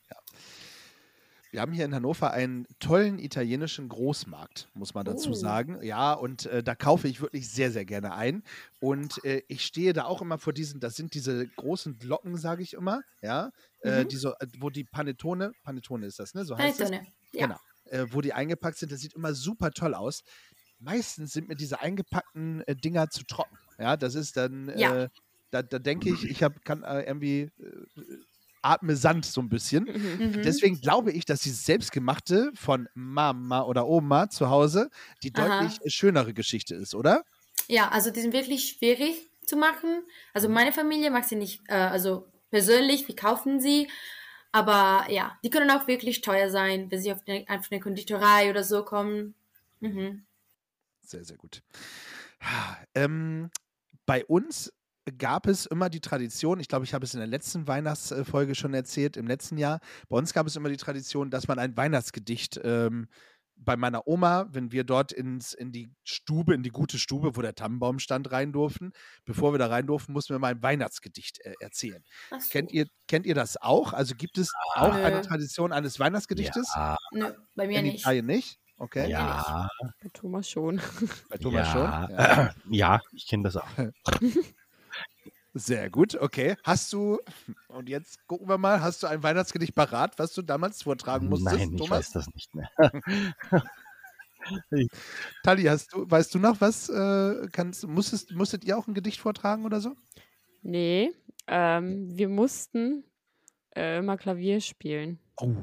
Wir 1.54 1.62
haben 1.62 1.72
hier 1.72 1.86
in 1.86 1.94
Hannover 1.94 2.32
einen 2.32 2.66
tollen 2.80 3.20
italienischen 3.20 3.88
Großmarkt, 3.88 4.70
muss 4.74 4.96
man 4.96 5.06
dazu 5.06 5.30
Oh. 5.30 5.34
sagen. 5.34 5.78
Ja, 5.84 6.13
und 6.13 6.48
äh, 6.48 6.63
da 6.63 6.74
kaufe 6.74 7.08
ich 7.08 7.22
wirklich 7.22 7.48
sehr, 7.48 7.70
sehr 7.72 7.86
gerne 7.86 8.16
ein. 8.16 8.42
Und 8.80 9.24
äh, 9.24 9.44
ich 9.48 9.63
stehe 9.63 9.94
da 9.94 10.06
auch 10.06 10.24
immer 10.24 10.39
vor 10.39 10.52
diesen, 10.52 10.80
das 10.80 10.96
sind 10.96 11.13
diese 11.13 11.48
großen 11.48 12.00
Glocken, 12.00 12.38
sage 12.38 12.63
ich 12.63 12.74
immer, 12.74 13.02
ja, 13.22 13.52
äh, 13.84 14.04
Mhm. 14.04 14.08
die 14.08 14.16
so, 14.16 14.32
äh, 14.39 14.48
wo 14.58 14.72
die 14.72 14.84
Panettone, 14.84 15.52
Panettone 15.62 16.08
ist 16.08 16.18
das, 16.18 16.34
ne? 16.34 16.44
So 16.44 16.58
heißt 16.58 16.82
es. 16.82 16.89
Panettone. 16.89 17.13
Ja. 17.34 17.46
Genau. 17.46 17.60
Äh, 17.86 18.08
wo 18.12 18.22
die 18.22 18.34
eingepackt 18.34 18.80
sind, 18.80 18.92
das 18.92 19.02
sieht 19.02 19.13
immer 19.13 19.36
super 19.36 19.70
toll 19.70 19.94
aus. 19.94 20.24
Meistens 20.80 21.34
sind 21.34 21.50
mir 21.50 21.56
diese 21.56 21.82
eingepackten 21.82 22.62
äh, 22.66 22.76
Dinger 22.76 23.12
zu 23.12 23.26
trocken. 23.26 23.56
Ja, 23.78 23.96
das 23.96 24.16
ist 24.16 24.38
dann, 24.38 24.72
Ja. 24.76 25.04
äh, 25.04 25.10
da, 25.52 25.62
da 25.62 25.78
denke 25.78 26.10
ich, 26.10 26.24
ich 26.28 26.42
hab, 26.42 26.66
kann 26.66 26.82
äh, 26.82 27.04
irgendwie 27.04 27.42
äh, 27.42 27.52
atme 28.63 28.95
Sand 28.95 29.26
so 29.26 29.41
ein 29.41 29.49
bisschen. 29.49 29.84
Mhm. 29.84 30.41
Deswegen 30.43 30.80
glaube 30.80 31.12
ich, 31.12 31.26
dass 31.26 31.41
dieses 31.41 31.65
Selbstgemachte 31.65 32.52
von 32.56 32.88
Mama 32.93 33.63
oder 33.63 33.88
Oma 33.88 34.30
zu 34.30 34.49
Hause 34.49 34.89
die 35.21 35.34
Aha. 35.36 35.62
deutlich 35.62 35.93
schönere 35.93 36.34
Geschichte 36.34 36.76
ist, 36.76 36.95
oder? 36.95 37.23
Ja, 37.67 37.89
also 37.89 38.12
die 38.12 38.21
sind 38.21 38.34
wirklich 38.34 38.69
schwierig 38.69 39.30
zu 39.45 39.58
machen. 39.58 40.04
Also 40.34 40.49
meine 40.49 40.71
Familie 40.71 41.12
mag 41.12 41.26
sie 41.26 41.36
nicht, 41.36 41.62
äh, 41.67 41.73
also 41.73 42.28
persönlich, 42.49 43.08
wir 43.08 43.15
kaufen 43.15 43.60
sie. 43.60 43.89
Aber 44.52 45.10
ja, 45.10 45.38
die 45.43 45.49
können 45.49 45.71
auch 45.71 45.88
wirklich 45.88 46.21
teuer 46.21 46.49
sein, 46.49 46.91
wenn 46.91 47.02
sie 47.02 47.12
auf 47.12 47.19
eine, 47.26 47.45
auf 47.49 47.71
eine 47.71 47.80
Konditorei 47.80 48.49
oder 48.49 48.63
so 48.63 48.86
kommen. 48.86 49.34
Mhm. 49.80 50.26
Sehr, 51.02 51.26
sehr 51.26 51.38
gut. 51.38 51.63
Ähm, 52.93 53.49
bei 54.06 54.26
uns 54.26 54.71
gab 55.18 55.48
es 55.48 55.66
immer 55.66 55.89
die 55.89 56.00
Tradition, 56.00 56.60
ich 56.60 56.68
glaube, 56.68 56.86
ich 56.86 56.94
habe 56.94 57.06
es 57.06 57.13
in 57.13 57.20
der 57.20 57.28
letzten 57.28 57.68
Weihnachtsfolge 57.68 58.56
schon 58.56 58.74
erzählt, 58.74 59.18
im 59.18 59.28
letzten 59.28 59.58
Jahr, 59.58 59.80
bei 60.10 60.18
uns 60.18 60.34
gab 60.34 60.48
es 60.48 60.56
immer 60.56 60.70
die 60.70 60.78
Tradition, 60.78 61.30
dass 61.30 61.48
man 61.48 61.60
ein 61.60 61.76
Weihnachtsgedicht 61.76 62.60
ähm, 62.63 63.08
bei 63.56 63.78
meiner 63.78 64.08
Oma, 64.08 64.48
wenn 64.50 64.72
wir 64.72 64.84
dort 64.84 65.12
ins, 65.12 65.54
in 65.54 65.72
die 65.72 65.89
Stube, 66.04 66.54
in 66.54 66.63
die 66.63 66.70
gute 66.70 66.98
Stube, 66.98 67.36
wo 67.36 67.42
der 67.42 67.56
Tannenbaum 67.56 68.00
stand, 68.00 68.32
rein 68.32 68.52
durften, 68.52 68.92
bevor 69.26 69.54
wir 69.54 69.60
da 69.60 69.68
rein 69.68 69.88
durften, 69.88 70.13
mussten 70.13 70.34
wir 70.34 70.39
mal 70.39 70.52
ein 70.52 70.63
Weihnachtsgedicht 70.63 71.39
äh, 71.46 71.54
erzählen. 71.60 72.04
So. 72.30 72.38
Kennt 72.50 72.72
ihr, 72.72 72.88
kennt 73.08 73.26
ihr 73.26 73.36
das 73.36 73.62
auch? 73.62 73.94
Also 73.94 74.16
gibt 74.16 74.38
es 74.38 74.54
auch 74.76 74.94
eine. 74.94 75.22
Tradition 75.22 75.72
eines 75.72 76.00
Weihnachtsgedichtes? 76.00 76.72
Ja, 76.76 76.98
Nö, 77.12 77.32
bei 77.56 77.68
mir 77.68 77.80
in 77.80 77.86
nicht. 77.86 78.02
Italien 78.02 78.26
nicht? 78.26 78.60
Okay. 78.78 79.10
ja, 79.10 79.70
Bei 80.02 80.10
Thomas 80.12 80.50
schon. 80.50 80.82
Bei 81.30 81.38
Thomas 81.38 81.68
ja, 81.68 81.72
schon? 81.72 82.18
Ja. 82.18 82.56
ja, 82.70 83.02
ich 83.13 83.28
kenne 83.28 83.44
das 83.44 83.56
auch. 83.56 83.68
Sehr 85.56 85.89
gut, 85.92 86.16
okay. 86.16 86.56
Hast 86.63 86.92
du, 86.94 87.20
und 87.68 87.88
jetzt 87.88 88.26
gucken 88.28 88.50
wir 88.50 88.58
mal, 88.58 88.82
hast 88.82 89.04
du 89.04 89.08
ein 89.08 89.22
Weihnachtsgedicht 89.22 89.76
parat, 89.76 90.18
was 90.18 90.34
du 90.34 90.42
damals 90.42 90.82
vortragen 90.82 91.30
musstest, 91.30 91.56
Nein, 91.58 91.74
ich 91.74 91.82
Thomas? 91.82 92.00
weiß 92.00 92.12
das 92.12 92.28
nicht 92.34 92.56
mehr. 92.56 92.70
Tali, 95.44 95.63
hast 95.63 95.94
du, 95.94 96.10
weißt 96.10 96.34
du 96.34 96.39
noch 96.39 96.60
was? 96.60 96.89
Äh, 96.89 97.48
kannst, 97.52 97.88
musstest, 97.88 98.32
musstet 98.32 98.66
ihr 98.66 98.78
auch 98.78 98.88
ein 98.88 98.94
Gedicht 98.96 99.20
vortragen 99.20 99.66
oder 99.66 99.80
so? 99.80 99.96
Nee, 100.63 101.12
ähm, 101.48 102.10
wir 102.18 102.30
mussten 102.30 103.04
äh, 103.76 104.00
immer 104.00 104.18
Klavier 104.18 104.60
spielen. 104.60 105.20
Oh, 105.38 105.54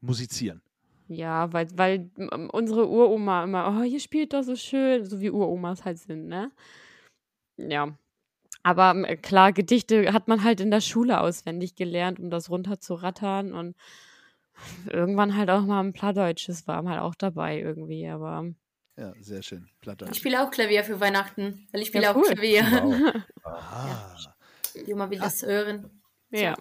musizieren. 0.00 0.60
Ja, 1.08 1.52
weil, 1.52 1.68
weil 1.74 2.10
ähm, 2.18 2.50
unsere 2.50 2.88
Uroma 2.88 3.44
immer, 3.44 3.78
oh, 3.78 3.84
ihr 3.84 4.00
spielt 4.00 4.32
doch 4.32 4.42
so 4.42 4.56
schön, 4.56 5.04
so 5.04 5.20
wie 5.20 5.30
Uromas 5.30 5.84
halt 5.84 5.98
sind, 5.98 6.26
ne? 6.26 6.50
Ja. 7.56 7.96
Aber 8.64 8.90
ähm, 8.90 9.06
klar, 9.22 9.52
Gedichte 9.52 10.12
hat 10.12 10.26
man 10.26 10.42
halt 10.42 10.60
in 10.60 10.70
der 10.72 10.80
Schule 10.80 11.20
auswendig 11.20 11.76
gelernt, 11.76 12.18
um 12.18 12.30
das 12.30 12.50
runterzurattern 12.50 13.52
und 13.52 13.76
irgendwann 14.90 15.36
halt 15.36 15.50
auch 15.50 15.62
mal 15.62 15.80
ein 15.80 15.92
Plattdeutsches 15.92 16.66
war 16.66 16.82
halt 16.84 17.00
auch 17.00 17.14
dabei 17.14 17.60
irgendwie, 17.60 18.08
aber 18.08 18.46
Ja, 18.96 19.12
sehr 19.20 19.42
schön. 19.42 19.66
Ich 19.68 19.80
Plattdeutsch. 19.80 20.16
spiele 20.16 20.42
auch 20.42 20.50
Klavier 20.50 20.82
für 20.84 20.98
Weihnachten, 21.00 21.68
weil 21.72 21.82
ich 21.82 21.88
spiele 21.88 22.04
Ja, 22.04 22.10
auch 22.12 22.16
cool. 22.16 22.24
Klavier. 22.24 22.62
Wow. 22.64 23.22
Ah, 23.44 24.16
Die 24.74 24.92
Oma 24.94 25.10
will 25.10 25.18
das 25.18 25.42
hören. 25.42 25.90
ja. 26.30 26.56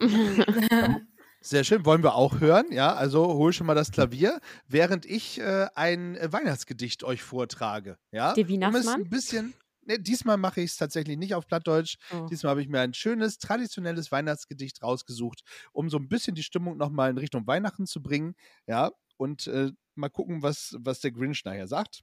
sehr 1.41 1.63
schön. 1.63 1.85
Wollen 1.85 2.03
wir 2.03 2.15
auch 2.15 2.39
hören? 2.39 2.65
Ja, 2.71 2.93
also 2.93 3.25
hol 3.33 3.53
schon 3.53 3.67
mal 3.67 3.75
das 3.75 3.91
Klavier, 3.91 4.39
während 4.67 5.05
ich 5.05 5.39
äh, 5.39 5.67
ein 5.75 6.17
Weihnachtsgedicht 6.21 7.03
euch 7.03 7.21
vortrage. 7.23 7.97
Ja, 8.11 8.33
Der 8.33 8.43
um 8.43 8.49
es 8.51 8.53
Weihnachtsmann? 8.53 9.01
ein 9.01 9.09
bisschen. 9.09 9.53
Ne, 9.85 9.99
diesmal 9.99 10.37
mache 10.37 10.61
ich 10.61 10.71
es 10.71 10.77
tatsächlich 10.77 11.17
nicht 11.17 11.35
auf 11.35 11.47
Plattdeutsch. 11.47 11.97
Oh. 12.11 12.27
Diesmal 12.29 12.51
habe 12.51 12.61
ich 12.61 12.67
mir 12.69 12.79
ein 12.81 12.93
schönes, 12.93 13.37
traditionelles 13.37 14.11
Weihnachtsgedicht 14.11 14.81
rausgesucht, 14.83 15.41
um 15.73 15.89
so 15.89 15.97
ein 15.97 16.07
bisschen 16.09 16.35
die 16.35 16.43
Stimmung 16.43 16.77
nochmal 16.77 17.09
in 17.11 17.17
Richtung 17.17 17.45
Weihnachten 17.47 17.85
zu 17.87 18.01
bringen. 18.01 18.35
Ja, 18.67 18.91
und 19.17 19.47
äh, 19.47 19.71
mal 19.95 20.09
gucken, 20.09 20.41
was, 20.43 20.75
was 20.79 20.99
der 21.01 21.11
Grinch 21.11 21.43
nachher 21.45 21.67
sagt. 21.67 22.01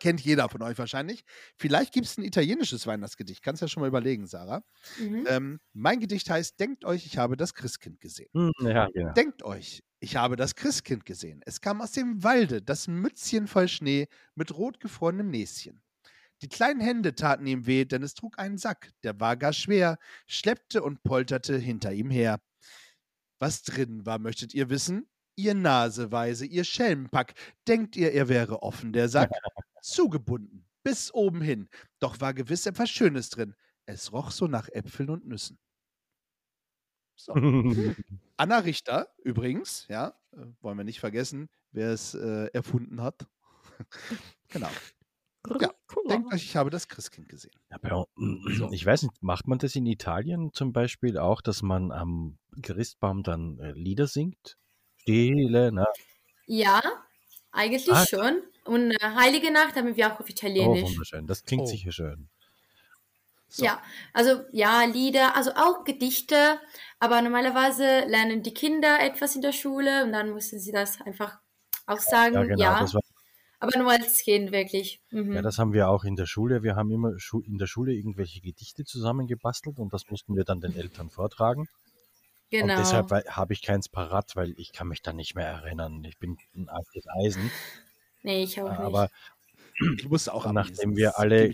Kennt 0.00 0.20
jeder 0.20 0.48
von 0.48 0.62
euch 0.62 0.76
wahrscheinlich. 0.78 1.22
Vielleicht 1.56 1.92
gibt 1.92 2.06
es 2.06 2.18
ein 2.18 2.24
italienisches 2.24 2.86
Weihnachtsgedicht. 2.88 3.40
Kannst 3.42 3.62
ja 3.62 3.68
schon 3.68 3.82
mal 3.82 3.86
überlegen, 3.86 4.26
Sarah. 4.26 4.64
Mhm. 4.96 5.28
Ähm, 5.28 5.60
mein 5.74 6.00
Gedicht 6.00 6.28
heißt: 6.28 6.58
Denkt 6.58 6.84
euch, 6.84 7.06
ich 7.06 7.18
habe 7.18 7.36
das 7.36 7.54
Christkind 7.54 8.00
gesehen. 8.00 8.30
Hm, 8.34 8.52
Ja, 8.60 8.88
genau. 8.92 9.14
Denkt 9.16 9.42
euch, 9.44 9.82
ich 10.00 10.16
habe 10.16 10.36
das 10.36 10.54
Christkind 10.56 11.04
gesehen. 11.06 11.40
Es 11.46 11.60
kam 11.60 11.80
aus 11.80 11.92
dem 11.92 12.22
Walde, 12.24 12.62
das 12.62 12.88
Mützchen 12.88 13.46
voll 13.48 13.68
Schnee 13.68 14.08
mit 14.34 14.56
rotgefrorenem 14.56 15.30
Näschen. 15.30 15.82
Die 16.42 16.48
kleinen 16.48 16.80
Hände 16.80 17.14
taten 17.14 17.46
ihm 17.46 17.66
weh, 17.66 17.84
denn 17.84 18.02
es 18.02 18.14
trug 18.14 18.38
einen 18.38 18.58
Sack, 18.58 18.92
der 19.02 19.18
war 19.20 19.36
gar 19.36 19.52
schwer, 19.52 19.98
schleppte 20.26 20.82
und 20.82 21.02
polterte 21.02 21.56
hinter 21.56 21.92
ihm 21.92 22.10
her. 22.10 22.40
Was 23.38 23.62
drin 23.62 24.04
war, 24.06 24.18
möchtet 24.18 24.54
ihr 24.54 24.70
wissen? 24.70 25.08
Ihr 25.36 25.54
Naseweise, 25.54 26.46
ihr 26.46 26.64
Schelmenpack. 26.64 27.34
Denkt 27.68 27.96
ihr, 27.96 28.12
er 28.12 28.28
wäre 28.28 28.62
offen, 28.62 28.92
der 28.92 29.08
Sack? 29.08 29.30
Zugebunden, 29.82 30.66
bis 30.82 31.12
oben 31.12 31.40
hin. 31.40 31.68
Doch 32.00 32.20
war 32.20 32.34
gewiss 32.34 32.66
etwas 32.66 32.90
Schönes 32.90 33.30
drin. 33.30 33.54
Es 33.86 34.12
roch 34.12 34.30
so 34.30 34.46
nach 34.46 34.68
Äpfeln 34.68 35.10
und 35.10 35.26
Nüssen. 35.26 35.58
So. 37.14 37.32
Anna 38.36 38.58
Richter, 38.58 39.08
übrigens, 39.22 39.86
ja, 39.88 40.18
äh, 40.32 40.46
wollen 40.60 40.76
wir 40.76 40.84
nicht 40.84 41.00
vergessen, 41.00 41.48
wer 41.72 41.90
es 41.90 42.14
äh, 42.14 42.46
erfunden 42.52 43.02
hat. 43.02 43.26
genau. 44.48 44.70
Ja, 45.60 45.70
Denkt 46.08 46.32
euch, 46.32 46.44
ich 46.44 46.56
habe 46.56 46.70
das 46.70 46.88
Christkind 46.88 47.28
gesehen. 47.28 47.52
Aber, 47.70 48.06
ich 48.72 48.84
weiß 48.86 49.02
nicht, 49.02 49.22
macht 49.22 49.46
man 49.48 49.58
das 49.58 49.74
in 49.74 49.86
Italien 49.86 50.52
zum 50.52 50.72
Beispiel 50.72 51.18
auch, 51.18 51.40
dass 51.40 51.62
man 51.62 51.90
am 51.92 52.38
Christbaum 52.62 53.22
dann 53.22 53.58
äh, 53.58 53.72
Lieder 53.72 54.06
singt? 54.06 54.56
Stille, 54.98 55.72
ne? 55.72 55.86
Ja, 56.46 56.80
eigentlich 57.52 57.88
Ah. 57.90 58.04
schon. 58.06 58.42
Und 58.64 58.90
äh, 58.92 58.98
Heilige 59.00 59.50
Nacht 59.52 59.76
haben 59.76 59.96
wir 59.96 60.12
auch 60.12 60.20
auf 60.20 60.28
Oh, 60.28 60.30
Italienisch. 60.30 60.88
wunderschön. 60.88 61.26
Das 61.26 61.44
klingt 61.44 61.62
Oh. 61.62 61.70
sicher 61.70 61.92
schön. 61.92 62.28
So. 63.48 63.64
Ja, 63.64 63.82
also 64.12 64.44
ja, 64.52 64.84
Lieder, 64.84 65.36
also 65.36 65.52
auch 65.54 65.84
Gedichte, 65.84 66.60
aber 66.98 67.22
normalerweise 67.22 68.00
lernen 68.06 68.42
die 68.42 68.52
Kinder 68.52 68.98
etwas 69.00 69.36
in 69.36 69.42
der 69.42 69.52
Schule 69.52 70.04
und 70.04 70.12
dann 70.12 70.32
müssen 70.34 70.58
sie 70.58 70.72
das 70.72 71.00
einfach 71.00 71.38
auch 71.86 72.00
sagen. 72.00 72.34
Ja, 72.34 72.42
Ja, 72.56 72.56
genau. 72.56 72.80
Das 72.80 72.94
war, 72.94 73.00
aber 73.58 73.78
nur 73.78 73.90
als 73.90 74.18
Kind 74.18 74.52
wirklich. 74.52 75.00
Mhm. 75.10 75.32
ja, 75.34 75.42
das 75.42 75.58
haben 75.58 75.72
wir 75.72 75.88
auch 75.88 76.04
in 76.04 76.16
der 76.16 76.26
Schule. 76.26 76.62
Wir 76.62 76.76
haben 76.76 76.90
immer 76.90 77.12
in 77.44 77.58
der 77.58 77.66
Schule 77.66 77.92
irgendwelche 77.92 78.40
Gedichte 78.40 78.84
zusammengebastelt 78.84 79.78
und 79.78 79.92
das 79.92 80.10
mussten 80.10 80.36
wir 80.36 80.44
dann 80.44 80.60
den 80.60 80.76
Eltern 80.76 81.10
vortragen. 81.10 81.68
genau. 82.50 82.74
Und 82.74 82.80
deshalb 82.80 83.10
habe 83.10 83.52
ich 83.52 83.62
keins 83.62 83.88
parat, 83.88 84.36
weil 84.36 84.54
ich 84.58 84.72
kann 84.72 84.88
mich 84.88 85.02
da 85.02 85.12
nicht 85.12 85.34
mehr 85.34 85.46
erinnern. 85.48 86.04
Ich 86.04 86.18
bin 86.18 86.36
ein 86.54 86.68
altes 86.68 87.06
Eisen. 87.08 87.50
nee, 88.22 88.42
ich 88.42 88.60
auch 88.60 88.70
nicht. 88.70 88.80
Aber 88.80 89.10
Ich 89.98 90.08
musste 90.08 90.32
auch 90.32 90.50
nachdem 90.52 90.96
wir 90.96 91.18
alle 91.18 91.52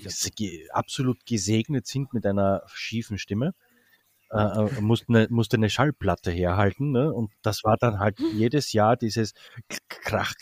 absolut 0.71 1.27
gesegnet 1.27 1.87
sind 1.87 2.13
mit 2.13 2.25
einer 2.27 2.63
schiefen 2.67 3.19
Stimme, 3.19 3.55
äh, 4.33 4.39
äh, 4.39 4.81
mussten 4.81 5.15
eine, 5.15 5.29
musste 5.31 5.57
eine 5.57 5.69
Schallplatte 5.71 6.31
herhalten. 6.31 6.91
Ne? 6.91 7.13
Und 7.13 7.31
das 7.43 7.65
war 7.65 7.77
dann 7.79 7.99
halt 7.99 8.19
jedes 8.19 8.73
Jahr 8.73 8.97
dieses 8.97 9.35
Krach, 9.89 10.33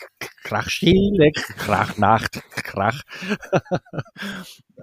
Krach, 0.43 0.69
Stille, 0.69 1.31
Krach, 1.57 1.97
Nacht, 1.97 2.41
Krach. 2.51 3.01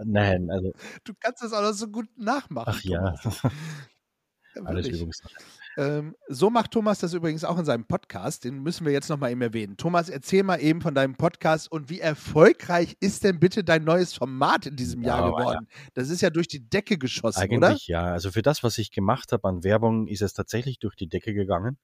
Nein, 0.04 0.50
also, 0.50 0.72
Du 1.04 1.14
kannst 1.18 1.42
das 1.42 1.52
auch 1.52 1.62
noch 1.62 1.72
so 1.72 1.88
gut 1.88 2.08
nachmachen. 2.18 2.74
ach 2.76 2.82
ja, 2.82 3.14
alles. 4.64 4.88
Übungssache. 4.88 5.34
Ähm, 5.78 6.16
so 6.26 6.50
macht 6.50 6.72
Thomas 6.72 6.98
das 6.98 7.14
übrigens 7.14 7.44
auch 7.44 7.56
in 7.56 7.64
seinem 7.64 7.84
Podcast. 7.84 8.42
Den 8.42 8.64
müssen 8.64 8.84
wir 8.84 8.92
jetzt 8.92 9.08
noch 9.08 9.16
mal 9.16 9.30
eben 9.30 9.42
erwähnen. 9.42 9.76
Thomas, 9.76 10.08
erzähl 10.08 10.42
mal 10.42 10.56
eben 10.56 10.80
von 10.80 10.92
deinem 10.92 11.14
Podcast 11.14 11.70
und 11.70 11.88
wie 11.88 12.00
erfolgreich 12.00 12.96
ist 12.98 13.22
denn 13.22 13.38
bitte 13.38 13.62
dein 13.62 13.84
neues 13.84 14.12
Format 14.12 14.66
in 14.66 14.74
diesem 14.74 15.02
Jahr 15.02 15.20
Ja, 15.20 15.26
geworden? 15.30 15.68
Das 15.94 16.10
ist 16.10 16.20
ja 16.20 16.30
durch 16.30 16.48
die 16.48 16.68
Decke 16.68 16.98
geschossen, 16.98 17.38
Eigentlich 17.38 17.58
oder? 17.60 17.76
ja. 17.86 18.12
Also 18.12 18.32
für 18.32 18.42
das, 18.42 18.64
was 18.64 18.76
ich 18.78 18.90
gemacht 18.90 19.30
habe 19.30 19.46
an 19.46 19.62
Werbung, 19.62 20.08
ist 20.08 20.20
es 20.20 20.32
tatsächlich 20.32 20.80
durch 20.80 20.96
die 20.96 21.08
Decke 21.08 21.32
gegangen. 21.32 21.78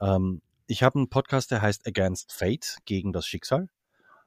Ähm, 0.00 0.40
ich 0.66 0.82
habe 0.82 0.98
einen 0.98 1.10
Podcast, 1.10 1.50
der 1.50 1.60
heißt 1.60 1.86
Against 1.86 2.32
Fate, 2.32 2.78
gegen 2.86 3.12
das 3.12 3.26
Schicksal. 3.26 3.68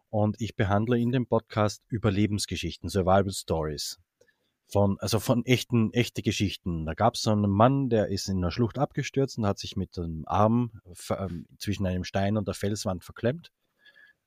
Und 0.10 0.40
ich 0.40 0.56
behandle 0.56 1.00
in 1.00 1.12
dem 1.12 1.26
Podcast 1.26 1.82
Überlebensgeschichten, 1.90 2.90
Survival 2.90 3.32
Stories. 3.32 3.98
Von, 4.68 4.98
also 5.00 5.20
von 5.20 5.46
echten, 5.46 5.94
echte 5.94 6.24
Geschichten. 6.24 6.86
Da 6.86 6.94
gab 6.96 7.16
es 7.16 7.22
so 7.22 7.32
einen 7.32 7.52
Mann, 7.52 7.90
der 7.90 8.08
ist 8.08 8.28
in 8.30 8.38
einer 8.38 8.52
Schlucht 8.52 8.80
abgestürzt 8.80 9.38
und 9.38 9.46
hat 9.46 9.60
sich 9.60 9.76
mit 9.76 9.96
dem 9.96 10.24
Arm 10.28 10.82
ähm, 11.12 11.46
zwischen 11.60 11.86
einem 11.86 12.04
Stein 12.04 12.36
und 12.36 12.48
der 12.48 12.56
Felswand 12.56 13.04
verklemmt. 13.04 13.52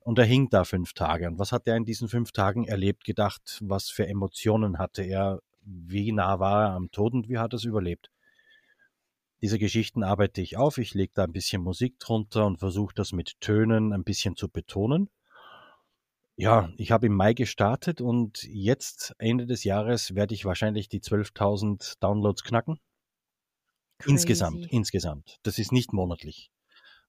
Und 0.01 0.19
er 0.19 0.25
hing 0.25 0.49
da 0.49 0.65
fünf 0.65 0.93
Tage. 0.93 1.27
Und 1.27 1.39
was 1.39 1.53
hat 1.53 1.67
er 1.67 1.77
in 1.77 1.85
diesen 1.85 2.09
fünf 2.09 2.33
Tagen 2.33 2.65
erlebt, 2.65 3.05
gedacht? 3.05 3.59
Was 3.63 3.91
für 3.91 4.07
Emotionen 4.07 4.79
hatte 4.79 5.03
er? 5.03 5.41
Wie 5.61 6.13
nah 6.13 6.39
war 6.39 6.69
er 6.69 6.71
am 6.71 6.91
Tod 6.91 7.13
und 7.13 7.29
wie 7.29 7.39
hat 7.39 7.53
er 7.53 7.57
es 7.57 7.65
überlebt? 7.65 8.11
Diese 9.43 9.59
Geschichten 9.59 10.03
arbeite 10.03 10.41
ich 10.41 10.57
auf. 10.57 10.79
Ich 10.79 10.95
lege 10.95 11.13
da 11.15 11.25
ein 11.25 11.33
bisschen 11.33 11.63
Musik 11.63 11.99
drunter 11.99 12.47
und 12.47 12.59
versuche 12.59 12.95
das 12.95 13.13
mit 13.13 13.41
Tönen 13.41 13.93
ein 13.93 14.03
bisschen 14.03 14.35
zu 14.35 14.49
betonen. 14.49 15.11
Ja, 16.41 16.71
ich 16.77 16.93
habe 16.93 17.07
im 17.07 17.17
Mai 17.17 17.35
gestartet 17.35 18.01
und 18.01 18.45
jetzt, 18.45 19.13
Ende 19.19 19.45
des 19.45 19.65
Jahres, 19.65 20.15
werde 20.15 20.35
ich 20.35 20.45
wahrscheinlich 20.45 20.89
die 20.89 21.01
12.000 21.01 21.97
Downloads 21.99 22.45
knacken. 22.45 22.79
Insgesamt, 24.07 24.61
Crazy. 24.61 24.69
insgesamt. 24.71 25.39
Das 25.43 25.59
ist 25.59 25.73
nicht 25.73 25.93
monatlich. 25.93 26.53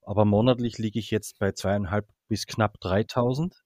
Aber 0.02 0.26
monatlich 0.26 0.80
liege 0.80 0.98
ich 0.98 1.12
jetzt 1.12 1.38
bei 1.38 1.52
zweieinhalb 1.52 2.08
bis 2.28 2.48
knapp 2.48 2.80
3000. 2.80 3.64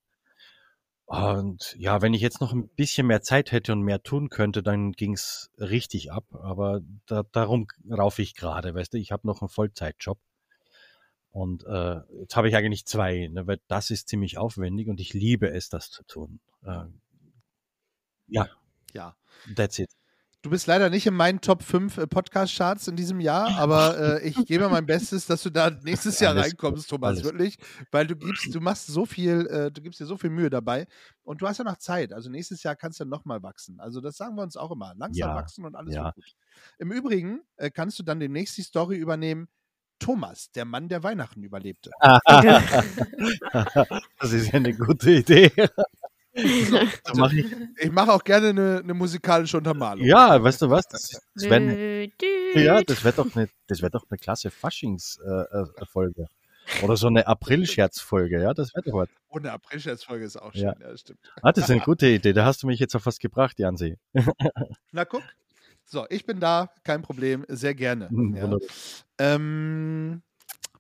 Und 1.05 1.74
ja, 1.78 2.01
wenn 2.01 2.14
ich 2.14 2.22
jetzt 2.22 2.41
noch 2.41 2.51
ein 2.51 2.68
bisschen 2.68 3.07
mehr 3.07 3.22
Zeit 3.22 3.53
hätte 3.53 3.72
und 3.72 3.84
mehr 3.84 4.03
tun 4.03 4.30
könnte, 4.30 4.64
dann 4.64 4.91
ging's 4.91 5.49
richtig 5.57 6.11
ab. 6.11 6.26
Aber 6.34 6.82
da, 7.05 7.24
darum 7.32 7.68
raufe 7.89 8.22
ich 8.22 8.36
gerade, 8.36 8.76
weißt 8.76 8.95
du, 8.95 8.97
ich 8.97 9.14
habe 9.14 9.26
noch 9.26 9.41
einen 9.41 9.47
Vollzeitjob. 9.47 10.20
Und 11.34 11.63
äh, 11.65 11.99
jetzt 12.19 12.36
habe 12.36 12.47
ich 12.47 12.55
eigentlich 12.55 12.86
zwei, 12.86 13.27
ne, 13.27 13.47
weil 13.47 13.59
das 13.67 13.89
ist 13.89 14.07
ziemlich 14.07 14.38
aufwendig 14.38 14.88
und 14.88 14.99
ich 14.99 15.13
liebe 15.13 15.49
es, 15.49 15.67
das 15.67 15.89
zu 15.89 16.03
tun. 16.03 16.39
Äh, 16.63 16.86
ja, 18.27 18.47
Ja. 18.93 19.15
that's 19.55 19.79
it. 19.79 19.89
Du 20.43 20.49
bist 20.49 20.67
leider 20.67 20.89
nicht 20.89 21.07
in 21.07 21.15
meinen 21.15 21.39
Top 21.41 21.63
5 21.63 21.97
äh, 21.97 22.05
Podcast-Charts 22.05 22.88
in 22.89 22.95
diesem 22.97 23.19
Jahr, 23.19 23.47
aber 23.57 24.21
äh, 24.21 24.27
ich 24.27 24.45
gebe 24.45 24.67
mein 24.69 24.86
Bestes, 24.86 25.25
dass 25.25 25.41
du 25.41 25.49
da 25.49 25.69
nächstes 25.69 26.19
Jahr 26.19 26.34
Alles 26.34 26.47
reinkommst, 26.47 26.88
Thomas, 26.89 27.11
alles 27.11 27.23
wirklich. 27.23 27.57
Weil 27.91 28.05
du 28.05 28.15
gibst, 28.15 28.53
du 28.53 28.59
machst 28.59 28.88
so 28.88 29.05
viel, 29.05 29.47
äh, 29.47 29.71
du 29.71 29.81
gibst 29.81 30.01
dir 30.01 30.05
so 30.05 30.17
viel 30.17 30.29
Mühe 30.29 30.49
dabei 30.51 30.86
und 31.23 31.41
du 31.41 31.47
hast 31.47 31.57
ja 31.59 31.63
noch 31.63 31.77
Zeit. 31.77 32.13
Also 32.13 32.29
nächstes 32.29 32.61
Jahr 32.61 32.75
kannst 32.75 32.99
du 32.99 33.05
nochmal 33.05 33.41
wachsen. 33.41 33.79
Also 33.79 34.01
das 34.01 34.17
sagen 34.17 34.36
wir 34.36 34.43
uns 34.43 34.55
auch 34.57 34.69
immer. 34.71 34.93
Langsam 34.97 35.29
Ja, 35.29 35.36
wachsen 35.36 35.65
und 35.65 35.75
alles 35.75 35.95
ja. 35.95 36.03
wird 36.03 36.15
gut. 36.15 36.36
Im 36.77 36.91
Übrigen 36.91 37.41
äh, 37.55 37.71
kannst 37.71 37.97
du 37.97 38.03
dann 38.03 38.19
demnächst 38.19 38.55
die 38.57 38.63
Story 38.63 38.97
übernehmen. 38.97 39.47
Thomas, 40.03 40.51
der 40.51 40.65
Mann, 40.65 40.89
der 40.89 41.03
Weihnachten 41.03 41.43
überlebte. 41.43 41.91
das 41.99 42.23
ist 44.33 44.47
ja 44.47 44.53
eine 44.53 44.73
gute 44.73 45.11
Idee. 45.11 45.51
So 46.35 46.35
mache 47.15 47.39
ich. 47.39 47.45
Ich 47.77 47.91
mache 47.91 48.11
auch 48.11 48.23
gerne 48.23 48.49
eine, 48.49 48.81
eine 48.83 48.93
musikalische 48.93 49.57
Untermalung. 49.57 50.05
Ja, 50.05 50.41
weißt 50.41 50.63
du 50.63 50.69
was? 50.69 50.87
Das, 50.87 51.09
das 51.35 51.49
wäre 51.49 52.09
ja, 52.55 52.81
das 52.81 53.03
wär 53.03 53.11
doch 53.11 53.35
eine, 53.35 53.49
das 53.67 53.81
wär 53.81 53.89
doch 53.89 54.05
eine 54.09 54.17
klasse 54.17 54.49
Faschings-Folge. 54.49 55.73
Äh, 55.81 55.85
Folge. 55.85 56.27
Oder 56.81 56.97
so 56.97 57.07
eine 57.07 57.27
April-Scherz-Folge, 57.27 58.41
ja, 58.41 58.53
das 58.53 58.73
wäre 58.73 58.89
doch 58.89 58.99
was. 58.99 59.09
Und 59.27 59.45
eine 59.45 59.53
April-Folge 59.53 60.25
ist 60.25 60.37
auch 60.37 60.53
schön, 60.53 60.63
Ja. 60.63 60.75
ja. 60.79 60.91
das 60.91 61.01
stimmt. 61.01 61.19
Ah, 61.41 61.51
das 61.51 61.65
ist 61.65 61.71
eine 61.71 61.81
gute 61.81 62.07
Idee. 62.07 62.33
Da 62.33 62.45
hast 62.45 62.63
du 62.63 62.67
mich 62.67 62.79
jetzt 62.79 62.95
auf 62.95 63.05
was 63.05 63.19
gebracht, 63.19 63.59
Jansi. 63.59 63.97
Na 64.91 65.05
guck. 65.05 65.23
So, 65.93 66.07
ich 66.09 66.25
bin 66.25 66.39
da, 66.39 66.71
kein 66.83 67.03
Problem, 67.03 67.45
sehr 67.49 67.75
gerne. 67.75 68.09
Hm, 68.09 68.35
Ja. 68.35 68.57
Ähm, 69.19 70.23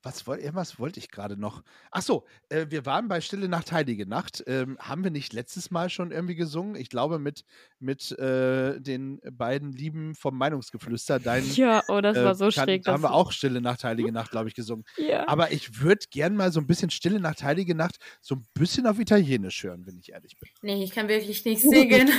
was, 0.03 0.27
woll, 0.27 0.37
irgendwas 0.37 0.77
wollte 0.79 0.99
ich 0.99 1.09
gerade 1.09 1.37
noch? 1.37 1.63
Ach 1.89 2.01
so, 2.01 2.25
äh, 2.49 2.65
wir 2.69 2.85
waren 2.85 3.07
bei 3.07 3.21
Stille 3.21 3.47
Nacht, 3.47 3.71
Heilige 3.71 4.05
Nacht. 4.05 4.43
Ähm, 4.47 4.77
haben 4.79 5.03
wir 5.03 5.11
nicht 5.11 5.31
letztes 5.33 5.71
Mal 5.71 5.89
schon 5.89 6.11
irgendwie 6.11 6.35
gesungen? 6.35 6.75
Ich 6.75 6.89
glaube 6.89 7.19
mit, 7.19 7.45
mit 7.79 8.11
äh, 8.19 8.79
den 8.81 9.21
beiden 9.31 9.71
Lieben 9.71 10.13
vom 10.13 10.37
Meinungsgeflüster. 10.37 11.19
Dein, 11.19 11.49
Ja, 11.55 11.81
oh, 11.87 12.01
das 12.01 12.17
äh, 12.17 12.23
war 12.25 12.35
so 12.35 12.45
kann- 12.49 12.65
schräg. 12.65 12.83
Da 12.83 12.91
haben 12.93 13.03
wir 13.03 13.13
auch 13.13 13.31
Stille 13.31 13.61
Nacht, 13.61 13.83
Heilige 13.85 14.11
Nacht, 14.11 14.31
glaube 14.31 14.49
ich, 14.49 14.55
gesungen. 14.55 14.83
Ja. 14.97 15.27
Aber 15.27 15.51
ich 15.51 15.81
würde 15.81 16.05
gern 16.11 16.35
mal 16.35 16.51
so 16.51 16.59
ein 16.59 16.67
bisschen 16.67 16.89
Stille 16.89 17.19
Nacht, 17.19 17.43
Heilige 17.43 17.73
Nacht 17.75 17.97
so 18.21 18.35
ein 18.35 18.45
bisschen 18.53 18.85
auf 18.87 18.99
Italienisch 18.99 19.63
hören, 19.63 19.85
wenn 19.85 19.97
ich 19.97 20.11
ehrlich 20.11 20.37
bin. 20.37 20.49
Nee, 20.61 20.83
ich 20.83 20.91
kann 20.91 21.07
wirklich 21.07 21.43
nicht 21.45 21.61
singen. 21.61 22.09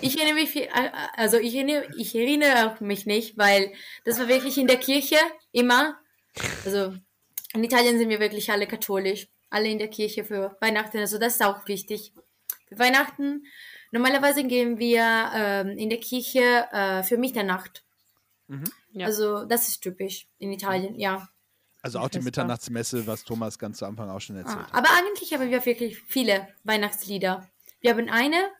Ich 0.00 0.16
erinnere 0.18 0.34
mich, 0.34 0.50
viel- 0.50 0.68
also 1.16 1.36
ich 1.38 1.54
erinnere, 1.54 1.84
ich 1.96 2.14
erinnere 2.14 2.70
auch 2.70 2.80
mich 2.80 3.06
nicht, 3.06 3.36
weil 3.38 3.72
das 4.04 4.18
war 4.18 4.28
wirklich 4.28 4.56
in 4.58 4.66
der 4.66 4.76
Kirche 4.78 5.16
immer. 5.52 5.96
Also 6.64 6.94
in 7.54 7.64
Italien 7.64 7.98
sind 7.98 8.08
wir 8.10 8.20
wirklich 8.20 8.50
alle 8.50 8.66
katholisch, 8.66 9.28
alle 9.50 9.68
in 9.68 9.78
der 9.78 9.88
Kirche 9.88 10.24
für 10.24 10.56
Weihnachten. 10.60 10.98
Also 10.98 11.18
das 11.18 11.34
ist 11.34 11.42
auch 11.44 11.66
wichtig. 11.68 12.12
Für 12.68 12.78
Weihnachten, 12.78 13.44
normalerweise 13.92 14.44
gehen 14.44 14.78
wir 14.78 15.30
ähm, 15.34 15.78
in 15.78 15.88
der 15.88 16.00
Kirche 16.00 16.66
äh, 16.72 17.02
für 17.02 17.16
Mitternacht. 17.16 17.84
Ja. 18.92 19.06
Also 19.06 19.44
das 19.44 19.68
ist 19.68 19.80
typisch 19.80 20.28
in 20.38 20.52
Italien, 20.52 20.98
ja. 20.98 21.28
Also 21.80 21.98
auch 21.98 22.08
die. 22.08 22.20
Mitternachtsmesse, 22.20 23.06
was 23.06 23.24
Thomas 23.24 23.58
ganz 23.58 23.78
zu 23.78 23.86
Anfang 23.86 24.10
auch 24.10 24.20
schon 24.20 24.36
erzählt 24.36 24.58
Ah, 24.58 24.66
hat. 24.66 24.74
aber 24.74 24.88
eigentlich 24.98 25.32
haben 25.32 25.50
wir 25.50 25.64
wirklich 25.64 25.98
viele 26.06 26.48
Weihnachtslieder. 26.64 27.48
Wir 27.80 27.90
haben 27.92 28.08
eine, 28.10 28.50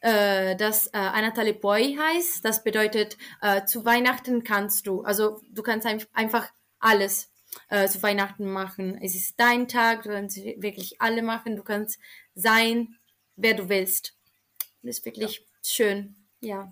äh, 0.00 0.56
das 0.56 0.88
äh, 0.88 0.98
Anatole 0.98 1.54
Poi 1.54 1.96
heißt. 1.96 2.44
Das 2.44 2.62
bedeutet, 2.62 3.16
äh, 3.40 3.64
zu 3.64 3.84
Weihnachten 3.84 4.44
kannst 4.44 4.86
du, 4.86 5.02
also 5.02 5.40
du 5.50 5.62
kannst 5.62 5.86
ein, 5.86 6.04
einfach 6.12 6.48
alles 6.78 7.31
äh, 7.68 7.88
zu 7.88 8.02
Weihnachten 8.02 8.50
machen. 8.50 8.98
Es 9.02 9.14
ist 9.14 9.38
dein 9.38 9.68
Tag, 9.68 10.02
du 10.02 10.10
kannst 10.10 10.36
wirklich 10.36 11.00
alle 11.00 11.22
machen. 11.22 11.56
Du 11.56 11.62
kannst 11.62 11.98
sein, 12.34 12.96
wer 13.36 13.54
du 13.54 13.68
willst. 13.68 14.16
Das 14.82 14.98
ist 14.98 15.04
wirklich 15.04 15.46
schön, 15.62 16.16
ja. 16.40 16.70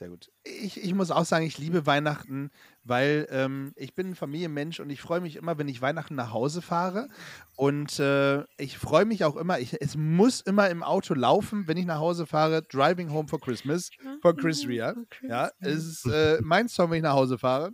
Sehr 0.00 0.08
gut. 0.08 0.32
Ich, 0.44 0.82
ich 0.82 0.94
muss 0.94 1.10
auch 1.10 1.26
sagen, 1.26 1.44
ich 1.44 1.58
liebe 1.58 1.84
Weihnachten, 1.84 2.50
weil 2.84 3.26
ähm, 3.30 3.74
ich 3.76 3.94
bin 3.94 4.08
ein 4.08 4.14
Familienmensch 4.14 4.80
und 4.80 4.88
ich 4.88 5.02
freue 5.02 5.20
mich 5.20 5.36
immer, 5.36 5.58
wenn 5.58 5.68
ich 5.68 5.82
Weihnachten 5.82 6.14
nach 6.14 6.32
Hause 6.32 6.62
fahre. 6.62 7.08
Und 7.54 7.98
äh, 8.00 8.44
ich 8.56 8.78
freue 8.78 9.04
mich 9.04 9.24
auch 9.24 9.36
immer, 9.36 9.58
ich, 9.58 9.76
es 9.78 9.96
muss 9.96 10.40
immer 10.40 10.70
im 10.70 10.82
Auto 10.82 11.12
laufen, 11.12 11.68
wenn 11.68 11.76
ich 11.76 11.84
nach 11.84 11.98
Hause 11.98 12.26
fahre. 12.26 12.62
Driving 12.62 13.12
Home 13.12 13.28
for 13.28 13.40
Christmas 13.40 13.90
von 14.22 14.36
Chris 14.38 14.66
Rea. 14.66 14.94
Ja, 15.20 15.50
es 15.60 15.84
ist 15.84 16.06
äh, 16.06 16.38
mein 16.40 16.68
Song, 16.68 16.90
wenn 16.90 16.96
ich 16.96 17.02
nach 17.02 17.12
Hause 17.12 17.36
fahre. 17.36 17.72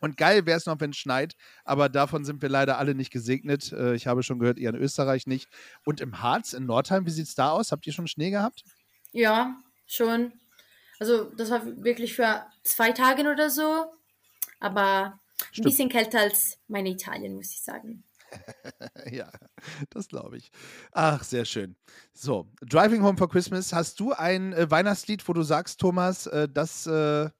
Und 0.00 0.16
geil 0.16 0.46
wäre 0.46 0.56
es 0.56 0.66
noch, 0.66 0.80
wenn 0.80 0.90
es 0.90 0.96
schneit, 0.96 1.34
aber 1.64 1.88
davon 1.88 2.24
sind 2.24 2.42
wir 2.42 2.48
leider 2.48 2.78
alle 2.78 2.94
nicht 2.94 3.10
gesegnet. 3.10 3.72
Äh, 3.72 3.94
ich 3.94 4.06
habe 4.06 4.22
schon 4.22 4.38
gehört, 4.38 4.58
ihr 4.58 4.70
in 4.70 4.76
Österreich 4.76 5.26
nicht. 5.26 5.48
Und 5.84 6.00
im 6.00 6.22
Harz, 6.22 6.52
in 6.52 6.66
Nordheim, 6.66 7.06
wie 7.06 7.10
sieht 7.10 7.26
es 7.26 7.34
da 7.34 7.50
aus? 7.50 7.72
Habt 7.72 7.86
ihr 7.86 7.92
schon 7.92 8.06
Schnee 8.06 8.30
gehabt? 8.30 8.64
Ja, 9.12 9.56
schon. 9.86 10.32
Also 11.00 11.24
das 11.36 11.50
war 11.50 11.64
wirklich 11.82 12.14
für 12.14 12.46
zwei 12.62 12.92
Tage 12.92 13.22
oder 13.22 13.50
so. 13.50 13.86
Aber 14.60 15.20
ein 15.40 15.46
Stimmt. 15.52 15.64
bisschen 15.66 15.88
kälter 15.88 16.20
als 16.20 16.58
meine 16.68 16.90
Italien, 16.90 17.34
muss 17.34 17.50
ich 17.50 17.60
sagen. 17.62 18.04
Ja, 19.10 19.30
das 19.90 20.08
glaube 20.08 20.36
ich. 20.36 20.50
Ach, 20.92 21.22
sehr 21.24 21.44
schön. 21.44 21.76
So, 22.12 22.46
Driving 22.60 23.02
Home 23.02 23.16
for 23.16 23.28
Christmas. 23.28 23.72
Hast 23.72 24.00
du 24.00 24.12
ein 24.12 24.52
äh, 24.52 24.70
Weihnachtslied, 24.70 25.26
wo 25.26 25.32
du 25.32 25.42
sagst, 25.42 25.80
Thomas, 25.80 26.26
äh, 26.26 26.46
das, 26.46 26.86
äh, 26.86 27.30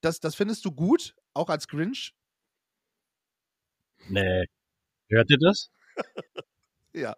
das, 0.00 0.20
das 0.20 0.34
findest 0.34 0.64
du 0.66 0.72
gut, 0.72 1.14
auch 1.34 1.48
als 1.50 1.68
Grinch? 1.68 2.14
Nee. 4.08 4.44
Hört 5.10 5.30
ihr 5.30 5.38
das? 5.38 5.70
Ja. 6.92 7.16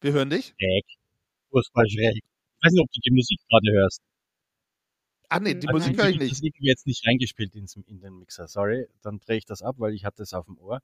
Wir 0.00 0.12
hören 0.12 0.30
dich. 0.30 0.54
Schräg. 0.58 0.84
Furchtbar 1.50 1.84
schräg. 1.88 2.16
Ich 2.16 2.64
weiß 2.64 2.72
nicht, 2.72 2.82
ob 2.82 2.92
du 2.92 3.00
die 3.00 3.12
Musik 3.12 3.40
gerade 3.48 3.72
hörst. 3.72 4.02
Ach 5.30 5.40
nee, 5.40 5.54
die 5.54 5.68
Also, 5.68 5.78
Musik 5.78 5.98
höre 6.02 6.10
ich 6.10 6.18
nicht. 6.18 6.42
Lied 6.42 6.54
jetzt 6.60 6.86
nicht 6.86 7.06
reingespielt 7.06 7.54
ins, 7.54 7.76
in 7.76 8.00
den 8.00 8.18
Mixer. 8.18 8.48
Sorry, 8.48 8.86
dann 9.02 9.18
drehe 9.20 9.36
ich 9.38 9.44
das 9.44 9.62
ab, 9.62 9.76
weil 9.78 9.92
ich 9.94 10.04
hatte 10.04 10.22
es 10.22 10.32
auf 10.32 10.46
dem 10.46 10.58
Ohr. 10.58 10.80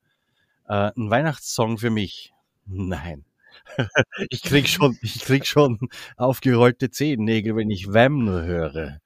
Äh, 0.69 0.93
ein 0.97 1.11
Weihnachtssong 1.11 1.79
für 1.79 1.91
mich? 1.91 2.33
Nein. 2.67 3.25
ich 4.31 4.43
krieg 4.43 4.69
schon, 4.69 4.99
ich 5.03 5.21
krieg 5.21 5.47
schon 5.47 5.79
aufgerollte 6.17 6.91
Zehennägel, 6.91 7.57
wenn 7.57 7.71
ich 7.71 7.89
Wham 7.93 8.25
nur 8.25 8.43
höre. 8.45 9.01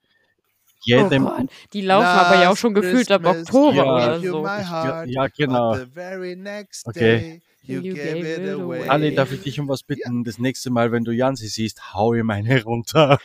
Oh 0.81 0.85
Jedem, 0.85 1.25
Gott, 1.25 1.47
die 1.73 1.81
laufen 1.83 2.07
aber 2.07 2.41
ja 2.43 2.51
auch 2.51 2.57
schon 2.57 2.75
Last 2.75 2.85
gefühlt 2.87 3.11
ab 3.11 3.27
Oktober 3.27 3.75
ja, 3.75 3.95
oder 3.95 4.21
so. 4.21 4.47
heart, 4.47 5.09
ja, 5.09 5.27
genau. 5.29 5.73
but 5.73 5.81
the 5.81 5.87
very 5.93 6.37
next 6.37 6.87
Okay. 6.87 7.01
day 7.19 7.43
you, 7.63 7.81
You 7.81 7.95
gave 7.95 8.25
it 8.27 8.49
away. 8.51 8.89
Ali, 8.89 9.15
darf 9.15 9.33
ich 9.33 9.43
dich 9.43 9.61
um 9.61 9.69
was 9.69 9.83
bitten? 9.83 10.25
Das 10.25 10.39
nächste 10.39 10.71
Mal, 10.71 10.91
wenn 10.93 11.05
du 11.05 11.13
Jansi 11.13 11.49
siehst, 11.49 11.95
hau 11.95 12.15
ihm 12.15 12.31
eine 12.31 12.63
runter. 12.65 13.19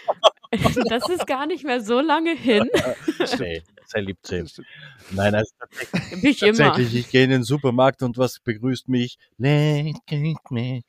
Das 0.88 1.10
ist 1.10 1.26
gar 1.26 1.48
nicht 1.48 1.64
mehr 1.64 1.82
so 1.82 2.00
lange 2.00 2.36
hin. 2.36 2.70
nee, 3.40 3.64
sei 3.88 4.02
lieb 4.02 4.18
zu 4.22 4.38
ihm. 4.38 4.48
Nein, 5.12 5.34
also 5.34 5.52
tatsächlich, 5.60 6.24
ich 6.24 6.40
tatsächlich, 6.40 6.96
ich 6.96 7.10
gehe 7.10 7.24
in 7.24 7.32
den 7.32 7.44
Supermarkt 7.44 8.04
und 8.04 8.20
was 8.20 8.40
begrüßt 8.40 8.88
mich? 8.88 9.18
Last 9.40 9.98
Christmas. 10.08 10.84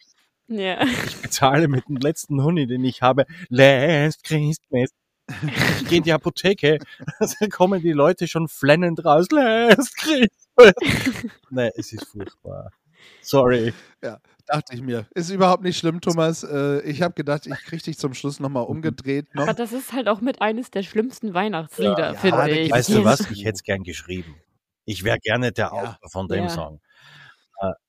Ja. 0.48 0.82
Ich 0.82 1.16
bezahle 1.16 1.68
mit 1.68 1.88
dem 1.88 1.96
letzten 1.96 2.42
Huni, 2.42 2.66
den 2.66 2.84
ich 2.84 3.00
habe, 3.00 3.24
Last 3.48 4.24
Christmas. 4.24 4.90
Ich 5.80 5.88
gehe 5.88 5.98
in 5.98 6.04
die 6.04 6.12
Apotheke, 6.12 6.78
da 7.18 7.46
kommen 7.48 7.80
die 7.80 7.92
Leute 7.92 8.28
schon 8.28 8.48
flennend 8.48 9.04
raus, 9.04 9.26
Last 9.30 9.96
Christmas. 9.96 10.74
Nein, 11.50 11.70
es 11.76 11.92
ist 11.92 12.06
furchtbar. 12.06 12.70
Sorry. 13.22 13.72
Dachte 14.46 14.74
ich 14.74 14.82
mir. 14.82 15.06
Ist 15.14 15.30
überhaupt 15.30 15.62
nicht 15.62 15.78
schlimm, 15.78 16.00
Thomas. 16.02 16.42
Äh, 16.42 16.82
ich 16.82 17.00
habe 17.00 17.14
gedacht, 17.14 17.46
ich 17.46 17.54
kriege 17.64 17.82
dich 17.82 17.98
zum 17.98 18.12
Schluss 18.12 18.40
nochmal 18.40 18.64
umgedreht. 18.64 19.34
Noch. 19.34 19.44
Aber 19.44 19.54
das 19.54 19.72
ist 19.72 19.92
halt 19.94 20.06
auch 20.08 20.20
mit 20.20 20.42
eines 20.42 20.70
der 20.70 20.82
schlimmsten 20.82 21.32
Weihnachtslieder, 21.32 22.12
Ja, 22.12 22.14
finde 22.14 22.36
da 22.36 22.46
ich. 22.46 22.70
Weißt 22.70 22.90
du 22.90 23.04
was? 23.04 23.30
Ich 23.30 23.44
hätte 23.44 23.54
es 23.54 23.62
gern 23.62 23.82
geschrieben. 23.82 24.36
Ich 24.84 25.02
wäre 25.02 25.18
gerne 25.18 25.50
der 25.52 25.66
Ja. 25.66 25.72
Autor 25.72 26.10
von 26.10 26.28
dem 26.28 26.44
Ja. 26.44 26.48
Song. 26.50 26.80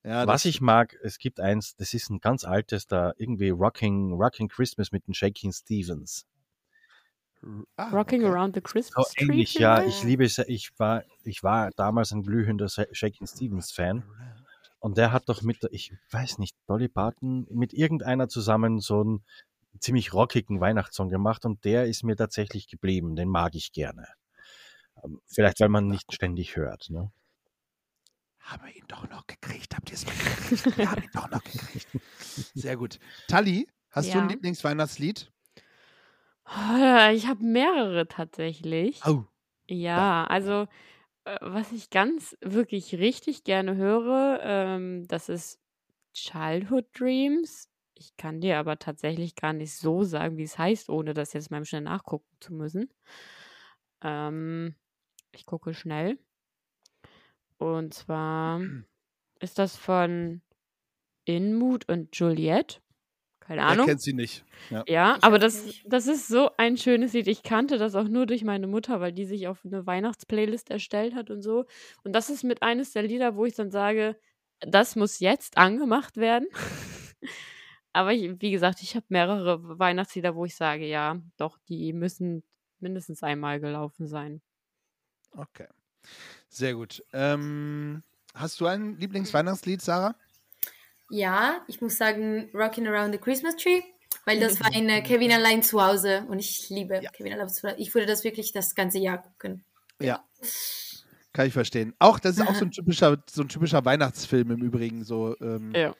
Ja, 0.03 0.25
Was 0.25 0.45
ich 0.45 0.61
mag, 0.61 0.95
es 1.03 1.17
gibt 1.17 1.41
eins, 1.41 1.75
das 1.75 1.93
ist 1.93 2.09
ein 2.09 2.19
ganz 2.19 2.45
altes, 2.45 2.87
da 2.87 3.11
irgendwie 3.17 3.49
Rocking, 3.49 4.13
Rocking 4.13 4.47
Christmas 4.47 4.93
mit 4.93 5.05
den 5.07 5.13
Shaking 5.13 5.51
Stevens. 5.51 6.25
Ah, 7.77 7.89
Rocking 7.89 8.23
okay. 8.23 8.31
Around 8.31 8.55
the 8.55 8.59
So 8.61 8.63
Christmas 8.71 9.11
Tree. 9.13 9.25
ähnlich, 9.25 9.53
ja. 9.55 9.75
vielleicht? 9.77 9.97
Ich 9.97 10.03
liebe 10.03 10.25
es. 10.25 10.37
Ich 10.39 10.71
war, 10.77 11.03
ich 11.23 11.43
war 11.43 11.69
damals 11.75 12.11
ein 12.11 12.23
glühender 12.23 12.67
Shaking 12.69 13.27
Stevens 13.27 13.71
Fan. 13.71 14.03
Und 14.79 14.97
der 14.97 15.11
hat 15.11 15.29
doch 15.29 15.41
mit, 15.41 15.63
der- 15.63 15.73
ich 15.73 15.93
weiß 16.11 16.37
nicht, 16.37 16.55
Dolly 16.67 16.87
Parton, 16.87 17.47
mit 17.49 17.73
irgendeiner 17.73 18.27
zusammen 18.29 18.79
so 18.79 19.01
einen 19.01 19.23
ziemlich 19.79 20.13
rockigen 20.13 20.59
Weihnachtssong 20.59 21.09
gemacht 21.09 21.43
und 21.45 21.65
der 21.65 21.85
ist 21.85 22.03
mir 22.03 22.15
tatsächlich 22.15 22.67
geblieben. 22.67 23.15
Den 23.15 23.29
mag 23.29 23.55
ich 23.55 23.71
gerne. 23.71 24.07
Ähm, 25.03 25.19
Vielleicht, 25.27 25.59
weil 25.59 25.69
man 25.69 25.87
nicht 25.87 26.13
ständig 26.13 26.55
hört. 26.55 26.89
Ne? 26.89 27.11
Haben 28.39 28.63
wir 28.65 28.75
ihn 28.75 28.85
doch 28.87 29.09
noch 29.09 29.25
gekriegt? 29.27 29.75
Habt 29.75 29.89
ihr 29.89 29.95
es 29.95 30.05
mal 30.05 30.13
gekriegt? 30.15 30.77
Wir 30.77 30.91
haben 30.91 31.01
ihn 31.03 31.09
doch 31.13 31.29
noch 31.31 31.43
gekriegt. 31.43 31.87
Sehr 32.53 32.77
gut. 32.77 32.99
Tali, 33.27 33.67
hast 33.89 34.07
du 34.09 34.13
ein 34.19 34.25
Ja. 34.25 34.27
Lieblingsweihnachtslied? 34.27 35.31
Oh, 36.47 37.09
ich 37.13 37.27
habe 37.27 37.43
mehrere 37.43 38.07
tatsächlich. 38.07 39.01
Oh. 39.05 39.25
Ja, 39.69 40.25
also 40.25 40.67
äh, 41.25 41.37
was 41.41 41.71
ich 41.71 41.89
ganz 41.89 42.37
wirklich 42.41 42.95
richtig 42.95 43.43
gerne 43.43 43.75
höre, 43.77 44.39
ähm, 44.43 45.07
das 45.07 45.29
ist 45.29 45.59
Childhood 46.13 46.87
Dreams. 46.99 47.69
Ich 47.95 48.17
kann 48.17 48.41
dir 48.41 48.59
aber 48.59 48.79
tatsächlich 48.79 49.35
gar 49.35 49.53
nicht 49.53 49.73
so 49.75 50.03
sagen, 50.03 50.37
wie 50.37 50.43
es 50.43 50.57
heißt, 50.57 50.89
ohne 50.89 51.13
das 51.13 51.33
jetzt 51.33 51.51
mal 51.51 51.65
schnell 51.65 51.81
nachgucken 51.81 52.27
zu 52.41 52.53
müssen. 52.53 52.89
Ähm, 54.01 54.75
ich 55.31 55.45
gucke 55.45 55.73
schnell. 55.73 56.19
Und 57.57 57.93
zwar 57.93 58.61
ist 59.39 59.59
das 59.59 59.75
von 59.77 60.41
Inmut 61.25 61.89
und 61.89 62.15
Juliette. 62.17 62.81
Keine 63.45 63.63
Ahnung. 63.63 63.85
kennt 63.85 64.01
sie 64.01 64.13
nicht? 64.13 64.43
Ja. 64.71 64.83
Ja, 64.87 65.15
Ich 65.17 65.23
aber 65.23 65.37
das, 65.37 65.63
das 65.85 66.07
ist 66.07 66.27
so 66.27 66.49
ein 66.57 66.77
schönes 66.77 67.13
Lied. 67.13 67.27
Ich 67.27 67.43
kannte 67.43 67.77
das 67.77 67.93
auch 67.93 68.07
nur 68.07 68.25
durch 68.25 68.43
meine 68.43 68.65
Mutter, 68.65 68.99
weil 68.99 69.13
die 69.13 69.25
sich 69.25 69.47
auf 69.47 69.63
eine 69.63 69.85
Weihnachtsplaylist 69.85 70.71
erstellt 70.71 71.13
hat 71.13 71.29
und 71.29 71.43
so. 71.43 71.65
Und 72.03 72.13
das 72.13 72.31
ist 72.31 72.43
mit 72.43 72.63
eines 72.63 72.91
der 72.91 73.03
Lieder, 73.03 73.35
wo 73.35 73.45
ich 73.45 73.53
dann 73.53 73.69
sage, 73.69 74.17
das 74.61 74.95
muss 74.95 75.19
jetzt 75.19 75.57
angemacht 75.57 76.17
werden. 76.17 76.47
aber 77.93 78.13
ich, 78.13 78.41
wie 78.41 78.49
gesagt, 78.49 78.81
ich 78.81 78.95
habe 78.95 79.05
mehrere 79.09 79.77
Weihnachtslieder, 79.77 80.35
wo 80.35 80.45
ich 80.45 80.55
sage, 80.55 80.87
ja, 80.87 81.21
doch, 81.37 81.59
die 81.69 81.93
müssen 81.93 82.43
mindestens 82.79 83.21
einmal 83.21 83.59
gelaufen 83.59 84.07
sein. 84.07 84.41
Okay. 85.31 85.67
Sehr 86.49 86.73
gut. 86.73 87.03
Ähm, 87.13 88.01
hast 88.33 88.59
du 88.59 88.65
ein 88.65 88.97
Lieblingsweihnachtslied, 88.97 89.81
Sarah? 89.81 90.15
Ja, 91.09 91.61
ich 91.67 91.81
muss 91.81 91.97
sagen, 91.97 92.49
Rocking 92.53 92.87
Around 92.87 93.13
the 93.13 93.19
Christmas 93.19 93.55
Tree, 93.55 93.81
weil 94.25 94.39
das 94.39 94.59
war 94.59 94.73
in 94.75 94.89
äh, 94.89 95.01
Kevin 95.01 95.31
allein 95.31 95.61
zu 95.63 95.81
Hause 95.83 96.25
und 96.29 96.39
ich 96.39 96.69
liebe 96.69 96.99
Ja. 97.01 97.11
Kevin 97.11 97.33
allein 97.33 97.49
zu 97.49 97.67
Hause. 97.67 97.75
Ich 97.79 97.93
würde 97.93 98.07
das 98.07 98.23
wirklich 98.23 98.51
das 98.53 98.75
ganze 98.75 98.99
Jahr 98.99 99.21
gucken. 99.21 99.63
Ja. 100.01 100.23
Kann 101.33 101.47
ich 101.47 101.53
verstehen. 101.53 101.93
Auch, 101.99 102.19
das 102.19 102.37
ist 102.37 102.47
auch 102.47 102.55
so 102.55 102.65
ein 102.65 102.71
typischer, 102.71 103.17
so 103.29 103.41
ein 103.43 103.49
typischer 103.49 103.83
Weihnachtsfilm 103.85 104.51
im 104.51 104.61
Übrigen. 104.61 105.03
So, 105.03 105.35
ähm, 105.41 105.73
Ja. 105.75 105.93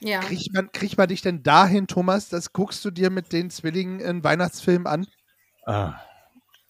Ja. 0.00 0.20
kriegt, 0.20 0.52
man, 0.52 0.70
kriegt 0.72 0.98
man 0.98 1.08
dich 1.08 1.22
denn 1.22 1.42
dahin, 1.42 1.86
Thomas? 1.86 2.28
Das 2.28 2.52
guckst 2.52 2.84
du 2.84 2.90
dir 2.90 3.08
mit 3.10 3.32
den 3.32 3.48
Zwillingen 3.50 4.04
einen 4.04 4.22
Weihnachtsfilm 4.24 4.86
an? 4.86 5.06
Ah, 5.64 5.94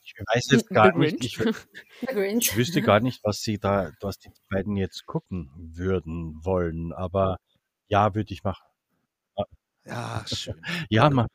ich 0.05 0.14
weiß 0.33 0.51
jetzt 0.53 0.68
gar 0.68 0.93
The 0.93 0.99
nicht, 0.99 1.25
ich, 1.25 1.39
ich 2.39 2.57
wüsste 2.57 2.83
gar 2.83 3.01
nicht, 3.01 3.25
was 3.25 3.41
sie 3.41 3.59
da, 3.59 3.91
was 4.01 4.18
die 4.18 4.31
beiden 4.51 4.77
jetzt 4.77 5.07
gucken 5.07 5.51
würden 5.57 6.39
wollen, 6.45 6.93
aber 6.93 7.39
ja, 7.95 8.12
würde 8.14 8.32
ich 8.34 8.42
machen. 8.42 8.64
Ja, 9.86 10.24
schön. 10.26 10.61
Ja, 10.90 11.09
ma, 11.11 11.26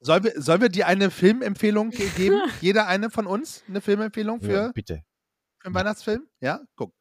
Sollen 0.00 0.24
wir, 0.24 0.40
sollen 0.42 0.60
wir 0.62 0.68
dir 0.70 0.86
eine 0.88 1.10
Filmempfehlung 1.10 1.90
ge 1.90 2.08
geben? 2.16 2.40
Jeder 2.60 2.86
eine 2.88 3.10
von 3.10 3.26
uns? 3.26 3.62
Eine 3.68 3.80
Filmempfehlung 3.80 4.40
für, 4.40 4.52
ja, 4.52 4.72
bitte. 4.72 5.04
für 5.58 5.66
einen 5.66 5.74
Weihnachtsfilm? 5.76 6.26
Ja, 6.40 6.60
guck. 6.74 6.92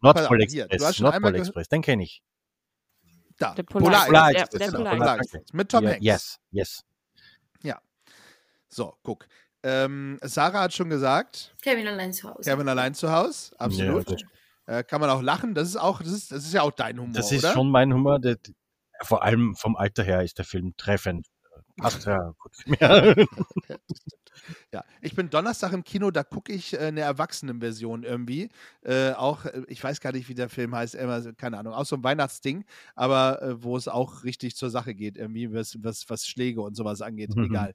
Nordpol 0.00 0.40
Express, 0.40 1.00
Nordpol 1.00 1.34
Express, 1.34 1.68
den 1.68 1.82
kenne 1.82 2.04
ich. 2.04 2.22
Da. 3.36 3.52
Der 3.54 3.64
Polar, 3.64 4.06
Polar- 4.06 4.30
Express, 4.30 4.50
der- 4.50 4.70
der 4.70 4.76
Polar 4.78 4.96
Polar 4.96 5.16
Express. 5.18 5.34
Express. 5.42 5.52
Mit 5.52 5.68
Tom 5.70 5.84
Ja, 5.84 5.90
Hanks. 5.90 6.04
yes, 6.04 6.38
yes. 6.52 6.84
So, 8.70 8.94
guck. 9.02 9.26
Ähm, 9.62 10.18
Sarah 10.22 10.60
hat 10.64 10.74
schon 10.74 10.90
gesagt, 10.90 11.54
Kevin 11.62 11.86
allein 11.88 12.12
zu 12.12 12.28
Hause. 12.28 12.50
Kevin 12.50 12.68
allein 12.68 12.94
zu 12.94 13.10
Hause. 13.10 13.58
Absolut. 13.58 14.08
Ja, 14.10 14.16
äh, 14.68 14.84
kann 14.84 15.00
man 15.00 15.10
auch 15.10 15.22
lachen. 15.22 15.54
Das 15.54 15.66
ist 15.68 15.76
auch, 15.76 16.00
das 16.02 16.12
ist, 16.12 16.30
das 16.30 16.44
ist 16.44 16.52
ja 16.52 16.62
auch 16.62 16.70
dein 16.70 16.98
Humor, 17.00 17.14
das 17.14 17.32
ist 17.32 17.42
oder? 17.44 17.52
schon 17.54 17.70
mein 17.70 17.92
Humor. 17.92 18.18
Der, 18.20 18.36
vor 19.02 19.22
allem 19.22 19.56
vom 19.56 19.76
Alter 19.76 20.02
her 20.04 20.22
ist 20.22 20.38
der 20.38 20.44
Film 20.44 20.74
treffend. 20.76 21.26
Passt 21.78 22.06
ja 22.06 22.32
gut 22.38 22.54
für 22.54 22.70
mich. 22.70 22.80
Ja, 24.72 24.84
ich 25.02 25.14
bin 25.16 25.30
Donnerstag 25.30 25.72
im 25.72 25.82
Kino, 25.82 26.10
da 26.12 26.22
gucke 26.22 26.52
ich 26.52 26.72
äh, 26.72 26.78
eine 26.78 27.00
Erwachsenenversion 27.00 28.04
irgendwie. 28.04 28.48
Äh, 28.82 29.10
auch, 29.12 29.44
äh, 29.44 29.62
ich 29.66 29.82
weiß 29.82 30.00
gar 30.00 30.12
nicht, 30.12 30.28
wie 30.28 30.34
der 30.34 30.48
Film 30.48 30.74
heißt, 30.74 30.94
immer, 30.94 31.32
keine 31.34 31.58
Ahnung, 31.58 31.74
auch 31.74 31.84
so 31.84 31.96
ein 31.96 32.04
Weihnachtsding, 32.04 32.64
aber 32.94 33.42
äh, 33.42 33.62
wo 33.62 33.76
es 33.76 33.88
auch 33.88 34.22
richtig 34.22 34.56
zur 34.56 34.70
Sache 34.70 34.94
geht, 34.94 35.16
irgendwie, 35.16 35.52
was, 35.52 35.76
was, 35.82 36.08
was 36.08 36.26
Schläge 36.26 36.60
und 36.62 36.76
sowas 36.76 37.02
angeht. 37.02 37.34
Mhm. 37.34 37.44
Egal. 37.46 37.74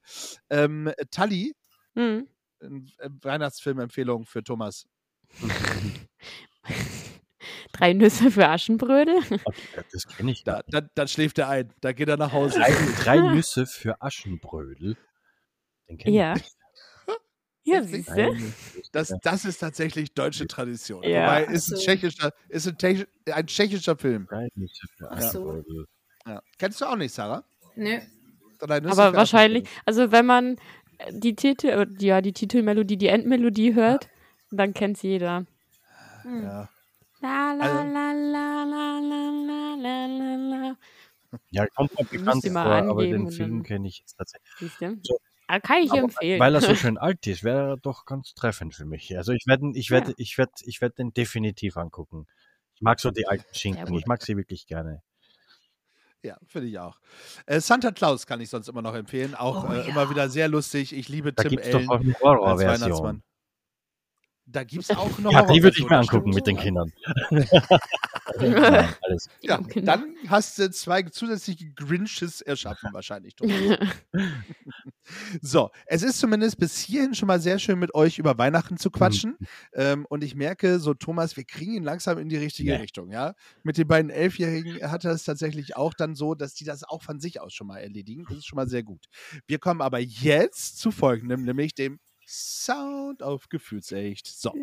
Ähm, 0.50 0.92
Tali, 1.12 1.54
Hm. 1.96 2.28
ein- 2.62 2.92
äh, 3.00 3.10
Weihnachtsfilmempfehlung 3.22 4.26
für 4.26 4.42
Thomas. 4.44 4.88
Drei 7.74 7.94
Nüsse 7.94 8.32
für 8.32 8.48
Aschenbrödel. 8.48 9.20
Das 9.92 10.08
kenne 10.08 10.32
ich. 10.32 10.44
Da, 10.44 10.62
da, 10.68 10.82
dann 10.82 11.08
schläft 11.08 11.40
er 11.40 11.50
ein, 11.50 11.74
da 11.82 11.92
geht 11.92 12.08
er 12.08 12.18
nach 12.18 12.32
Hause. 12.32 12.60
Drei, 12.60 12.72
drei 13.04 13.34
Nüsse 13.34 13.66
für 13.66 14.02
Aschenbrödel. 14.02 14.96
Den 15.90 15.98
kenn 15.98 16.14
Ja. 16.14 16.36
ich. 16.36 16.44
Ja, 17.66 17.82
siehst 17.84 18.10
du? 18.16 18.36
Das, 18.92 19.14
das 19.22 19.46
ist 19.46 19.58
tatsächlich 19.60 20.14
deutsche 20.14 20.48
Tradition. 20.48 21.02
Ja. 21.04 21.26
Wobei, 21.26 21.44
ist 21.54 21.72
ein 21.72 21.78
so. 21.78 21.84
tschechischer, 21.84 22.32
ist 22.50 22.68
ein, 22.68 22.76
tschech- 22.76 23.08
ein 23.32 23.48
tschechischer 23.48 23.98
Film. 23.98 24.28
Drei 24.30 24.48
Nüsse 24.56 24.86
für 24.98 25.10
Ach 25.12 25.22
so. 25.22 25.28
Aschenbrödel. 25.50 25.86
Ja. 26.26 26.42
Kennst 26.60 26.82
du 26.82 26.86
auch 26.86 26.96
nicht, 26.96 27.14
Sarah? 27.14 27.44
Nö. 27.76 28.00
Aber 28.60 29.14
wahrscheinlich, 29.14 29.68
also 29.86 30.12
wenn 30.12 30.26
man 30.26 30.56
die 31.12 31.36
Titel, 31.36 31.68
äh, 31.68 31.88
ja, 32.00 32.22
die 32.22 32.32
Titelmelodie, 32.34 32.98
die 32.98 33.08
Endmelodie 33.08 33.74
hört, 33.74 34.10
dann 34.52 34.74
kennt's 34.74 35.02
jeder. 35.02 35.46
Mhm. 36.24 36.44
ja. 36.44 36.70
La, 37.22 37.54
la, 37.54 37.64
also, 37.64 37.94
la, 37.94 38.12
la, 38.12 38.64
kommt 41.76 41.98
mir 41.98 42.06
bekannt 42.06 42.46
vor, 42.46 42.58
aber 42.58 43.04
den 43.04 43.32
Film 43.32 43.64
kenne 43.64 43.88
ich 43.88 44.00
jetzt 44.00 44.18
tatsächlich. 44.18 44.74
So, 45.04 45.18
kann 45.48 45.84
ich 45.84 45.92
aber, 45.92 46.02
empfehlen. 46.02 46.40
Weil 46.40 46.56
er 46.56 46.62
so 46.62 46.76
schön 46.76 46.98
alt 46.98 47.26
ist, 47.28 47.44
wäre 47.44 47.72
er 47.72 47.78
doch 47.78 48.06
ganz 48.06 48.34
treffend 48.34 48.76
für 48.76 48.86
mich. 48.86 49.16
Also 49.18 49.32
ich 49.32 49.46
werde 49.48 49.72
ich 49.74 49.90
werd, 49.90 50.10
ja. 50.10 50.14
ich 50.18 50.38
werd, 50.38 50.52
ich 50.66 50.82
werd 50.82 50.98
den 50.98 51.14
definitiv 51.14 51.78
angucken. 51.78 52.28
Ich 52.76 52.82
mag 52.82 53.00
so 53.00 53.12
die 53.12 53.28
alten 53.28 53.56
Schinken. 53.56 53.94
Ich 53.96 54.06
mag 54.06 54.22
sie 54.22 54.36
wirklich 54.36 54.68
gerne. 54.68 55.02
Ja, 56.24 56.38
finde 56.48 56.70
ich 56.70 56.80
auch. 56.80 57.00
Äh, 57.46 57.60
Santa 57.60 57.92
Claus 57.92 58.26
kann 58.26 58.40
ich 58.40 58.50
sonst 58.50 58.70
immer 58.70 58.82
noch 58.82 58.96
empfehlen. 58.96 59.36
Auch 59.36 59.70
oh, 59.70 59.74
äh, 59.74 59.80
ja. 59.80 59.84
immer 59.84 60.10
wieder 60.10 60.30
sehr 60.30 60.48
lustig. 60.48 60.94
Ich 60.94 61.10
liebe 61.10 61.34
da 61.34 61.44
Tim 61.44 61.52
gibt's 61.52 61.68
Allen 61.68 61.86
doch 61.86 61.96
auch 61.96 62.00
eine 62.00 62.20
Horrorversion. 62.20 63.24
Da 64.46 64.64
gibt 64.64 64.84
es 64.84 64.90
auch 64.92 65.18
eine 65.18 65.32
Ja, 65.32 65.46
die 65.46 65.64
würde 65.64 65.78
ich 65.78 65.86
mir 65.86 65.98
angucken 65.98 66.32
mit 66.32 66.46
den 66.46 66.58
Kindern. 66.58 66.92
Nein, 67.32 68.94
alles. 69.02 69.30
Ja, 69.42 69.60
dann 69.76 70.16
hast 70.28 70.60
du 70.60 70.70
zwei 70.70 71.04
zusätzliche 71.04 71.72
Grinches 71.72 72.42
erschaffen, 72.42 72.90
wahrscheinlich. 72.94 73.36
Thomas. 73.36 73.56
So, 75.42 75.70
es 75.86 76.02
ist 76.02 76.20
zumindest 76.20 76.58
bis 76.58 76.80
hierhin 76.80 77.14
schon 77.14 77.28
mal 77.28 77.42
sehr 77.42 77.60
schön 77.60 77.78
mit 77.78 77.94
euch 77.94 78.20
über 78.20 78.38
Weihnachten 78.38 78.78
zu 78.78 78.90
quatschen. 78.90 79.38
Ähm, 79.74 80.06
und 80.10 80.24
ich 80.24 80.34
merke, 80.34 80.80
so 80.80 80.94
Thomas, 80.94 81.36
wir 81.36 81.44
kriegen 81.44 81.74
ihn 81.74 81.84
langsam 81.84 82.18
in 82.18 82.30
die 82.30 82.38
richtige 82.38 82.72
Nee. 82.72 82.78
Richtung, 82.78 83.12
ja. 83.12 83.34
Mit 83.64 83.78
den 83.78 83.88
beiden 83.88 84.10
Elfjährigen 84.10 84.90
hat 84.90 85.04
er 85.04 85.12
es 85.12 85.26
tatsächlich 85.26 85.76
auch 85.76 85.94
dann 85.94 86.16
so, 86.16 86.36
dass 86.36 86.54
die 86.54 86.64
das 86.64 86.86
auch 86.86 87.04
von 87.04 87.20
sich 87.20 87.42
aus 87.42 87.54
schon 87.54 87.68
mal 87.68 87.80
erledigen. 87.80 88.26
Das 88.30 88.38
ist 88.38 88.46
schon 88.48 88.56
mal 88.56 88.70
sehr 88.70 88.84
gut. 88.84 89.06
Wir 89.46 89.60
kommen 89.60 89.82
aber 89.82 90.00
jetzt 90.00 90.78
zu 90.78 90.92
folgendem, 90.92 91.44
nämlich 91.44 91.76
dem 91.76 92.00
Sound 92.36 93.22
of 93.22 93.48
Gefühlsecht. 93.48 94.26
So. 94.26 94.56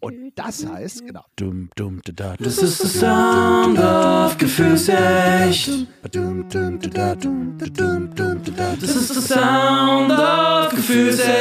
Und 0.00 0.32
das 0.34 0.66
heißt, 0.66 1.06
genau. 1.06 1.24
Dum, 1.36 1.70
dum, 1.76 2.00
da, 2.04 2.12
da, 2.12 2.36
Das 2.36 2.58
ist 2.58 2.82
der 2.82 2.88
Sound 2.88 3.78
of 3.78 4.36
Gefühlsecht. 4.36 5.68
dum, 6.10 6.48
dum, 6.48 6.80
da, 6.80 6.88
da, 6.88 7.14
dum, 7.14 7.56
da, 7.56 7.66
dum, 7.66 8.12
dum, 8.16 8.42
da, 8.42 8.50
da. 8.50 8.74
Das 8.76 8.96
ist 8.96 9.14
der 9.14 9.22
Sound 9.22 10.10
of 10.10 10.70
Gefühlsecht. 10.74 11.34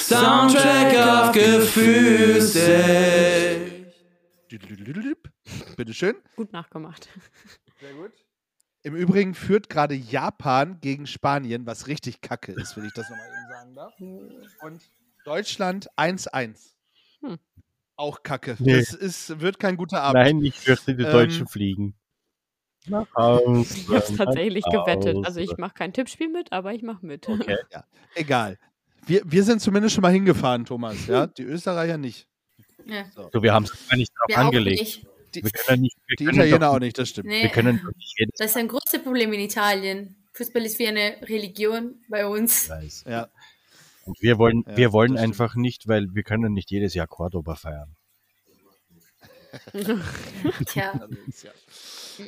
Soundtrack 0.00 0.94
of 1.28 1.32
Gefühlsecht. 1.32 2.74
Bitteschön. 5.78 6.16
Gut 6.36 6.52
nachgemacht. 6.52 7.08
Sehr 7.80 7.94
gut. 7.94 8.12
Im 8.84 8.94
Übrigen 8.94 9.34
führt 9.34 9.70
gerade 9.70 9.94
Japan 9.94 10.78
gegen 10.82 11.06
Spanien, 11.06 11.66
was 11.66 11.86
richtig 11.86 12.20
kacke 12.20 12.52
ist, 12.52 12.76
wenn 12.76 12.84
ich 12.84 12.92
das 12.92 13.08
nochmal 13.08 13.26
eben 13.26 13.48
sagen 13.48 13.74
darf. 13.74 13.94
Und 14.62 14.82
Deutschland 15.24 15.88
1-1. 15.96 16.74
Hm. 17.22 17.38
Auch 17.96 18.22
kacke. 18.22 18.56
Nee. 18.58 18.76
Das 18.76 18.92
ist, 18.92 19.40
wird 19.40 19.58
kein 19.58 19.78
guter 19.78 20.02
Abend. 20.02 20.22
Nein, 20.22 20.44
ich 20.44 20.60
fürchte, 20.60 20.94
die 20.94 21.02
Ähm, 21.04 21.12
Deutschen 21.12 21.48
fliegen. 21.48 21.94
Nach 22.86 23.06
Hause. 23.14 23.74
Ich 23.74 23.88
habe 23.88 23.96
es 23.96 24.16
tatsächlich 24.16 24.64
gewettet. 24.66 25.16
Also 25.24 25.40
ich 25.40 25.56
mache 25.56 25.72
kein 25.72 25.94
Tippspiel 25.94 26.28
mit, 26.28 26.52
aber 26.52 26.74
ich 26.74 26.82
mache 26.82 27.06
mit. 27.06 27.26
Okay. 27.26 27.56
Egal. 28.14 28.58
Wir, 29.06 29.22
wir 29.24 29.44
sind 29.44 29.62
zumindest 29.62 29.94
schon 29.94 30.02
mal 30.02 30.12
hingefahren, 30.12 30.66
Thomas. 30.66 31.06
Ja? 31.06 31.26
Die 31.26 31.44
Österreicher 31.44 31.96
nicht. 31.96 32.28
Ja. 32.84 33.04
So, 33.32 33.42
wir 33.42 33.54
haben 33.54 33.64
es 33.64 33.88
gar 33.88 33.96
nicht 33.96 34.12
Wir 34.26 34.36
auch 34.36 34.40
angelegt. 34.40 34.80
nicht. 34.80 35.06
Die, 35.34 35.42
Wir 35.42 35.50
können 35.50 35.82
nicht, 35.82 35.96
wir 36.06 36.16
die 36.16 36.24
können 36.24 36.36
Italiener 36.38 36.58
doch, 36.58 36.74
auch 36.74 36.78
nicht, 36.78 36.98
das 36.98 37.08
stimmt. 37.08 37.28
Nee. 37.28 37.42
Wir 37.42 37.48
können 37.50 37.80
nicht 37.96 38.30
Das 38.38 38.50
ist 38.50 38.56
ein 38.56 38.68
großes 38.68 39.02
Problem 39.02 39.32
in 39.32 39.40
Italien. 39.40 40.16
Fußball 40.32 40.64
ist 40.64 40.78
wie 40.78 40.88
eine 40.88 41.16
Religion 41.22 41.96
bei 42.08 42.26
uns. 42.26 42.68
Weiß. 42.68 43.04
Ja. 43.08 43.28
Und 44.04 44.20
wir 44.20 44.38
wollen, 44.38 44.64
Ja, 44.66 44.76
wir 44.76 44.92
wollen 44.92 45.12
das 45.14 45.20
stimmt. 45.22 45.32
einfach 45.40 45.54
nicht, 45.56 45.88
weil 45.88 46.14
wir 46.14 46.22
können 46.24 46.52
nicht 46.52 46.70
jedes 46.70 46.94
Jahr 46.94 47.06
Cordoba 47.06 47.54
feiern. 47.54 47.94
Tja. 50.66 50.92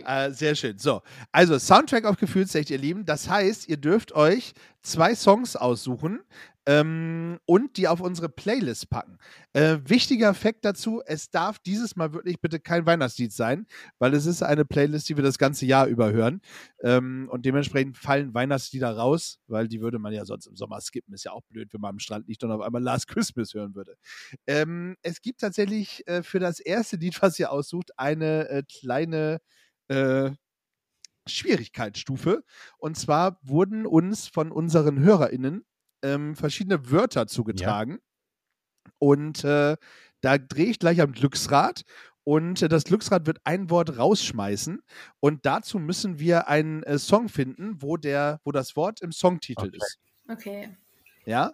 Ja. 0.05 0.27
Äh, 0.27 0.31
sehr 0.33 0.55
schön. 0.55 0.79
So, 0.79 1.03
also 1.33 1.59
Soundtrack 1.59 2.05
auf 2.05 2.17
Gefühlsecht, 2.19 2.71
ihr 2.71 2.79
Lieben. 2.79 3.05
Das 3.05 3.29
heißt, 3.29 3.69
ihr 3.69 3.77
dürft 3.77 4.13
euch 4.13 4.53
zwei 4.87 5.15
Songs 5.15 5.57
aussuchen. 5.57 6.21
ähm, 6.69 7.39
und 7.47 7.77
die 7.77 7.87
auf 7.89 8.01
unsere 8.01 8.29
Playlist 8.29 8.91
packen. 8.91 9.19
Äh, 9.53 9.79
wichtiger 9.85 10.35
Fakt 10.35 10.65
dazu, 10.65 11.01
es 11.07 11.31
darf 11.31 11.59
dieses 11.61 11.95
Mal 11.95 12.13
wirklich 12.13 12.41
bitte 12.41 12.59
kein 12.59 12.85
Weihnachtslied 12.87 13.33
sein, 13.33 13.67
weil 14.01 14.15
es 14.15 14.27
ist 14.27 14.43
eine 14.43 14.65
Playlist, 14.65 15.09
die 15.09 15.17
wir 15.17 15.23
das 15.23 15.39
ganze 15.39 15.65
Jahr 15.65 15.87
über 15.87 16.11
hören. 16.13 16.41
Ähm, 16.83 17.29
und 17.31 17.47
dementsprechend 17.47 17.97
fallen 17.97 18.35
Weihnachtslieder 18.35 18.97
raus, 18.97 19.39
weil 19.47 19.69
die 19.69 19.81
würde 19.81 19.99
man 20.01 20.13
ja 20.13 20.25
sonst 20.25 20.47
im 20.47 20.57
Sommer 20.57 20.81
skippen. 20.81 21.15
Ist 21.15 21.25
ja 21.25 21.33
auch 21.33 21.43
blöd, 21.49 21.73
wenn 21.73 21.81
man 21.81 21.91
am 21.91 21.99
Strand 22.01 22.27
liegt 22.29 22.43
und 22.43 22.51
auf 22.51 22.61
einmal 22.61 22.83
Last 22.83 23.07
Christmas 23.09 23.55
hören 23.55 23.75
würde. 23.77 23.97
Ähm, 24.47 24.97
es 25.03 25.21
gibt 25.23 25.41
tatsächlich 25.41 26.07
äh, 26.09 26.23
für 26.23 26.41
das 26.41 26.59
erste 26.61 26.97
Lied, 26.97 27.21
was 27.23 27.39
ihr 27.39 27.53
aussucht, 27.53 27.93
eine 27.97 28.49
äh, 28.49 28.63
kleine 28.69 29.41
äh, 29.89 30.31
Schwierigkeitsstufe. 31.27 32.45
Und 32.79 32.97
zwar 32.97 33.39
wurden 33.43 33.87
uns 33.87 34.29
von 34.29 34.53
unseren 34.53 34.99
HörerInnen 35.01 35.65
ähm, 36.03 36.37
verschiedene 36.37 36.91
Wörter 36.91 37.27
zugetragen. 37.27 37.99
Und 38.99 39.45
äh, 39.45 39.77
da 40.21 40.39
drehe 40.39 40.67
ich 40.67 40.79
gleich 40.79 41.01
am 41.01 41.13
Glücksrad. 41.13 41.83
Und 42.25 42.63
äh, 42.63 42.69
das 42.69 42.85
Glücksrad 42.85 43.27
wird 43.27 43.39
ein 43.45 43.71
Wort 43.71 43.99
rausschmeißen. 43.99 44.83
Und 45.21 45.47
dazu 45.47 45.79
müssen 45.79 46.19
wir 46.19 46.49
einen 46.49 46.83
äh, 46.83 46.99
Song 46.99 47.29
finden, 47.29 47.81
wo, 47.83 47.97
der, 47.97 48.41
wo 48.45 48.53
das 48.53 48.75
Wort 48.77 49.01
im 49.01 49.13
Songtitel 49.13 49.67
Okay. 49.67 49.77
ist. 49.77 49.99
Okay. 50.29 50.77
Ja. 51.25 51.53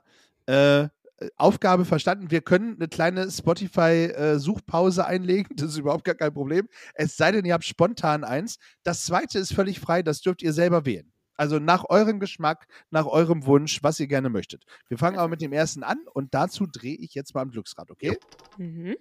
Äh, 1.22 1.30
Aufgabe 1.36 1.84
verstanden. 1.84 2.30
Wir 2.30 2.40
können 2.40 2.76
eine 2.76 2.88
kleine 2.88 3.30
Spotify-Suchpause 3.30 5.06
einlegen. 5.06 5.56
Das 5.62 5.70
ist 5.70 5.78
überhaupt 5.78 6.04
gar 6.04 6.14
kein 6.14 6.32
Problem. 6.32 6.68
Es 6.94 7.16
sei 7.16 7.30
denn, 7.30 7.44
ihr 7.44 7.54
habt 7.54 7.64
spontan 7.64 8.24
eins. 8.24 8.58
Das 8.82 9.04
zweite 9.04 9.38
ist 9.38 9.54
völlig 9.54 9.80
frei. 9.80 10.02
Das 10.02 10.20
dürft 10.20 10.42
ihr 10.42 10.52
selber 10.52 10.84
wählen. 10.86 11.12
Also 11.36 11.58
nach 11.58 11.84
eurem 11.88 12.20
Geschmack, 12.20 12.66
nach 12.90 13.06
eurem 13.06 13.46
Wunsch, 13.46 13.82
was 13.82 14.00
ihr 14.00 14.06
gerne 14.06 14.28
möchtet. 14.28 14.64
Wir 14.88 14.98
fangen 14.98 15.18
aber 15.18 15.28
mit 15.28 15.40
dem 15.40 15.52
ersten 15.52 15.82
an 15.82 15.98
und 16.12 16.34
dazu 16.34 16.66
drehe 16.66 16.96
ich 16.96 17.14
jetzt 17.14 17.34
mal 17.34 17.42
am 17.42 17.50
Glücksrad, 17.50 17.90
okay? 17.90 18.18
Mhm. 18.58 18.96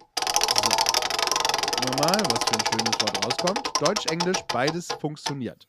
Gucken 1.82 1.98
wir 1.98 2.06
mal, 2.06 2.22
was 2.30 2.44
für 2.44 2.54
ein 2.54 2.64
schönes 2.70 3.00
Wort 3.00 3.26
rauskommt. 3.26 3.70
Deutsch, 3.80 4.06
Englisch, 4.10 4.38
beides 4.48 4.88
funktioniert. 5.00 5.68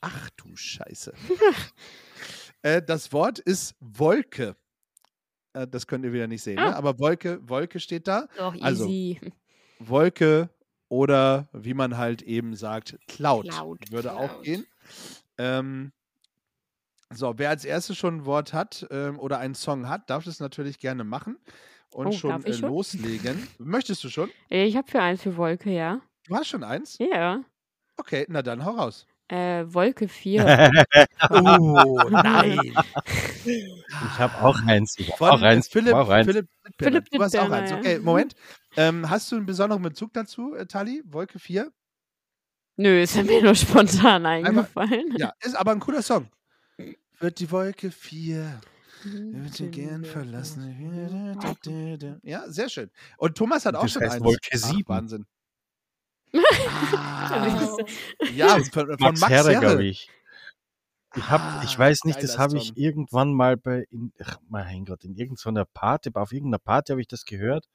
Ach 0.00 0.30
du 0.36 0.54
Scheiße. 0.54 1.12
äh, 2.62 2.82
das 2.82 3.12
Wort 3.12 3.38
ist 3.38 3.74
Wolke. 3.80 4.56
Äh, 5.54 5.66
das 5.66 5.86
könnt 5.86 6.04
ihr 6.04 6.12
wieder 6.12 6.26
nicht 6.26 6.42
sehen, 6.42 6.56
ne? 6.56 6.74
Ah. 6.74 6.78
aber 6.78 6.98
Wolke, 6.98 7.40
Wolke 7.48 7.80
steht 7.80 8.06
da. 8.08 8.26
Doch, 8.36 8.54
Also, 8.60 8.84
easy. 8.86 9.20
Wolke 9.78 10.50
oder 10.88 11.48
wie 11.52 11.74
man 11.74 11.96
halt 11.96 12.22
eben 12.22 12.54
sagt, 12.56 12.98
Cloud, 13.08 13.48
Cloud. 13.50 13.90
würde 13.90 14.12
auch 14.14 14.28
Cloud. 14.30 14.42
gehen. 14.44 14.66
Ähm, 15.38 15.92
so, 17.10 17.34
wer 17.38 17.50
als 17.50 17.64
erstes 17.64 17.96
schon 17.96 18.18
ein 18.18 18.24
Wort 18.26 18.52
hat 18.52 18.86
ähm, 18.90 19.18
oder 19.18 19.38
einen 19.38 19.54
Song 19.54 19.88
hat, 19.88 20.10
darf 20.10 20.24
das 20.24 20.40
natürlich 20.40 20.78
gerne 20.78 21.04
machen 21.04 21.38
und 21.90 22.08
Oh, 22.08 22.12
schon, 22.12 22.44
äh, 22.44 22.52
schon? 22.52 22.68
loslegen. 22.68 23.46
Möchtest 23.58 24.04
du 24.04 24.10
schon? 24.10 24.30
Äh, 24.50 24.64
Ich 24.66 24.76
habe 24.76 24.90
für 24.90 25.00
eins 25.00 25.22
für 25.22 25.36
Wolke, 25.36 25.70
ja. 25.70 26.00
Du 26.26 26.34
hast 26.36 26.48
schon 26.48 26.64
eins? 26.64 26.98
Ja. 26.98 27.42
Okay, 27.96 28.26
na 28.28 28.42
dann 28.42 28.64
hau 28.64 28.72
raus. 28.72 29.06
Äh, 29.28 29.64
Wolke 29.68 30.08
4. 30.08 30.70
Oh, 31.30 32.08
nein. 32.10 32.74
Ich 33.44 34.18
habe 34.18 34.34
auch 34.42 34.60
eins. 34.66 34.94
Ich 34.98 35.08
habe 35.08 35.18
Von 35.18 35.30
auch 35.30 35.42
eins. 35.42 35.68
Philipp, 35.68 35.94
auch 35.94 36.08
eins. 36.10 36.26
Philipp, 36.26 36.48
Philipp, 36.78 37.04
Philipp 37.08 37.10
du 37.10 37.22
hast 37.22 37.36
auch 37.36 37.50
eins. 37.50 37.72
Okay, 37.72 37.98
Moment. 37.98 38.34
Ähm, 38.76 39.08
hast 39.08 39.32
du 39.32 39.36
einen 39.36 39.46
besonderen 39.46 39.82
Bezug 39.82 40.12
dazu, 40.12 40.54
äh, 40.54 40.66
Tali? 40.66 41.02
Wolke 41.06 41.38
4? 41.38 41.72
Nö, 42.76 43.00
ist 43.00 43.16
ja 43.16 43.24
mir 43.24 43.42
nur 43.42 43.54
spontan 43.54 44.26
eingefallen. 44.26 45.14
Ja, 45.16 45.32
ist 45.40 45.56
aber 45.56 45.72
ein 45.72 45.80
cooler 45.80 46.02
Song. 46.02 46.28
Wird 47.18 47.40
die 47.40 47.50
Wolke 47.50 47.90
4, 47.90 48.60
wird 49.04 49.54
sie 49.54 49.70
gern 49.70 50.04
verlassen. 50.04 51.36
Ja, 52.22 52.48
sehr 52.48 52.68
schön. 52.68 52.90
Und 53.16 53.36
Thomas 53.36 53.64
hat 53.66 53.74
auch 53.74 53.82
Das 53.82 53.92
schon 53.92 54.02
heißt 54.02 54.16
eins. 54.16 54.24
Wolke 54.24 54.50
Ach, 54.52 54.58
7. 54.58 54.88
Wahnsinn. 54.88 55.26
Ja, 56.32 56.42
Wow. 57.30 57.78
Ja, 58.34 58.58
von, 58.72 58.86
von 58.86 58.96
Max, 59.00 59.20
Max, 59.20 59.32
Herre, 59.32 59.50
Herre. 59.52 59.60
glaube 59.60 59.84
ich. 59.84 60.10
Ich, 61.16 61.30
hab, 61.30 61.64
ich 61.64 61.74
Ah, 61.76 61.78
weiß 61.78 62.04
nicht, 62.04 62.22
das 62.22 62.38
habe 62.38 62.58
ich 62.58 62.76
irgendwann 62.76 63.32
mal 63.32 63.56
bei, 63.56 63.84
in, 63.90 64.12
ach, 64.22 64.38
mein 64.48 64.84
Gott, 64.84 65.04
in 65.04 65.14
irgendeiner 65.16 65.64
Party, 65.64 66.10
auf 66.14 66.32
irgendeiner 66.32 66.58
Party 66.58 66.92
habe 66.92 67.00
ich 67.00 67.08
das 67.08 67.24
gehört. 67.24 67.66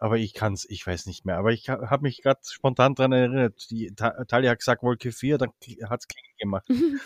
Aber 0.00 0.16
ich 0.18 0.32
kann's, 0.32 0.64
ich 0.68 0.86
weiß 0.86 1.06
nicht 1.06 1.24
mehr. 1.24 1.38
Aber 1.38 1.52
ich 1.52 1.68
habe 1.68 2.02
mich 2.02 2.22
gerade 2.22 2.40
spontan 2.44 2.94
dran 2.94 3.10
erinnert. 3.12 3.68
Die 3.70 3.92
Ta 3.96 4.24
Talia 4.24 4.50
hat 4.52 4.58
gesagt 4.58 4.82
Wolke 4.82 5.10
4, 5.12 5.38
dann 5.38 5.50
hat's 5.88 6.06
Klingen 6.08 6.36
gemacht. 6.38 6.68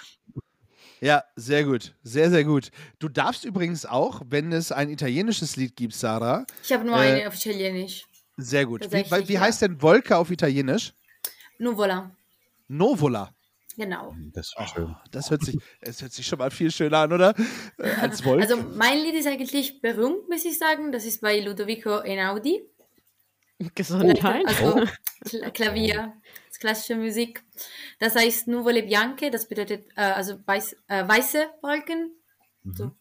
Ja, 1.00 1.24
sehr 1.34 1.64
gut. 1.64 1.96
Sehr, 2.04 2.30
sehr 2.30 2.44
gut. 2.44 2.70
Du 3.00 3.08
darfst 3.08 3.44
übrigens 3.44 3.86
auch, 3.86 4.22
wenn 4.26 4.52
es 4.52 4.70
ein 4.70 4.88
italienisches 4.88 5.56
Lied 5.56 5.74
gibt, 5.74 5.94
Sarah, 5.94 6.46
Ich 6.62 6.72
habe 6.72 6.84
nur 6.84 6.94
Äh, 6.96 7.00
eine 7.18 7.28
auf 7.28 7.34
Italienisch. 7.34 8.04
Sehr 8.36 8.66
gut. 8.66 8.90
Wie, 8.92 9.28
wie 9.28 9.32
ja. 9.34 9.40
heißt 9.40 9.62
denn 9.62 9.80
Wolke 9.82 10.16
auf 10.16 10.30
Italienisch? 10.30 10.94
Nuvola. 11.58 12.14
Novola. 12.68 13.34
Genau. 13.76 14.14
Das 14.32 14.52
war 14.56 14.66
schön. 14.66 14.96
Das 15.10 15.30
hört 15.30 15.44
sich, 15.44 15.58
es 15.80 16.02
hört 16.02 16.12
sich 16.12 16.26
schon 16.26 16.38
mal 16.38 16.50
viel 16.50 16.70
schöner 16.70 16.98
an, 16.98 17.12
oder? 17.12 17.34
Äh, 17.78 17.90
als 18.00 18.24
Wolke. 18.24 18.42
Also 18.42 18.56
mein 18.56 18.98
Lied 18.98 19.14
ist 19.14 19.26
eigentlich 19.26 19.80
berühmt, 19.80 20.28
muss 20.28 20.44
ich 20.44 20.58
sagen. 20.58 20.92
Das 20.92 21.04
ist 21.04 21.20
bei 21.20 21.40
Ludovico 21.40 21.98
Einaudi. 21.98 22.62
Gesundheit. 23.74 24.46
Also 24.46 24.84
Kla 25.24 25.50
Klavier, 25.50 26.12
das 26.48 26.58
klassische 26.58 26.96
Musik. 26.96 27.44
Das 27.98 28.16
heißt 28.16 28.48
Nuvole 28.48 28.82
Bianche, 28.82 29.30
das 29.30 29.48
bedeutet 29.48 29.86
äh, 29.96 30.00
also 30.00 30.38
weiß, 30.44 30.76
äh, 30.88 31.06
weiße 31.06 31.46
Wolken. 31.62 32.12
So. 32.64 32.92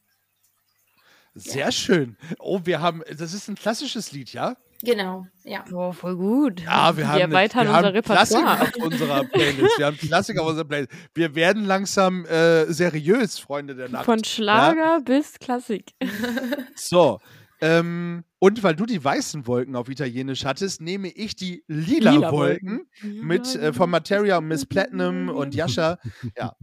Sehr 1.34 1.72
schön. 1.72 2.18
Oh, 2.40 2.62
wir 2.64 2.82
haben, 2.82 3.04
das 3.18 3.34
ist 3.34 3.48
ein 3.48 3.56
klassisches 3.56 4.12
Lied, 4.12 4.34
ja? 4.34 4.58
Genau, 4.84 5.28
ja. 5.44 5.64
Boah, 5.70 5.94
voll 5.94 6.16
gut. 6.16 6.62
Ja, 6.62 6.96
wir 6.98 7.08
haben, 7.08 7.22
eine- 7.22 7.34
erweitern 7.34 7.68
wir 7.68 7.76
unser 7.76 7.88
haben 7.94 8.02
Klassiker 8.02 8.40
Repertoire. 8.60 8.62
auf 8.62 8.92
unserer 8.92 9.24
Playlist. 9.26 9.78
Wir 9.78 9.86
haben 9.86 9.98
Klassiker 9.98 10.42
auf 10.42 10.48
unserer 10.50 10.66
Playlist. 10.66 10.92
Wir 11.14 11.36
werden 11.36 11.66
langsam 11.66 12.26
äh, 12.26 12.66
seriös, 12.72 13.38
Freunde 13.40 13.76
der 13.76 13.90
Nacht. 13.90 14.06
Von 14.06 14.24
Schlager 14.24 15.02
bis 15.06 15.38
Klassik. 15.40 15.92
So. 16.76 17.20
Ähm, 17.64 18.24
und 18.40 18.64
weil 18.64 18.76
du 18.76 18.88
die 18.88 19.04
weißen 19.04 19.46
Wolken 19.46 19.76
auf 19.76 19.88
Italienisch 19.88 20.46
hattest, 20.46 20.82
nehme 20.82 21.10
ich 21.10 21.36
die 21.36 21.64
lila, 21.68 22.12
Lila 22.12 22.32
Wolken 22.32 22.88
mit 23.04 23.56
äh, 23.56 23.72
von 23.72 23.88
Materia 23.92 24.40
und 24.40 24.48
Miss 24.48 24.66
Platinum 24.66 25.30
und 25.30 25.54
Yasha. 25.54 26.00
Ja. 26.36 26.54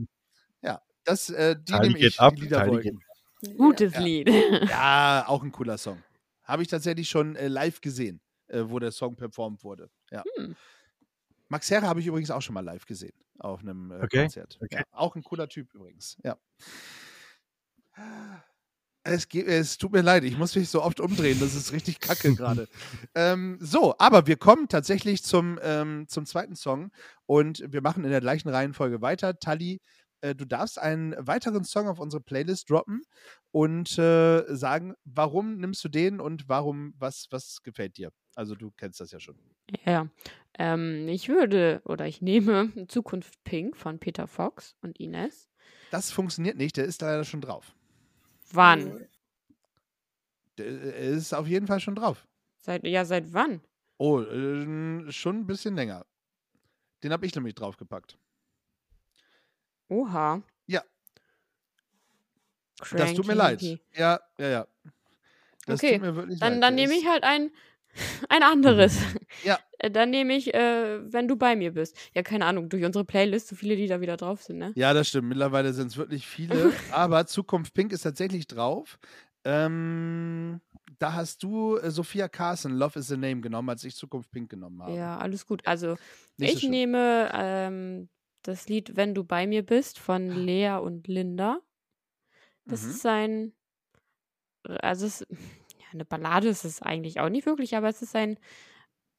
Ja. 0.61 0.81
Das, 1.05 1.31
äh, 1.31 1.55
die 1.57 1.71
Tali 1.71 1.87
nehme 1.89 2.01
geht 2.01 2.09
ich, 2.15 2.21
ab, 2.21 2.35
die 2.35 2.43
lila 2.43 2.59
Tali 2.59 2.71
Wolken. 2.73 3.01
Gutes 3.57 3.95
Ja. 3.95 4.01
Lied. 4.01 4.29
Ja, 4.69 5.25
auch 5.29 5.45
ein 5.45 5.53
cooler 5.53 5.79
Song. 5.79 6.03
Habe 6.49 6.63
ich 6.63 6.69
tatsächlich 6.69 7.09
schon 7.09 7.37
äh, 7.37 7.47
live 7.47 7.81
gesehen, 7.81 8.21
äh, 8.49 8.63
wo 8.67 8.79
der 8.79 8.91
Song 8.91 9.15
performt 9.15 9.63
wurde. 9.63 9.91
Ja. 10.11 10.25
Hm. 10.37 10.57
Max 11.49 11.71
Herre 11.71 11.87
habe 11.87 12.01
ich 12.01 12.07
übrigens 12.07 12.31
auch 12.31 12.43
schon 12.43 12.55
mal 12.55 12.65
live 12.65 12.87
gesehen 12.87 13.15
auf 13.39 13.61
einem 13.61 13.91
äh, 13.91 14.03
Okay, 14.03 14.23
Konzert. 14.23 14.59
okay. 14.61 14.79
Ja, 14.79 14.83
auch 14.93 15.15
ein 15.15 15.23
cooler 15.23 15.49
Typ 15.49 15.73
übrigens. 15.75 16.17
Ja. 16.25 16.37
Es, 19.03 19.29
geht, 19.29 19.47
es 19.47 19.79
tut 19.79 19.93
mir 19.93 20.03
leid, 20.03 20.25
ich 20.25 20.37
muss 20.37 20.55
mich 20.55 20.69
so 20.69 20.83
oft 20.83 21.01
umdrehen, 21.01 21.39
das 21.41 21.55
ist 21.55 21.73
richtig 21.73 22.01
kacke 22.01 22.35
gerade. 22.35 22.69
ähm, 23.15 23.59
so, 23.61 23.95
aber 23.99 24.27
wir 24.27 24.37
kommen 24.37 24.69
tatsächlich 24.69 25.23
zum, 25.23 25.59
ähm, 25.63 26.07
zum 26.09 26.27
zweiten 26.27 26.57
Song 26.57 26.91
und 27.27 27.65
wir 27.67 27.81
machen 27.81 28.05
in 28.05 28.11
der 28.11 28.21
gleichen 28.21 28.49
Reihenfolge 28.49 29.01
weiter. 29.01 29.39
Tali, 29.39 29.81
äh, 30.21 30.35
du 30.35 30.45
darfst 30.45 30.79
einen 30.79 31.15
weiteren 31.19 31.65
Song 31.65 31.89
auf 31.89 31.99
unsere 31.99 32.23
Playlist 32.23 32.71
droppen 32.71 33.03
und 33.51 33.99
äh, 33.99 34.45
sagen, 34.55 34.95
warum 35.05 35.57
nimmst 35.57 35.85
du 35.85 35.89
den 35.89 36.21
und 36.21 36.49
warum, 36.49 36.95
was, 36.99 37.27
was 37.31 37.63
gefällt 37.63 37.97
dir? 37.97 38.11
Also 38.35 38.55
du 38.55 38.71
kennst 38.71 39.01
das 39.01 39.11
ja 39.11 39.21
schon. 39.21 39.37
Ja. 39.85 40.09
Ähm, 40.59 41.09
ich 41.09 41.29
würde 41.29 41.81
oder 41.85 42.07
ich 42.07 42.23
nehme 42.23 42.73
Zukunft 42.89 43.43
Pink 43.45 43.77
von 43.77 43.99
Peter 43.99 44.27
Fox 44.27 44.77
und 44.81 44.99
Ines. 44.99 45.49
Das 45.91 46.11
funktioniert 46.11 46.57
nicht, 46.57 46.77
der 46.77 46.85
ist 46.85 47.01
leider 47.01 47.25
schon 47.25 47.41
drauf. 47.41 47.75
Wann? 48.53 49.07
Der 50.57 50.67
äh, 50.67 51.15
ist 51.15 51.35
auf 51.35 51.47
jeden 51.47 51.67
Fall 51.67 51.81
schon 51.81 51.95
drauf. 51.95 52.27
Seit, 52.59 52.85
ja, 52.85 53.05
seit 53.05 53.33
wann? 53.33 53.61
Oh, 53.99 54.21
äh, 54.21 55.11
schon 55.11 55.37
ein 55.37 55.47
bisschen 55.47 55.75
länger. 55.75 56.07
Den 57.03 57.13
habe 57.13 57.27
ich 57.27 57.35
nämlich 57.35 57.55
draufgepackt. 57.55 58.19
Oha. 59.89 60.43
Ja. 60.67 60.83
Das 62.93 63.15
tut 63.15 63.27
mir 63.27 63.35
leid. 63.35 63.59
Cranky. 63.59 63.81
Ja, 63.97 64.21
ja, 64.39 64.49
ja. 64.49 64.67
Das 65.67 65.81
Okay, 65.83 65.95
tut 65.95 66.03
mir 66.03 66.17
wirklich 66.17 66.39
Dann, 66.41 66.55
leid. 66.55 66.63
dann 66.63 66.75
nehme 66.75 66.95
ich 66.95 67.07
halt 67.07 67.25
ein, 67.25 67.51
ein 68.29 68.43
anderes. 68.43 68.99
Ja. 69.45 69.59
Äh, 69.81 69.93
Dann 69.93 70.11
nehme 70.11 70.35
ich, 70.35 70.53
äh, 70.55 71.13
wenn 71.13 71.29
du 71.29 71.37
bei 71.37 71.55
mir 71.55 71.73
bist. 71.73 71.97
Ja, 72.13 72.25
keine 72.25 72.47
Ahnung, 72.47 72.69
durch 72.69 72.83
unsere 72.85 73.05
Playlist, 73.05 73.47
so 73.47 73.55
viele, 73.55 73.77
die 73.77 73.87
da 73.87 74.01
wieder 74.01 74.17
drauf 74.17 74.43
sind, 74.43 74.59
ne? 74.59 74.73
Ja, 74.75 74.93
das 74.93 75.07
stimmt. 75.07 75.29
Mittlerweile 75.29 75.73
sind 75.73 75.87
es 75.87 75.97
wirklich 75.97 76.27
viele. 76.27 76.73
aber 76.91 77.27
Zukunft 77.27 77.75
Pink 77.75 77.93
ist 77.93 78.03
tatsächlich 78.03 78.49
drauf. 78.49 78.99
Ähm, 79.45 80.61
da 80.99 81.13
hast 81.13 81.45
du 81.45 81.77
äh, 81.77 81.93
Sophia 81.93 82.27
Carson, 82.29 82.73
Love 82.73 82.99
is 82.99 83.07
the 83.07 83.17
Name, 83.17 83.41
genommen, 83.41 83.69
als 83.69 83.85
ich 83.85 83.95
Zukunft 83.95 84.33
Pink 84.33 84.51
genommen 84.51 84.83
habe. 84.83 84.97
Ja, 84.97 85.17
alles 85.19 85.47
gut. 85.47 85.63
Also, 85.65 85.97
Nicht 86.39 86.51
so 86.51 86.55
ich 86.55 86.59
schlimm. 86.59 86.71
nehme 86.73 87.31
ähm, 87.33 88.09
das 88.49 88.69
Lied 88.69 88.97
Wenn 88.97 89.15
du 89.15 89.25
bei 89.25 89.47
mir 89.47 89.65
bist 89.65 89.99
von 89.99 90.29
Lea 90.29 90.79
und 90.83 91.07
Linda. 91.07 91.61
Das 92.65 92.83
Mhm. 92.83 92.91
ist 92.91 93.07
ein 93.07 93.53
also 94.81 95.07
es, 95.07 95.21
ja, 95.31 95.87
eine 95.93 96.05
Ballade 96.05 96.49
ist 96.49 96.65
es 96.65 96.83
eigentlich 96.83 97.21
auch 97.21 97.29
nicht 97.29 97.47
wirklich, 97.47 97.77
aber 97.77 97.89
es 97.89 98.03
ist 98.03 98.15
ein, 98.15 98.39